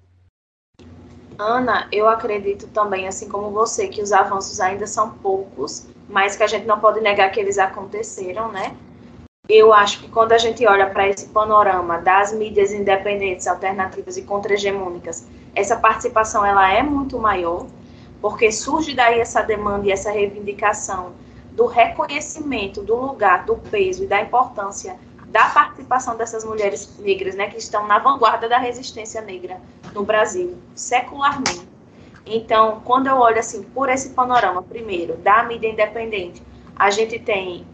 Ana, 1.37 1.87
eu 1.91 2.07
acredito 2.07 2.67
também, 2.67 3.07
assim 3.07 3.27
como 3.27 3.49
você, 3.49 3.87
que 3.87 4.01
os 4.01 4.11
avanços 4.11 4.59
ainda 4.59 4.85
são 4.85 5.09
poucos, 5.09 5.87
mas 6.11 6.35
que 6.35 6.43
a 6.43 6.47
gente 6.47 6.65
não 6.65 6.79
pode 6.79 6.99
negar 6.99 7.31
que 7.31 7.39
eles 7.39 7.57
aconteceram, 7.57 8.51
né? 8.51 8.75
Eu 9.49 9.73
acho 9.73 9.99
que 10.01 10.07
quando 10.09 10.33
a 10.33 10.37
gente 10.37 10.65
olha 10.67 10.89
para 10.89 11.07
esse 11.07 11.27
panorama 11.27 11.97
das 11.97 12.31
mídias 12.31 12.71
independentes, 12.71 13.47
alternativas 13.47 14.15
e 14.17 14.21
contra-hegemônicas, 14.21 15.27
essa 15.55 15.75
participação 15.75 16.45
ela 16.45 16.71
é 16.71 16.83
muito 16.83 17.17
maior, 17.17 17.65
porque 18.21 18.51
surge 18.51 18.93
daí 18.93 19.19
essa 19.19 19.41
demanda 19.41 19.87
e 19.87 19.91
essa 19.91 20.11
reivindicação 20.11 21.13
do 21.51 21.65
reconhecimento 21.65 22.81
do 22.81 22.95
lugar, 22.95 23.45
do 23.45 23.55
peso 23.57 24.03
e 24.03 24.07
da 24.07 24.21
importância 24.21 24.97
da 25.27 25.45
participação 25.45 26.15
dessas 26.15 26.43
mulheres 26.43 26.97
negras, 26.99 27.35
né, 27.35 27.47
que 27.47 27.57
estão 27.57 27.87
na 27.87 27.99
vanguarda 27.99 28.49
da 28.49 28.57
resistência 28.57 29.21
negra 29.21 29.59
no 29.93 30.03
Brasil, 30.03 30.57
secularmente. 30.75 31.67
Então, 32.25 32.81
quando 32.85 33.07
eu 33.07 33.17
olho 33.17 33.39
assim 33.39 33.63
por 33.63 33.89
esse 33.89 34.09
panorama, 34.11 34.61
primeiro, 34.61 35.17
da 35.17 35.43
mídia 35.43 35.69
independente, 35.69 36.41
a 36.75 36.89
gente 36.89 37.19
tem 37.19 37.65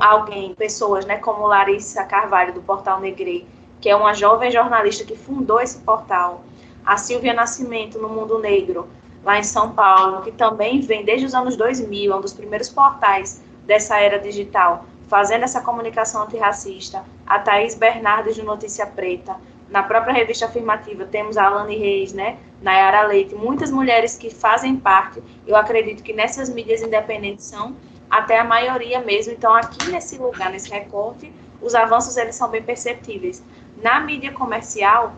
alguém, 0.00 0.54
pessoas, 0.54 1.04
né, 1.04 1.16
como 1.16 1.46
Larissa 1.46 2.04
Carvalho 2.04 2.54
do 2.54 2.62
Portal 2.62 3.00
Negre, 3.00 3.46
que 3.80 3.88
é 3.88 3.96
uma 3.96 4.14
jovem 4.14 4.50
jornalista 4.50 5.04
que 5.04 5.16
fundou 5.16 5.60
esse 5.60 5.78
portal, 5.78 6.42
a 6.84 6.96
Silvia 6.96 7.34
Nascimento 7.34 7.98
no 7.98 8.08
Mundo 8.08 8.38
Negro, 8.38 8.88
lá 9.24 9.38
em 9.38 9.42
São 9.42 9.72
Paulo, 9.72 10.22
que 10.22 10.32
também 10.32 10.80
vem 10.80 11.04
desde 11.04 11.26
os 11.26 11.34
anos 11.34 11.56
2000, 11.56 12.12
é 12.12 12.16
um 12.16 12.20
dos 12.20 12.32
primeiros 12.32 12.68
portais 12.68 13.42
dessa 13.66 13.98
era 13.98 14.18
digital, 14.18 14.84
fazendo 15.08 15.42
essa 15.42 15.60
comunicação 15.60 16.22
antirracista, 16.22 17.04
a 17.26 17.38
Thaís 17.38 17.74
Bernardes 17.74 18.36
de 18.36 18.42
Notícia 18.42 18.86
Preta, 18.86 19.36
na 19.70 19.82
própria 19.82 20.12
revista 20.12 20.46
afirmativa 20.46 21.04
temos 21.04 21.36
a 21.36 21.46
Alane 21.46 21.76
Reis, 21.76 22.12
né, 22.12 22.38
Nayara 22.60 23.06
Leite, 23.06 23.34
muitas 23.34 23.70
mulheres 23.70 24.16
que 24.16 24.28
fazem 24.28 24.76
parte, 24.76 25.22
eu 25.46 25.56
acredito 25.56 26.02
que 26.02 26.12
nessas 26.12 26.50
mídias 26.50 26.82
independentes 26.82 27.46
são 27.46 27.76
até 28.10 28.38
a 28.38 28.44
maioria 28.44 29.00
mesmo, 29.00 29.32
então 29.32 29.54
aqui 29.54 29.90
nesse 29.90 30.18
lugar, 30.18 30.50
nesse 30.50 30.68
recorte, 30.68 31.32
os 31.62 31.74
avanços 31.74 32.16
eles 32.16 32.34
são 32.34 32.48
bem 32.48 32.62
perceptíveis. 32.62 33.42
Na 33.80 34.00
mídia 34.00 34.32
comercial, 34.32 35.14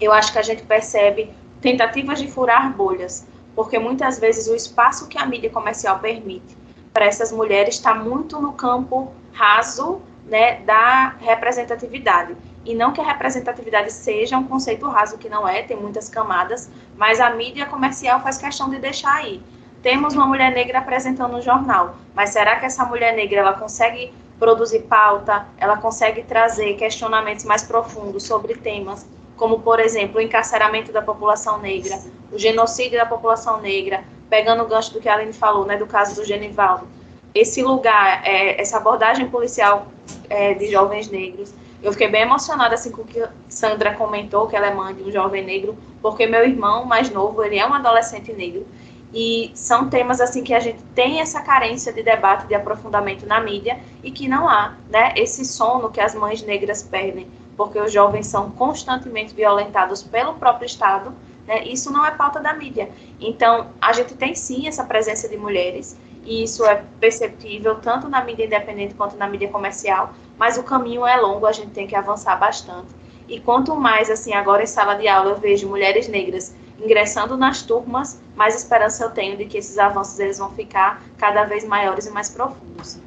eu 0.00 0.12
acho 0.12 0.32
que 0.32 0.38
a 0.38 0.42
gente 0.42 0.62
percebe 0.62 1.32
tentativas 1.60 2.18
de 2.18 2.28
furar 2.28 2.72
bolhas, 2.72 3.26
porque 3.54 3.78
muitas 3.78 4.18
vezes 4.18 4.46
o 4.46 4.54
espaço 4.54 5.08
que 5.08 5.18
a 5.18 5.24
mídia 5.24 5.50
comercial 5.50 5.98
permite 5.98 6.56
para 6.92 7.06
essas 7.06 7.32
mulheres 7.32 7.76
está 7.76 7.94
muito 7.94 8.40
no 8.40 8.52
campo 8.52 9.12
raso 9.32 10.00
né, 10.26 10.60
da 10.60 11.14
representatividade. 11.20 12.36
E 12.68 12.74
não 12.74 12.92
que 12.92 13.00
a 13.00 13.04
representatividade 13.04 13.90
seja 13.90 14.36
um 14.36 14.44
conceito 14.44 14.86
raso, 14.86 15.16
que 15.16 15.26
não 15.26 15.48
é, 15.48 15.62
tem 15.62 15.74
muitas 15.74 16.06
camadas, 16.06 16.70
mas 16.98 17.18
a 17.18 17.30
mídia 17.30 17.64
comercial 17.64 18.20
faz 18.20 18.36
questão 18.36 18.68
de 18.68 18.78
deixar 18.78 19.14
aí. 19.14 19.40
Temos 19.82 20.12
uma 20.12 20.26
mulher 20.26 20.52
negra 20.52 20.80
apresentando 20.80 21.34
um 21.34 21.40
jornal, 21.40 21.96
mas 22.14 22.28
será 22.28 22.56
que 22.56 22.66
essa 22.66 22.84
mulher 22.84 23.16
negra 23.16 23.40
ela 23.40 23.54
consegue 23.54 24.12
produzir 24.38 24.80
pauta, 24.80 25.46
ela 25.56 25.78
consegue 25.78 26.22
trazer 26.24 26.74
questionamentos 26.74 27.46
mais 27.46 27.62
profundos 27.62 28.24
sobre 28.24 28.54
temas, 28.54 29.06
como, 29.34 29.60
por 29.60 29.80
exemplo, 29.80 30.18
o 30.18 30.20
encarceramento 30.20 30.92
da 30.92 31.00
população 31.00 31.58
negra, 31.60 31.98
o 32.30 32.38
genocídio 32.38 32.98
da 32.98 33.06
população 33.06 33.62
negra, 33.62 34.04
pegando 34.28 34.62
o 34.62 34.66
gancho 34.66 34.92
do 34.92 35.00
que 35.00 35.08
a 35.08 35.14
Aline 35.14 35.32
falou, 35.32 35.64
né, 35.64 35.78
do 35.78 35.86
caso 35.86 36.14
do 36.16 36.22
Genivaldo, 36.22 36.86
esse 37.34 37.62
lugar, 37.62 38.20
é, 38.26 38.60
essa 38.60 38.76
abordagem 38.76 39.26
policial 39.30 39.86
é, 40.28 40.52
de 40.52 40.70
jovens 40.70 41.08
negros, 41.08 41.54
eu 41.82 41.92
fiquei 41.92 42.08
bem 42.08 42.22
emocionada 42.22 42.74
assim 42.74 42.90
com 42.90 43.02
o 43.02 43.04
que 43.04 43.24
Sandra 43.48 43.94
comentou, 43.94 44.46
que 44.46 44.56
ela 44.56 44.66
é 44.66 44.74
mãe 44.74 44.94
de 44.94 45.02
um 45.02 45.10
jovem 45.10 45.44
negro, 45.44 45.76
porque 46.02 46.26
meu 46.26 46.44
irmão 46.44 46.84
mais 46.84 47.10
novo, 47.10 47.42
ele 47.42 47.58
é 47.58 47.66
um 47.66 47.74
adolescente 47.74 48.32
negro, 48.32 48.66
e 49.12 49.50
são 49.54 49.88
temas 49.88 50.20
assim 50.20 50.44
que 50.44 50.52
a 50.52 50.60
gente 50.60 50.82
tem 50.94 51.20
essa 51.20 51.40
carência 51.40 51.92
de 51.92 52.02
debate, 52.02 52.46
de 52.46 52.54
aprofundamento 52.54 53.26
na 53.26 53.40
mídia, 53.40 53.78
e 54.02 54.10
que 54.10 54.28
não 54.28 54.48
há, 54.48 54.74
né, 54.90 55.14
esse 55.16 55.44
sono 55.44 55.90
que 55.90 56.00
as 56.00 56.14
mães 56.14 56.42
negras 56.42 56.82
perdem, 56.82 57.26
porque 57.56 57.80
os 57.80 57.92
jovens 57.92 58.26
são 58.26 58.50
constantemente 58.50 59.34
violentados 59.34 60.02
pelo 60.02 60.34
próprio 60.34 60.66
Estado, 60.66 61.12
Né? 61.48 61.64
Isso 61.64 61.90
não 61.90 62.04
é 62.04 62.10
pauta 62.10 62.38
da 62.38 62.52
mídia. 62.52 62.90
Então, 63.18 63.68
a 63.80 63.94
gente 63.94 64.14
tem 64.14 64.34
sim 64.34 64.68
essa 64.68 64.84
presença 64.84 65.26
de 65.28 65.36
mulheres, 65.38 65.96
e 66.28 66.42
isso 66.42 66.62
é 66.66 66.84
perceptível 67.00 67.76
tanto 67.76 68.06
na 68.06 68.22
mídia 68.22 68.44
independente 68.44 68.94
quanto 68.94 69.16
na 69.16 69.26
mídia 69.26 69.48
comercial, 69.48 70.12
mas 70.38 70.58
o 70.58 70.62
caminho 70.62 71.06
é 71.06 71.16
longo, 71.16 71.46
a 71.46 71.52
gente 71.52 71.70
tem 71.70 71.86
que 71.86 71.96
avançar 71.96 72.36
bastante. 72.36 72.88
E 73.26 73.40
quanto 73.40 73.74
mais, 73.74 74.10
assim, 74.10 74.34
agora 74.34 74.62
em 74.62 74.66
sala 74.66 74.94
de 74.94 75.08
aula 75.08 75.30
eu 75.30 75.38
vejo 75.38 75.66
mulheres 75.66 76.06
negras 76.06 76.54
ingressando 76.78 77.36
nas 77.36 77.62
turmas, 77.62 78.20
mais 78.36 78.54
esperança 78.54 79.04
eu 79.04 79.10
tenho 79.10 79.38
de 79.38 79.46
que 79.46 79.56
esses 79.56 79.78
avanços 79.78 80.18
eles 80.18 80.38
vão 80.38 80.50
ficar 80.50 81.02
cada 81.16 81.44
vez 81.44 81.64
maiores 81.64 82.06
e 82.06 82.10
mais 82.10 82.28
profundos. 82.28 83.00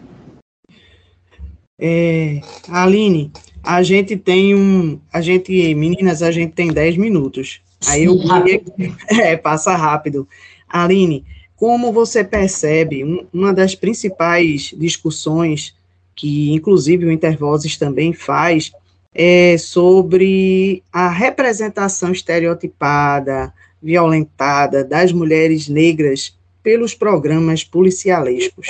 É, 1.80 2.42
Aline, 2.70 3.32
a 3.64 3.84
gente 3.84 4.18
tem 4.18 4.56
um, 4.56 5.00
a 5.14 5.22
gente, 5.22 5.76
meninas, 5.76 6.24
a 6.24 6.32
gente 6.32 6.54
tem 6.54 6.74
10 6.74 6.98
minutos. 6.98 7.62
Aí 7.88 8.06
eu 8.06 8.18
queria, 8.20 8.62
é, 9.10 9.38
passa 9.38 9.76
rápido. 9.76 10.28
Aline, 10.68 11.24
como 11.62 11.94
você 11.94 12.24
percebe, 12.24 13.04
um, 13.04 13.24
uma 13.32 13.54
das 13.54 13.76
principais 13.76 14.74
discussões 14.76 15.76
que, 16.16 16.52
inclusive, 16.52 17.06
o 17.06 17.12
Intervozes 17.12 17.78
também 17.78 18.14
faz, 18.14 18.72
é 19.14 19.56
sobre 19.60 20.82
a 20.92 21.08
representação 21.08 22.12
estereotipada, 22.12 23.54
violentada 23.80 24.84
das 24.84 25.12
mulheres 25.12 25.68
negras 25.68 26.36
pelos 26.64 26.96
programas 26.96 27.64
policialescos, 27.64 28.66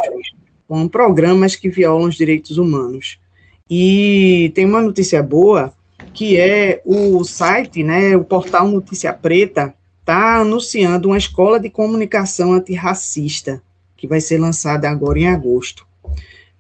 com 0.68 0.86
programas 0.86 1.56
que 1.56 1.70
violam 1.70 2.10
os 2.10 2.16
direitos 2.16 2.58
humanos. 2.58 3.18
E 3.70 4.52
tem 4.54 4.66
uma 4.66 4.82
notícia 4.82 5.24
boa, 5.24 5.74
que 6.14 6.36
é 6.36 6.82
o 6.84 7.24
site, 7.24 7.84
né, 7.84 8.18
o 8.18 8.26
portal 8.26 8.68
Notícia 8.68 9.14
Preta, 9.14 9.74
está 10.02 10.42
anunciando 10.42 11.08
uma 11.10 11.18
escola 11.18 11.60
de 11.60 11.70
comunicação 11.70 12.54
antirracista, 12.54 13.62
que 13.96 14.08
vai 14.08 14.20
ser 14.20 14.40
lançada 14.40 14.90
agora 14.90 15.20
em 15.20 15.28
agosto. 15.28 15.88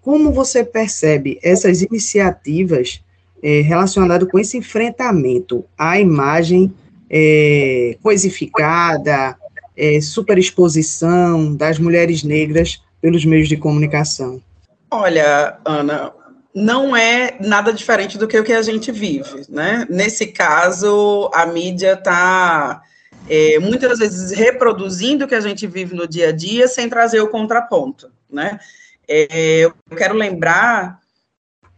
Como 0.02 0.32
você 0.32 0.64
percebe 0.64 1.40
essas 1.44 1.82
iniciativas 1.82 3.04
é, 3.44 3.62
relacionadas 3.62 4.30
com 4.30 4.40
esse 4.40 4.58
enfrentamento 4.58 5.66
à 5.78 6.00
imagem 6.00 6.74
é, 7.10 7.98
coisificada, 8.02 9.36
é, 9.76 10.00
superexposição 10.00 11.56
das 11.56 11.78
mulheres 11.80 12.24
negras 12.24 12.82
pelos 13.02 13.26
meios 13.26 13.50
de 13.50 13.58
comunicação? 13.58 14.42
Olha, 14.90 15.58
Ana, 15.66 16.14
não 16.54 16.96
é 16.96 17.38
nada 17.40 17.74
diferente 17.74 18.18
do 18.18 18.28
que 18.28 18.38
o 18.38 18.44
que 18.44 18.54
a 18.54 18.62
gente 18.62 18.92
vive, 18.92 19.46
né? 19.50 19.88
Nesse 19.90 20.28
caso, 20.28 21.30
a 21.34 21.46
mídia 21.46 21.94
está 21.94 22.82
é, 23.30 23.60
muitas 23.60 24.00
vezes 24.00 24.32
reproduzindo 24.32 25.26
o 25.26 25.28
que 25.28 25.36
a 25.36 25.42
gente 25.42 25.68
vive 25.68 25.96
no 25.96 26.08
dia 26.08 26.30
a 26.30 26.32
dia 26.32 26.68
sem 26.68 26.90
trazer 26.90 27.22
o 27.22 27.30
contraponto, 27.30 28.12
né? 28.30 28.60
É, 29.08 29.60
eu 29.60 29.74
quero 29.96 30.16
lembrar, 30.16 31.00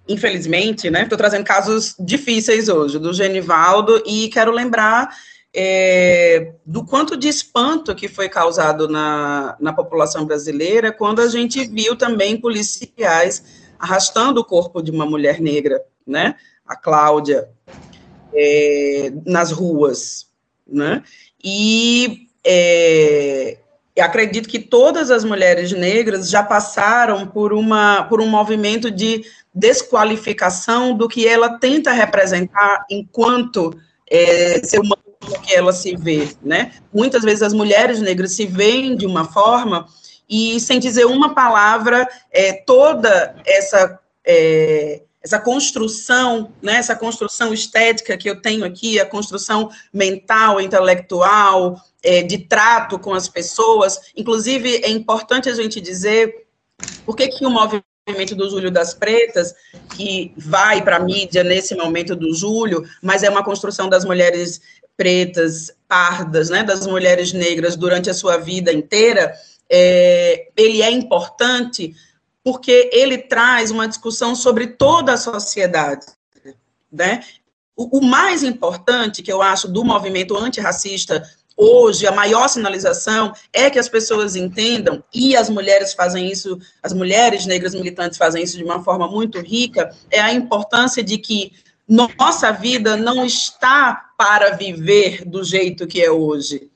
infelizmente, 0.07 0.89
né? 0.89 1.03
Estou 1.03 1.17
trazendo 1.17 1.43
casos 1.43 1.95
difíceis 1.99 2.69
hoje 2.69 2.99
do 2.99 3.13
Genivaldo 3.13 4.01
e 4.05 4.29
quero 4.29 4.51
lembrar 4.51 5.09
é, 5.55 6.53
do 6.65 6.83
quanto 6.83 7.15
de 7.15 7.27
espanto 7.27 7.93
que 7.93 8.07
foi 8.07 8.27
causado 8.27 8.87
na, 8.87 9.55
na 9.59 9.71
população 9.71 10.25
brasileira 10.25 10.91
quando 10.91 11.21
a 11.21 11.27
gente 11.27 11.63
viu 11.67 11.95
também 11.95 12.39
policiais 12.39 13.63
arrastando 13.77 14.41
o 14.41 14.45
corpo 14.45 14.81
de 14.81 14.89
uma 14.89 15.05
mulher 15.05 15.39
negra, 15.39 15.83
né? 16.07 16.35
A 16.65 16.75
Cláudia, 16.75 17.49
é, 18.33 19.11
nas 19.25 19.51
ruas, 19.51 20.27
né? 20.65 21.03
E 21.43 22.27
é, 22.45 23.57
acredito 23.99 24.47
que 24.47 24.59
todas 24.59 25.11
as 25.11 25.23
mulheres 25.23 25.71
negras 25.71 26.29
já 26.29 26.41
passaram 26.41 27.27
por, 27.27 27.53
uma, 27.53 28.03
por 28.03 28.21
um 28.21 28.27
movimento 28.27 28.89
de 28.89 29.23
desqualificação 29.53 30.95
do 30.95 31.07
que 31.07 31.27
ela 31.27 31.59
tenta 31.59 31.91
representar 31.91 32.85
enquanto 32.89 33.77
é, 34.09 34.61
ser 34.63 34.79
humano 34.79 35.01
que 35.43 35.53
ela 35.53 35.71
se 35.71 35.95
vê, 35.95 36.29
né? 36.41 36.73
Muitas 36.93 37.23
vezes 37.23 37.41
as 37.41 37.53
mulheres 37.53 38.01
negras 38.01 38.33
se 38.33 38.45
veem 38.45 38.95
de 38.95 39.05
uma 39.05 39.25
forma 39.25 39.87
e 40.29 40.59
sem 40.59 40.79
dizer 40.79 41.05
uma 41.05 41.33
palavra, 41.33 42.07
é, 42.31 42.53
toda 42.53 43.35
essa 43.45 43.99
é, 44.25 45.01
essa 45.23 45.39
construção, 45.39 46.51
né, 46.61 46.75
essa 46.75 46.95
construção 46.95 47.53
estética 47.53 48.17
que 48.17 48.29
eu 48.29 48.41
tenho 48.41 48.65
aqui, 48.65 48.99
a 48.99 49.05
construção 49.05 49.69
mental, 49.93 50.59
intelectual, 50.59 51.81
é, 52.03 52.21
de 52.21 52.39
trato 52.39 52.99
com 52.99 53.13
as 53.13 53.29
pessoas. 53.29 54.11
Inclusive, 54.17 54.83
é 54.83 54.89
importante 54.89 55.47
a 55.47 55.55
gente 55.55 55.79
dizer 55.79 56.45
por 57.05 57.15
que, 57.15 57.29
que 57.29 57.45
o 57.45 57.49
movimento 57.49 58.35
do 58.35 58.49
Júlio 58.49 58.69
das 58.69 58.93
Pretas, 58.93 59.55
que 59.95 60.33
vai 60.35 60.83
para 60.83 60.97
a 60.97 60.99
mídia 60.99 61.41
nesse 61.41 61.73
momento 61.73 62.17
do 62.17 62.35
Júlio, 62.35 62.83
mas 63.01 63.23
é 63.23 63.29
uma 63.29 63.45
construção 63.45 63.87
das 63.87 64.03
mulheres 64.03 64.59
pretas, 64.97 65.71
pardas, 65.87 66.49
né, 66.49 66.63
das 66.63 66.85
mulheres 66.85 67.31
negras 67.31 67.77
durante 67.77 68.09
a 68.09 68.13
sua 68.13 68.37
vida 68.37 68.73
inteira, 68.73 69.33
é, 69.69 70.49
ele 70.57 70.81
é 70.81 70.91
importante 70.91 71.95
porque 72.43 72.89
ele 72.91 73.17
traz 73.17 73.71
uma 73.71 73.87
discussão 73.87 74.35
sobre 74.35 74.67
toda 74.67 75.13
a 75.13 75.17
sociedade, 75.17 76.05
né? 76.91 77.23
O, 77.75 77.99
o 77.99 78.05
mais 78.05 78.43
importante 78.43 79.23
que 79.23 79.31
eu 79.31 79.41
acho 79.41 79.67
do 79.67 79.83
movimento 79.83 80.37
antirracista 80.37 81.23
hoje, 81.55 82.05
a 82.05 82.11
maior 82.11 82.47
sinalização 82.47 83.33
é 83.51 83.69
que 83.69 83.79
as 83.79 83.87
pessoas 83.87 84.35
entendam, 84.35 85.03
e 85.13 85.35
as 85.35 85.49
mulheres 85.49 85.93
fazem 85.93 86.31
isso, 86.31 86.59
as 86.81 86.93
mulheres 86.93 87.45
negras 87.45 87.73
militantes 87.73 88.17
fazem 88.17 88.43
isso 88.43 88.57
de 88.57 88.63
uma 88.63 88.83
forma 88.83 89.07
muito 89.07 89.39
rica, 89.39 89.95
é 90.09 90.19
a 90.19 90.33
importância 90.33 91.03
de 91.03 91.17
que 91.17 91.53
nossa 91.87 92.51
vida 92.51 92.95
não 92.95 93.25
está 93.25 94.11
para 94.17 94.51
viver 94.51 95.25
do 95.25 95.43
jeito 95.43 95.87
que 95.87 96.01
é 96.01 96.09
hoje. 96.09 96.71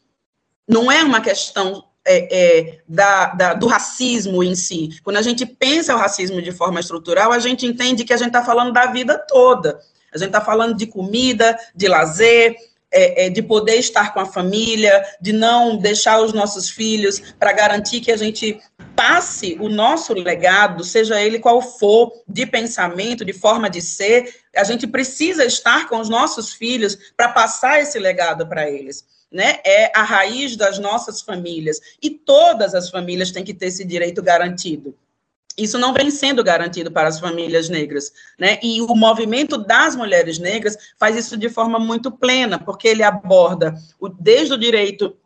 Não 0.67 0.91
é 0.91 1.01
uma 1.03 1.21
questão 1.21 1.85
é, 2.07 2.27
é, 2.31 2.79
da, 2.87 3.25
da, 3.33 3.53
do 3.53 3.67
racismo 3.67 4.41
em 4.41 4.55
si. 4.55 4.97
Quando 5.03 5.17
a 5.17 5.21
gente 5.21 5.45
pensa 5.45 5.93
o 5.93 5.99
racismo 5.99 6.41
de 6.41 6.51
forma 6.51 6.79
estrutural, 6.79 7.33
a 7.33 7.39
gente 7.39 7.65
entende 7.65 8.05
que 8.05 8.13
a 8.13 8.17
gente 8.17 8.27
está 8.27 8.43
falando 8.43 8.71
da 8.71 8.85
vida 8.85 9.17
toda. 9.17 9.79
A 10.13 10.17
gente 10.17 10.27
está 10.27 10.39
falando 10.39 10.75
de 10.75 10.87
comida, 10.87 11.59
de 11.75 11.87
lazer, 11.87 12.55
é, 12.89 13.25
é, 13.25 13.29
de 13.29 13.43
poder 13.43 13.75
estar 13.75 14.13
com 14.13 14.21
a 14.21 14.25
família, 14.25 15.03
de 15.19 15.33
não 15.33 15.75
deixar 15.75 16.21
os 16.21 16.31
nossos 16.31 16.69
filhos, 16.69 17.19
para 17.37 17.51
garantir 17.51 17.99
que 17.99 18.11
a 18.11 18.17
gente 18.17 18.57
passe 18.95 19.57
o 19.59 19.67
nosso 19.67 20.13
legado, 20.13 20.83
seja 20.85 21.21
ele 21.21 21.37
qual 21.37 21.61
for, 21.61 22.11
de 22.27 22.45
pensamento, 22.45 23.25
de 23.25 23.33
forma 23.33 23.69
de 23.69 23.81
ser, 23.81 24.33
a 24.55 24.63
gente 24.63 24.87
precisa 24.87 25.43
estar 25.43 25.89
com 25.89 25.99
os 25.99 26.07
nossos 26.07 26.53
filhos 26.53 26.97
para 27.15 27.29
passar 27.29 27.81
esse 27.81 27.99
legado 27.99 28.47
para 28.47 28.69
eles 28.69 29.05
né, 29.31 29.59
é 29.65 29.91
a 29.97 30.03
raiz 30.03 30.55
das 30.55 30.79
nossas 30.79 31.21
famílias. 31.21 31.79
E 32.01 32.09
todas 32.09 32.73
as 32.73 32.89
famílias 32.89 33.31
têm 33.31 33.43
que 33.43 33.53
ter 33.53 33.67
esse 33.67 33.83
direito 33.85 34.21
garantido. 34.21 34.95
Isso 35.57 35.79
não 35.79 35.91
vem 35.91 36.11
sendo 36.11 36.43
garantido 36.43 36.91
para 36.91 37.07
as 37.07 37.19
famílias 37.19 37.67
negras, 37.67 38.13
né? 38.37 38.59
E 38.61 38.79
o 38.79 38.93
movimento 38.93 39.57
das 39.57 39.95
mulheres 39.95 40.37
negras 40.37 40.77
faz 40.99 41.15
isso 41.15 41.35
de 41.35 41.49
forma 41.49 41.79
muito 41.79 42.11
plena, 42.11 42.59
porque 42.59 42.87
ele 42.87 43.01
aborda 43.01 43.73
o, 43.99 44.07
desde 44.07 44.53
o 44.53 44.57
direito 44.57 45.17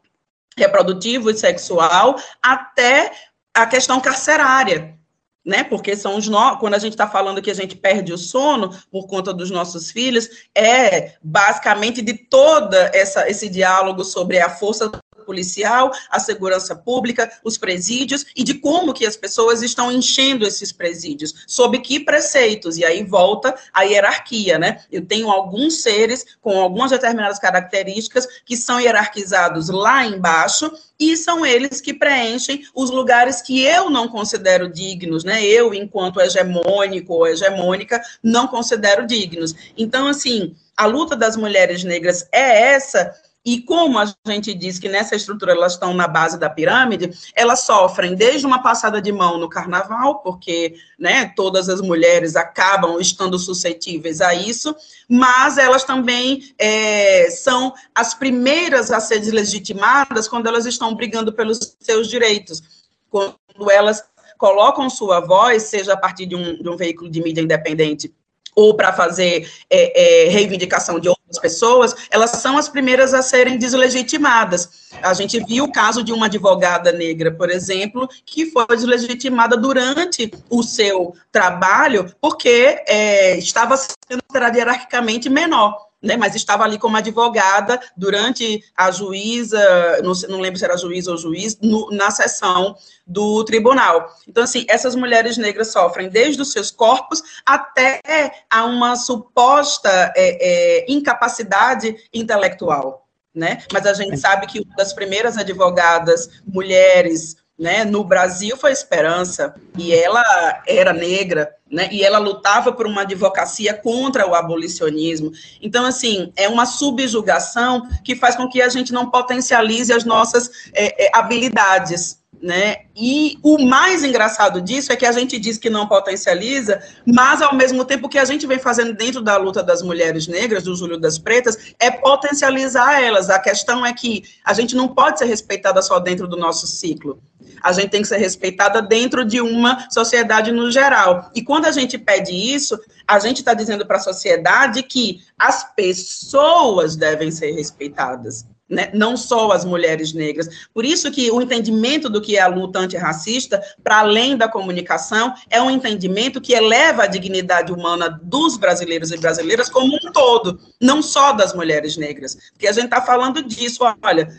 reprodutivo 0.57 1.29
e 1.29 1.37
sexual 1.37 2.15
até 2.41 3.11
a 3.53 3.65
questão 3.65 3.99
carcerária, 3.99 4.97
né? 5.45 5.63
Porque 5.63 5.95
são 5.95 6.17
os 6.17 6.27
no... 6.27 6.57
quando 6.57 6.75
a 6.75 6.79
gente 6.79 6.93
está 6.93 7.07
falando 7.07 7.41
que 7.41 7.51
a 7.51 7.55
gente 7.55 7.75
perde 7.75 8.13
o 8.13 8.17
sono 8.17 8.69
por 8.91 9.07
conta 9.07 9.33
dos 9.33 9.49
nossos 9.49 9.91
filhos, 9.91 10.29
é 10.55 11.13
basicamente 11.21 12.01
de 12.01 12.13
toda 12.13 12.91
essa 12.93 13.29
esse 13.29 13.49
diálogo 13.49 14.03
sobre 14.03 14.39
a 14.39 14.49
força 14.49 14.91
policial, 15.31 15.93
a 16.09 16.19
segurança 16.19 16.75
pública, 16.75 17.31
os 17.41 17.57
presídios 17.57 18.25
e 18.35 18.43
de 18.43 18.55
como 18.55 18.93
que 18.93 19.05
as 19.05 19.15
pessoas 19.15 19.61
estão 19.61 19.89
enchendo 19.89 20.45
esses 20.45 20.73
presídios, 20.73 21.45
sob 21.47 21.79
que 21.79 22.01
preceitos, 22.01 22.77
e 22.77 22.83
aí 22.83 23.01
volta 23.01 23.55
a 23.73 23.83
hierarquia, 23.83 24.59
né? 24.59 24.81
Eu 24.91 25.05
tenho 25.05 25.31
alguns 25.31 25.81
seres 25.81 26.25
com 26.41 26.59
algumas 26.59 26.91
determinadas 26.91 27.39
características 27.39 28.27
que 28.45 28.57
são 28.57 28.77
hierarquizados 28.81 29.69
lá 29.69 30.05
embaixo 30.05 30.69
e 30.99 31.15
são 31.15 31.45
eles 31.45 31.79
que 31.79 31.93
preenchem 31.93 32.63
os 32.75 32.91
lugares 32.91 33.41
que 33.41 33.63
eu 33.63 33.89
não 33.89 34.09
considero 34.09 34.71
dignos, 34.71 35.23
né? 35.23 35.41
Eu, 35.45 35.73
enquanto 35.73 36.19
hegemônico 36.19 37.13
ou 37.13 37.27
hegemônica, 37.27 38.01
não 38.21 38.47
considero 38.47 39.07
dignos. 39.07 39.55
Então, 39.77 40.07
assim, 40.07 40.53
a 40.75 40.85
luta 40.85 41.15
das 41.15 41.37
mulheres 41.37 41.83
negras 41.85 42.27
é 42.33 42.73
essa 42.73 43.15
E 43.43 43.59
como 43.61 43.97
a 43.97 44.05
gente 44.27 44.53
diz 44.53 44.77
que 44.77 44.87
nessa 44.87 45.15
estrutura 45.15 45.53
elas 45.53 45.73
estão 45.73 45.95
na 45.95 46.07
base 46.07 46.37
da 46.37 46.47
pirâmide, 46.47 47.09
elas 47.35 47.61
sofrem 47.61 48.13
desde 48.13 48.45
uma 48.45 48.61
passada 48.61 49.01
de 49.01 49.11
mão 49.11 49.39
no 49.39 49.49
carnaval, 49.49 50.19
porque 50.19 50.75
né, 50.99 51.33
todas 51.35 51.67
as 51.67 51.81
mulheres 51.81 52.35
acabam 52.35 52.99
estando 52.99 53.39
suscetíveis 53.39 54.21
a 54.21 54.35
isso, 54.35 54.75
mas 55.09 55.57
elas 55.57 55.83
também 55.83 56.53
é, 56.59 57.31
são 57.31 57.73
as 57.95 58.13
primeiras 58.13 58.91
a 58.91 58.99
ser 58.99 59.19
deslegitimadas 59.19 60.27
quando 60.27 60.45
elas 60.45 60.67
estão 60.67 60.93
brigando 60.93 61.33
pelos 61.33 61.75
seus 61.79 62.07
direitos, 62.07 62.61
quando 63.09 63.35
elas 63.71 64.03
colocam 64.37 64.87
sua 64.87 65.19
voz, 65.19 65.63
seja 65.63 65.93
a 65.93 65.97
partir 65.97 66.27
de 66.27 66.35
um, 66.35 66.61
de 66.61 66.69
um 66.69 66.77
veículo 66.77 67.09
de 67.09 67.21
mídia 67.21 67.41
independente 67.41 68.13
ou 68.55 68.75
para 68.75 68.93
fazer 68.93 69.49
é, 69.69 70.25
é, 70.25 70.29
reivindicação 70.29 70.99
de 70.99 71.07
outras 71.07 71.39
pessoas, 71.39 71.95
elas 72.09 72.31
são 72.31 72.57
as 72.57 72.67
primeiras 72.67 73.13
a 73.13 73.21
serem 73.21 73.57
deslegitimadas. 73.57 74.89
A 75.01 75.13
gente 75.13 75.43
viu 75.43 75.65
o 75.65 75.71
caso 75.71 76.03
de 76.03 76.11
uma 76.11 76.25
advogada 76.25 76.91
negra, 76.91 77.31
por 77.31 77.49
exemplo, 77.49 78.07
que 78.25 78.45
foi 78.45 78.65
deslegitimada 78.67 79.55
durante 79.55 80.31
o 80.49 80.63
seu 80.63 81.15
trabalho 81.31 82.13
porque 82.19 82.83
é, 82.87 83.37
estava 83.37 83.77
sendo 83.77 84.21
hierarquicamente 84.53 85.29
menor 85.29 85.90
né, 86.01 86.17
mas 86.17 86.35
estava 86.35 86.63
ali 86.63 86.79
como 86.79 86.97
advogada 86.97 87.79
durante 87.95 88.63
a 88.75 88.89
juíza, 88.89 90.01
não, 90.03 90.13
não 90.29 90.39
lembro 90.39 90.57
se 90.57 90.65
era 90.65 90.75
juíza 90.75 91.11
ou 91.11 91.17
juiz, 91.17 91.57
no, 91.61 91.89
na 91.91 92.09
sessão 92.09 92.75
do 93.05 93.43
tribunal. 93.43 94.11
Então, 94.27 94.43
assim, 94.43 94.65
essas 94.67 94.95
mulheres 94.95 95.37
negras 95.37 95.71
sofrem 95.71 96.09
desde 96.09 96.41
os 96.41 96.51
seus 96.51 96.71
corpos 96.71 97.21
até 97.45 98.01
a 98.49 98.65
uma 98.65 98.95
suposta 98.95 99.89
é, 100.15 100.85
é, 100.85 100.85
incapacidade 100.91 101.95
intelectual. 102.13 103.07
Né? 103.33 103.59
Mas 103.71 103.85
a 103.85 103.93
gente 103.93 104.17
sabe 104.17 104.45
que 104.45 104.59
uma 104.59 104.75
das 104.75 104.91
primeiras 104.91 105.37
advogadas 105.37 106.29
mulheres 106.45 107.37
né, 107.57 107.83
no 107.83 108.03
Brasil 108.03 108.57
foi 108.57 108.71
Esperança, 108.71 109.53
e 109.77 109.93
ela 109.93 110.23
era 110.67 110.93
negra, 110.93 111.51
né, 111.69 111.87
e 111.91 112.03
ela 112.03 112.17
lutava 112.17 112.71
por 112.71 112.87
uma 112.87 113.01
advocacia 113.01 113.73
contra 113.73 114.27
o 114.27 114.33
abolicionismo. 114.33 115.31
Então, 115.61 115.85
assim, 115.85 116.33
é 116.35 116.47
uma 116.49 116.65
subjugação 116.65 117.87
que 118.03 118.15
faz 118.15 118.35
com 118.35 118.49
que 118.49 118.61
a 118.61 118.69
gente 118.69 118.91
não 118.91 119.09
potencialize 119.09 119.93
as 119.93 120.03
nossas 120.03 120.49
é, 120.73 121.05
é, 121.05 121.11
habilidades, 121.13 122.20
né? 122.41 122.77
E 122.95 123.37
o 123.43 123.57
mais 123.59 124.03
engraçado 124.03 124.61
disso 124.61 124.91
é 124.91 124.95
que 124.95 125.05
a 125.05 125.11
gente 125.11 125.37
diz 125.37 125.57
que 125.57 125.69
não 125.69 125.87
potencializa, 125.87 126.81
mas 127.05 127.41
ao 127.41 127.55
mesmo 127.55 127.85
tempo 127.85 128.09
que 128.09 128.17
a 128.17 128.25
gente 128.25 128.47
vem 128.47 128.59
fazendo 128.59 128.93
dentro 128.93 129.21
da 129.21 129.37
luta 129.37 129.61
das 129.61 129.81
mulheres 129.81 130.27
negras, 130.27 130.63
do 130.63 130.75
Júlio 130.75 130.99
das 130.99 131.17
Pretas, 131.17 131.73
é 131.79 131.91
potencializar 131.91 133.01
elas. 133.01 133.29
A 133.29 133.39
questão 133.39 133.85
é 133.85 133.93
que 133.93 134.23
a 134.43 134.53
gente 134.53 134.75
não 134.75 134.87
pode 134.87 135.19
ser 135.19 135.25
respeitada 135.25 135.81
só 135.81 135.99
dentro 135.99 136.27
do 136.27 136.37
nosso 136.37 136.67
ciclo 136.67 137.21
a 137.61 137.71
gente 137.71 137.89
tem 137.89 138.01
que 138.01 138.07
ser 138.07 138.17
respeitada 138.17 138.81
dentro 138.81 139.23
de 139.23 139.39
uma 139.39 139.89
sociedade 139.89 140.51
no 140.51 140.71
geral. 140.71 141.29
E 141.35 141.41
quando 141.41 141.65
a 141.65 141.71
gente 141.71 141.97
pede 141.97 142.31
isso, 142.33 142.79
a 143.07 143.19
gente 143.19 143.39
está 143.39 143.53
dizendo 143.53 143.85
para 143.85 143.97
a 143.97 144.01
sociedade 144.01 144.83
que 144.83 145.21
as 145.37 145.63
pessoas 145.75 146.95
devem 146.95 147.31
ser 147.31 147.51
respeitadas. 147.51 148.45
Né? 148.71 148.89
não 148.93 149.17
só 149.17 149.51
as 149.51 149.65
mulheres 149.65 150.13
negras. 150.13 150.69
Por 150.73 150.85
isso 150.85 151.11
que 151.11 151.29
o 151.29 151.41
entendimento 151.41 152.09
do 152.09 152.21
que 152.21 152.37
é 152.37 152.41
a 152.41 152.47
luta 152.47 152.79
antirracista, 152.79 153.61
para 153.83 153.99
além 153.99 154.37
da 154.37 154.47
comunicação, 154.47 155.33
é 155.49 155.61
um 155.61 155.69
entendimento 155.69 156.39
que 156.39 156.53
eleva 156.53 157.03
a 157.03 157.07
dignidade 157.07 157.73
humana 157.73 158.17
dos 158.23 158.55
brasileiros 158.55 159.11
e 159.11 159.17
brasileiras 159.17 159.67
como 159.67 159.93
um 159.93 160.11
todo, 160.13 160.57
não 160.79 161.01
só 161.01 161.33
das 161.33 161.53
mulheres 161.53 161.97
negras. 161.97 162.37
Porque 162.53 162.65
a 162.65 162.71
gente 162.71 162.85
está 162.85 163.01
falando 163.01 163.43
disso, 163.43 163.83
olha, 164.01 164.29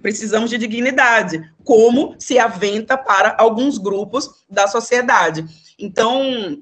precisamos 0.00 0.48
de 0.48 0.56
dignidade, 0.56 1.52
como 1.62 2.14
se 2.18 2.38
aventa 2.38 2.96
para 2.96 3.36
alguns 3.38 3.76
grupos 3.76 4.30
da 4.48 4.66
sociedade. 4.66 5.44
Então, 5.78 6.58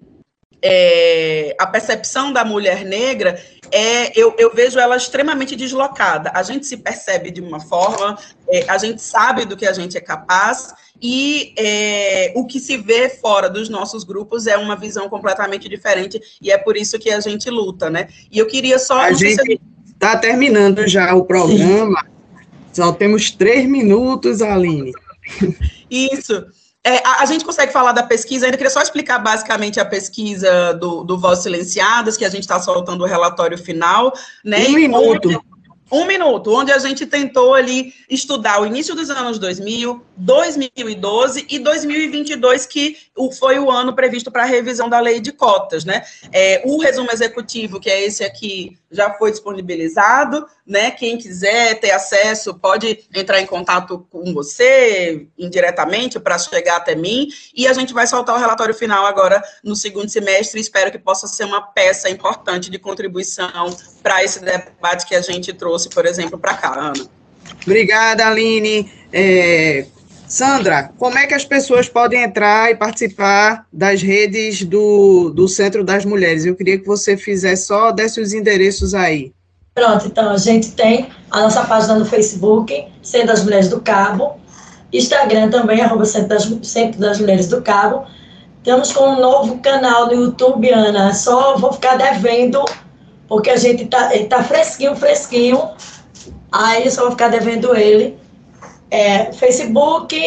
é, 0.63 1.55
a 1.59 1.67
percepção 1.67 2.33
da 2.33 2.45
mulher 2.45 2.85
negra 2.85 3.43
é 3.73 4.19
eu, 4.19 4.35
eu, 4.37 4.53
vejo 4.53 4.79
ela 4.79 4.97
extremamente 4.97 5.55
deslocada. 5.55 6.31
A 6.35 6.43
gente 6.43 6.67
se 6.67 6.77
percebe 6.77 7.31
de 7.31 7.41
uma 7.41 7.61
forma, 7.61 8.19
é, 8.49 8.65
a 8.69 8.77
gente 8.79 9.01
sabe 9.01 9.45
do 9.45 9.57
que 9.57 9.67
a 9.67 9.73
gente 9.73 9.97
é 9.97 10.01
capaz, 10.01 10.75
e 11.01 11.55
é, 11.57 12.33
o 12.35 12.47
que 12.47 12.59
se 12.59 12.77
vê 12.77 13.09
fora 13.09 13.49
dos 13.49 13.69
nossos 13.69 14.05
grupos 14.05 14.47
é 14.47 14.57
uma 14.57 14.77
visão 14.77 15.09
completamente 15.09 15.69
diferente, 15.69 16.21
e 16.43 16.51
é 16.51 16.59
por 16.59 16.77
isso 16.77 16.99
que 16.99 17.11
a 17.11 17.21
gente 17.21 17.49
luta, 17.49 17.89
né? 17.89 18.09
E 18.31 18.39
eu 18.39 18.47
queria 18.47 18.79
só. 18.79 19.01
A 19.01 19.13
gente 19.13 19.61
está 19.87 20.17
terminando 20.17 20.87
já 20.87 21.15
o 21.15 21.25
programa. 21.25 22.01
Sim. 22.03 22.11
Só 22.73 22.93
temos 22.93 23.31
três 23.31 23.69
minutos, 23.69 24.43
Aline. 24.43 24.93
Isso. 25.91 26.47
É, 26.85 26.97
a, 27.07 27.23
a, 27.23 27.27
gente 27.27 27.45
consegue 27.45 27.73
falar 27.73 27.93
da 27.93 28.03
pesquisa, 28.03 28.47
ainda 28.47 28.57
queria 28.57 28.71
só 28.71 28.81
explicar 28.81 29.19
basicamente 29.19 29.79
a 29.79 29.85
pesquisa 29.85 30.73
do, 30.75 31.05
do 31.05 31.19
Voz 31.19 31.41
Silenciadas, 31.41 32.17
que 32.17 32.25
a 32.25 32.31
gente 32.31 32.43
está 32.43 32.59
soltando 32.59 33.05
o 33.05 33.07
relatório 33.07 33.59
final. 33.59 34.15
Né, 34.43 34.67
um 34.67 34.73
minuto. 34.73 35.45
Um 35.91 36.05
minuto, 36.05 36.55
onde 36.55 36.71
a 36.71 36.79
gente 36.79 37.05
tentou 37.05 37.55
ali 37.55 37.93
estudar 38.09 38.61
o 38.61 38.67
início 38.67 38.95
dos 38.95 39.11
anos 39.11 39.39
2000, 39.39 40.03
2012 40.17 41.47
e 41.49 41.59
2022, 41.59 42.67
que 42.67 42.97
foi 43.39 43.59
o 43.59 43.71
ano 43.71 43.95
previsto 43.95 44.31
para 44.31 44.45
a 44.45 44.47
revisão 44.47 44.89
da 44.89 45.01
lei 45.01 45.21
de 45.21 45.33
cotas, 45.33 45.85
né? 45.85 46.05
É, 46.33 46.63
o 46.65 46.79
resumo 46.79 47.11
executivo, 47.11 47.81
que 47.81 47.91
é 47.91 48.05
esse 48.05 48.23
aqui, 48.23 48.79
já 48.91 49.13
foi 49.15 49.31
disponibilizado, 49.31 50.47
né? 50.67 50.91
Quem 50.91 51.19
quiser 51.19 51.79
ter 51.81 51.91
acesso 51.91 52.55
pode 52.55 53.05
entrar 53.15 53.41
em 53.41 53.47
contato 53.47 54.07
com 54.11 54.33
você 54.33 55.27
indiretamente 55.39 56.19
para 56.19 56.39
chegar 56.39 56.77
até 56.77 56.95
mim, 56.95 57.29
e 57.55 57.67
a 57.67 57.73
gente 57.73 57.93
vai 57.93 58.07
soltar 58.07 58.37
o 58.37 58.39
relatório 58.39 58.75
final 58.75 59.07
agora 59.07 59.43
no 59.63 59.75
segundo 59.75 60.09
semestre, 60.09 60.61
espero 60.61 60.91
que 60.91 60.99
possa 60.99 61.27
ser 61.27 61.45
uma 61.45 61.63
peça 61.63 62.09
importante 62.09 62.71
de 62.71 62.79
contribuição 62.79 63.75
para 64.03 64.25
esse 64.25 64.41
debate 64.41 65.07
que 65.07 65.15
a 65.15 65.21
gente 65.21 65.53
trouxe, 65.53 65.89
por 65.89 66.07
exemplo, 66.07 66.39
para 66.39 66.55
cá, 66.55 66.75
Ana. 66.79 67.07
Obrigada, 67.65 68.27
Aline. 68.27 68.91
É, 69.13 69.87
Sandra, 70.31 70.93
como 70.97 71.19
é 71.19 71.27
que 71.27 71.35
as 71.35 71.45
pessoas 71.45 71.89
podem 71.89 72.23
entrar 72.23 72.71
e 72.71 72.77
participar 72.77 73.67
das 73.73 74.01
redes 74.01 74.63
do, 74.63 75.31
do 75.31 75.49
Centro 75.49 75.83
das 75.83 76.05
Mulheres? 76.05 76.47
Eu 76.47 76.55
queria 76.55 76.79
que 76.79 76.87
você 76.87 77.17
fizesse 77.17 77.67
só, 77.67 77.91
desse 77.91 78.21
os 78.21 78.33
endereços 78.33 78.95
aí. 78.95 79.33
Pronto, 79.75 80.07
então 80.07 80.31
a 80.31 80.37
gente 80.37 80.73
tem 80.73 81.09
a 81.31 81.41
nossa 81.41 81.65
página 81.65 81.99
no 81.99 82.05
Facebook, 82.05 82.87
Centro 83.03 83.29
das 83.29 83.43
Mulheres 83.43 83.69
do 83.69 83.81
Cabo, 83.81 84.39
Instagram 84.93 85.51
também, 85.51 85.81
arroba 85.81 86.05
Centro 86.05 86.29
das, 86.29 86.49
Centro 86.63 87.01
das 87.01 87.19
Mulheres 87.19 87.49
do 87.49 87.61
Cabo. 87.63 88.05
Estamos 88.59 88.93
com 88.93 89.15
um 89.15 89.21
novo 89.21 89.59
canal 89.59 90.07
no 90.07 90.13
YouTube, 90.13 90.71
Ana. 90.71 91.15
Só 91.15 91.57
vou 91.57 91.73
ficar 91.73 91.97
devendo, 91.97 92.65
porque 93.31 93.49
a 93.49 93.57
gente 93.57 93.87
tá, 93.87 94.13
ele 94.13 94.25
tá 94.25 94.43
fresquinho, 94.43 94.97
fresquinho. 94.97 95.71
Aí 96.51 96.91
só 96.91 97.03
vou 97.03 97.13
ficar 97.13 97.29
devendo 97.29 97.77
ele 97.77 98.19
é, 98.91 99.33
Facebook, 99.33 100.21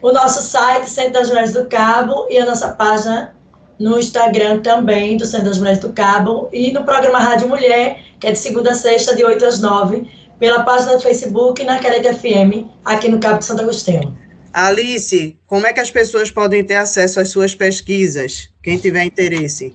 o 0.00 0.12
nosso 0.12 0.40
site, 0.40 0.88
Centro 0.88 1.14
das 1.14 1.28
Mulheres 1.28 1.52
do 1.52 1.66
Cabo, 1.66 2.28
e 2.30 2.38
a 2.38 2.46
nossa 2.46 2.68
página 2.68 3.34
no 3.76 3.98
Instagram 3.98 4.60
também, 4.60 5.16
do 5.16 5.26
Centro 5.26 5.46
das 5.46 5.58
Mulheres 5.58 5.80
do 5.80 5.92
Cabo, 5.92 6.48
e 6.52 6.70
no 6.72 6.84
programa 6.84 7.18
Rádio 7.18 7.48
Mulher, 7.48 8.04
que 8.20 8.28
é 8.28 8.32
de 8.32 8.38
segunda 8.38 8.70
a 8.70 8.74
sexta, 8.74 9.16
de 9.16 9.24
8 9.24 9.44
às 9.44 9.60
9, 9.60 10.08
pela 10.38 10.62
página 10.62 10.94
do 10.94 11.00
Facebook 11.00 11.60
e 11.60 11.64
na 11.64 11.80
Querete 11.80 12.14
FM, 12.14 12.68
aqui 12.84 13.08
no 13.08 13.18
Cabo 13.18 13.38
de 13.38 13.46
Santo 13.46 13.62
Agostinho. 13.62 14.16
Alice, 14.52 15.36
como 15.44 15.66
é 15.66 15.72
que 15.72 15.80
as 15.80 15.90
pessoas 15.90 16.30
podem 16.30 16.62
ter 16.62 16.76
acesso 16.76 17.18
às 17.18 17.30
suas 17.30 17.56
pesquisas? 17.56 18.48
Quem 18.62 18.78
tiver 18.78 19.04
interesse. 19.04 19.74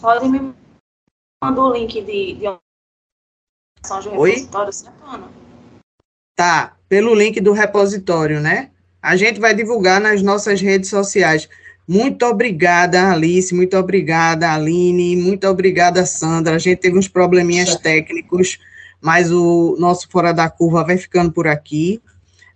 Pode 0.00 0.28
me 0.28 0.52
mandar 1.42 1.62
o 1.62 1.72
link 1.72 2.00
de, 2.00 2.34
de 2.34 2.46
Oi? 4.16 4.48
Tá, 6.36 6.76
pelo 6.88 7.14
link 7.16 7.40
do 7.40 7.52
repositório, 7.52 8.40
né? 8.40 8.70
A 9.02 9.16
gente 9.16 9.40
vai 9.40 9.52
divulgar 9.52 10.00
nas 10.00 10.22
nossas 10.22 10.60
redes 10.60 10.88
sociais. 10.88 11.48
Muito 11.88 12.24
obrigada, 12.24 13.10
Alice, 13.10 13.52
muito 13.52 13.76
obrigada, 13.76 14.52
Aline, 14.52 15.16
muito 15.16 15.48
obrigada, 15.48 16.06
Sandra. 16.06 16.54
A 16.54 16.58
gente 16.58 16.78
teve 16.78 16.96
uns 16.96 17.08
probleminhas 17.08 17.74
técnicos, 17.74 18.60
mas 19.00 19.32
o 19.32 19.76
nosso 19.80 20.08
Fora 20.08 20.32
da 20.32 20.48
Curva 20.48 20.84
vai 20.84 20.96
ficando 20.96 21.32
por 21.32 21.48
aqui. 21.48 22.00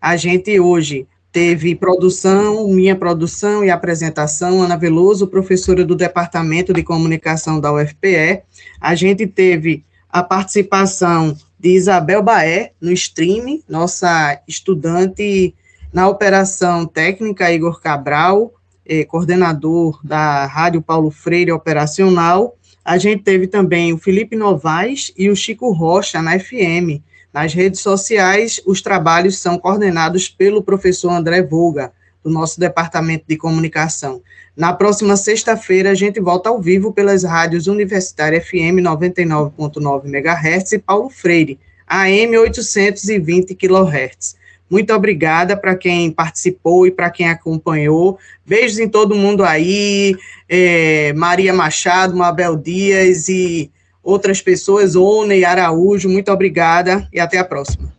A 0.00 0.16
gente 0.16 0.60
hoje 0.60 1.08
teve 1.36 1.74
produção, 1.74 2.66
minha 2.66 2.96
produção 2.96 3.62
e 3.62 3.68
apresentação, 3.68 4.62
Ana 4.62 4.74
Veloso, 4.74 5.26
professora 5.26 5.84
do 5.84 5.94
Departamento 5.94 6.72
de 6.72 6.82
Comunicação 6.82 7.60
da 7.60 7.70
UFPE. 7.70 8.40
A 8.80 8.94
gente 8.94 9.26
teve 9.26 9.84
a 10.08 10.22
participação 10.22 11.36
de 11.60 11.74
Isabel 11.74 12.22
Baé 12.22 12.72
no 12.80 12.90
stream, 12.90 13.60
nossa 13.68 14.40
estudante 14.48 15.54
na 15.92 16.08
operação 16.08 16.86
técnica 16.86 17.52
Igor 17.52 17.82
Cabral, 17.82 18.54
eh, 18.86 19.04
coordenador 19.04 20.00
da 20.02 20.46
Rádio 20.46 20.80
Paulo 20.80 21.10
Freire 21.10 21.52
Operacional. 21.52 22.56
A 22.82 22.96
gente 22.96 23.22
teve 23.22 23.46
também 23.46 23.92
o 23.92 23.98
Felipe 23.98 24.36
Novaes 24.36 25.12
e 25.14 25.28
o 25.28 25.36
Chico 25.36 25.70
Rocha 25.70 26.22
na 26.22 26.40
FM, 26.40 27.02
Nas 27.36 27.52
redes 27.52 27.80
sociais, 27.80 28.62
os 28.64 28.80
trabalhos 28.80 29.36
são 29.36 29.58
coordenados 29.58 30.26
pelo 30.26 30.62
professor 30.62 31.10
André 31.10 31.42
Volga, 31.42 31.92
do 32.24 32.30
nosso 32.30 32.58
departamento 32.58 33.26
de 33.28 33.36
comunicação. 33.36 34.22
Na 34.56 34.72
próxima 34.72 35.18
sexta-feira, 35.18 35.90
a 35.90 35.94
gente 35.94 36.18
volta 36.18 36.48
ao 36.48 36.58
vivo 36.58 36.94
pelas 36.94 37.24
rádios 37.24 37.66
Universitária 37.66 38.40
FM 38.40 38.80
99.9 38.80 40.06
MHz 40.06 40.72
e 40.72 40.78
Paulo 40.78 41.10
Freire, 41.10 41.58
AM 41.86 42.38
820 42.38 43.54
kHz. 43.54 44.34
Muito 44.70 44.94
obrigada 44.94 45.58
para 45.58 45.76
quem 45.76 46.10
participou 46.10 46.86
e 46.86 46.90
para 46.90 47.10
quem 47.10 47.28
acompanhou. 47.28 48.18
Beijos 48.46 48.78
em 48.78 48.88
todo 48.88 49.14
mundo 49.14 49.44
aí, 49.44 50.16
é, 50.48 51.12
Maria 51.12 51.52
Machado, 51.52 52.16
Mabel 52.16 52.56
Dias 52.56 53.28
e 53.28 53.70
outras 54.06 54.40
pessoas, 54.40 54.94
One 54.94 55.44
Araújo. 55.44 56.08
Muito 56.08 56.30
obrigada 56.30 57.06
e 57.12 57.18
até 57.18 57.38
a 57.38 57.44
próxima. 57.44 57.92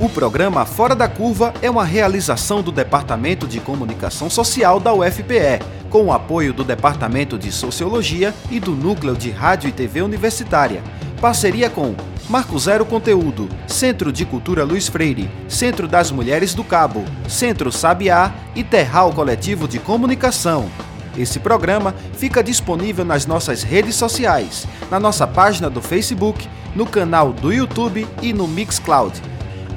O 0.00 0.08
programa 0.08 0.64
Fora 0.64 0.94
da 0.94 1.08
Curva 1.08 1.54
é 1.62 1.70
uma 1.70 1.84
realização 1.84 2.62
do 2.62 2.70
Departamento 2.70 3.46
de 3.46 3.60
Comunicação 3.60 4.28
Social 4.28 4.78
da 4.78 4.92
UFPE, 4.92 5.60
com 5.88 6.06
o 6.06 6.12
apoio 6.12 6.52
do 6.52 6.64
Departamento 6.64 7.38
de 7.38 7.50
Sociologia 7.52 8.34
e 8.50 8.58
do 8.58 8.72
Núcleo 8.72 9.16
de 9.16 9.30
Rádio 9.30 9.68
e 9.68 9.72
TV 9.72 10.02
Universitária. 10.02 10.82
Parceria 11.22 11.70
com 11.70 11.94
Marco 12.28 12.58
Zero 12.58 12.84
Conteúdo, 12.84 13.48
Centro 13.68 14.12
de 14.12 14.24
Cultura 14.24 14.64
Luiz 14.64 14.88
Freire, 14.88 15.30
Centro 15.46 15.86
das 15.86 16.10
Mulheres 16.10 16.52
do 16.52 16.64
Cabo, 16.64 17.04
Centro 17.28 17.70
Sabiá 17.70 18.34
e 18.56 18.64
Terral 18.64 19.12
Coletivo 19.12 19.68
de 19.68 19.78
Comunicação. 19.78 20.68
Esse 21.16 21.38
programa 21.38 21.94
fica 22.14 22.42
disponível 22.42 23.04
nas 23.04 23.24
nossas 23.24 23.62
redes 23.62 23.94
sociais, 23.94 24.66
na 24.90 24.98
nossa 24.98 25.24
página 25.24 25.70
do 25.70 25.80
Facebook, 25.80 26.48
no 26.74 26.86
canal 26.86 27.32
do 27.32 27.52
YouTube 27.52 28.04
e 28.20 28.32
no 28.32 28.48
Mixcloud. 28.48 29.22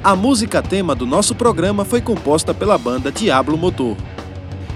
A 0.02 0.16
música 0.16 0.60
tema 0.60 0.96
do 0.96 1.06
nosso 1.06 1.32
programa 1.32 1.84
foi 1.84 2.00
composta 2.00 2.52
pela 2.52 2.76
banda 2.76 3.12
Diablo 3.12 3.56
Motor. 3.56 3.96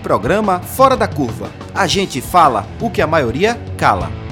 Programa 0.05 0.61
Fora 0.61 0.97
da 0.97 1.09
Curva. 1.09 1.51
A 1.75 1.89
gente 1.89 2.21
fala 2.21 2.65
o 2.81 2.89
que 2.89 3.03
a 3.03 3.09
maioria 3.09 3.61
cala. 3.77 4.30